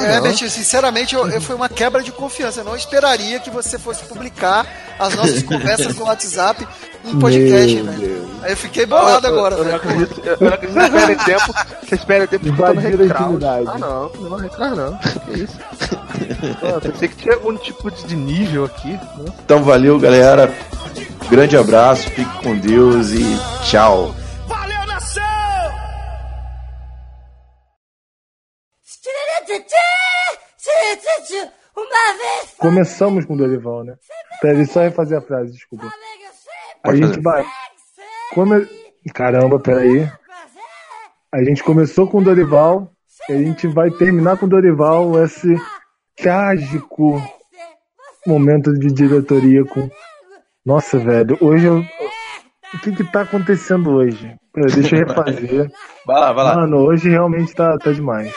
é, 0.00 0.16
Herbert, 0.16 0.36
sinceramente, 0.48 1.14
eu, 1.14 1.28
eu- 1.28 1.40
foi 1.40 1.54
uma 1.54 1.68
quebra 1.68 2.02
de 2.02 2.10
confiança. 2.12 2.60
Eu 2.60 2.64
não 2.64 2.76
esperaria 2.76 3.38
que 3.40 3.50
você 3.50 3.78
fosse 3.78 4.04
publicar 4.04 4.66
as 4.98 5.14
nossas 5.14 5.42
conversas 5.44 5.94
no 5.96 6.04
WhatsApp 6.04 6.66
em 7.06 7.18
podcast, 7.18 7.74
Meu 7.74 7.84
velho. 7.84 8.26
Aí 8.42 8.52
eu 8.52 8.56
fiquei 8.56 8.86
bolado 8.86 9.26
agora, 9.26 9.54
eu, 9.54 9.58
eu 9.58 9.64
não 9.64 9.78
velho. 9.78 9.92
acredito, 9.92 10.20
eu, 10.24 10.32
eu 10.32 10.38
não 10.40 10.52
acredito 10.52 10.78
que 10.80 10.88
esperem 10.88 11.16
tempo. 11.16 11.54
Você 11.82 11.94
espera 11.94 12.26
tempo 12.26 12.64
a 12.64 12.72
Recraus. 12.72 13.44
Ah, 13.44 13.78
não, 13.78 14.10
não, 14.10 14.36
Recraus 14.36 14.76
não. 14.76 14.98
Que 14.98 15.42
isso? 15.42 15.58
Pô, 16.60 16.80
pensei 16.80 17.08
que 17.08 17.16
tinha 17.16 17.34
algum 17.34 17.56
tipo 17.56 17.90
de 17.90 18.16
nível 18.16 18.64
aqui. 18.64 18.92
Né? 18.92 19.32
Então 19.44 19.62
valeu, 19.62 19.98
galera. 19.98 20.52
Grande 21.30 21.56
abraço, 21.56 22.08
fique 22.10 22.42
com 22.42 22.56
Deus 22.56 23.10
e 23.10 23.24
tchau. 23.64 24.14
Valeu, 24.46 24.86
nação! 24.86 25.22
Uma 31.76 32.16
vez 32.16 32.54
Começamos 32.58 33.24
com 33.26 33.34
o 33.34 33.36
Dorival, 33.36 33.84
né? 33.84 33.94
Peraí, 34.40 34.66
só 34.66 34.80
refazer 34.80 35.18
a 35.18 35.20
frase, 35.20 35.52
desculpa. 35.52 35.90
A 36.86 36.94
gente 36.94 37.20
vai. 37.20 37.44
Come... 38.34 38.68
Caramba, 39.14 39.58
peraí. 39.58 40.10
A 41.32 41.44
gente 41.44 41.62
começou 41.62 42.08
com 42.08 42.18
o 42.18 42.24
Dorival 42.24 42.90
e 43.28 43.32
a 43.32 43.38
gente 43.38 43.66
vai 43.66 43.90
terminar 43.90 44.36
com 44.36 44.46
o 44.46 44.48
Dorival 44.48 45.22
esse 45.22 45.54
trágico 46.16 47.20
momento 48.26 48.72
de 48.72 48.88
diretoria 48.88 49.64
com. 49.64 49.88
Nossa, 50.64 50.98
velho, 50.98 51.36
hoje 51.40 51.66
eu. 51.66 51.84
O 52.74 52.78
que 52.80 52.92
que 52.92 53.04
tá 53.12 53.22
acontecendo 53.22 53.90
hoje? 53.90 54.36
Peraí, 54.52 54.74
deixa 54.74 54.96
eu 54.96 55.06
refazer. 55.06 55.70
Vai 56.04 56.20
lá, 56.20 56.32
vai 56.32 56.44
lá. 56.44 56.54
Mano, 56.54 56.78
hoje 56.78 57.08
realmente 57.08 57.52
tá, 57.52 57.76
tá 57.78 57.90
demais. 57.90 58.32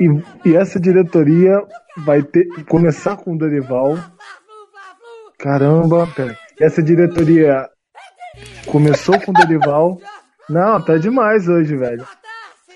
E, 0.00 0.48
e 0.48 0.56
essa 0.56 0.78
diretoria 0.78 1.60
vai 1.98 2.22
ter 2.22 2.46
começar 2.64 3.16
com 3.16 3.34
o 3.34 3.38
Dorival. 3.38 3.98
Caramba, 5.38 6.06
pera. 6.14 6.38
Essa 6.60 6.82
diretoria 6.82 7.68
começou 8.66 9.20
com 9.20 9.30
o 9.30 9.34
Dorival. 9.34 10.00
Não, 10.48 10.80
tá 10.80 10.96
demais 10.96 11.48
hoje, 11.48 11.76
velho. 11.76 12.06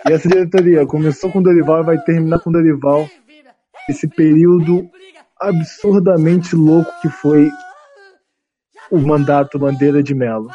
E 0.09 0.13
essa 0.13 0.29
diretoria 0.29 0.87
começou 0.87 1.31
com 1.31 1.41
o 1.41 1.43
Dorival 1.43 1.83
e 1.83 1.87
vai 1.87 1.99
terminar 1.99 2.39
com 2.41 2.51
o 2.51 2.53
Dorival. 2.53 3.09
Esse 3.89 4.07
período 4.07 4.89
absurdamente 5.41 6.55
louco 6.55 6.91
que 7.01 7.09
foi 7.09 7.51
o 8.91 8.99
mandato 8.99 9.59
Bandeira 9.59 10.03
de 10.03 10.15
Melo. 10.15 10.51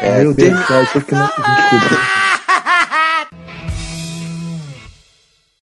É, 0.00 0.20
Meu 0.20 0.34
Deus 0.34 0.58
do 0.58 0.66
céu, 0.66 0.82
isso 0.82 0.98
aqui 0.98 1.14
não. 1.14 1.26
Desculpa. 1.26 2.23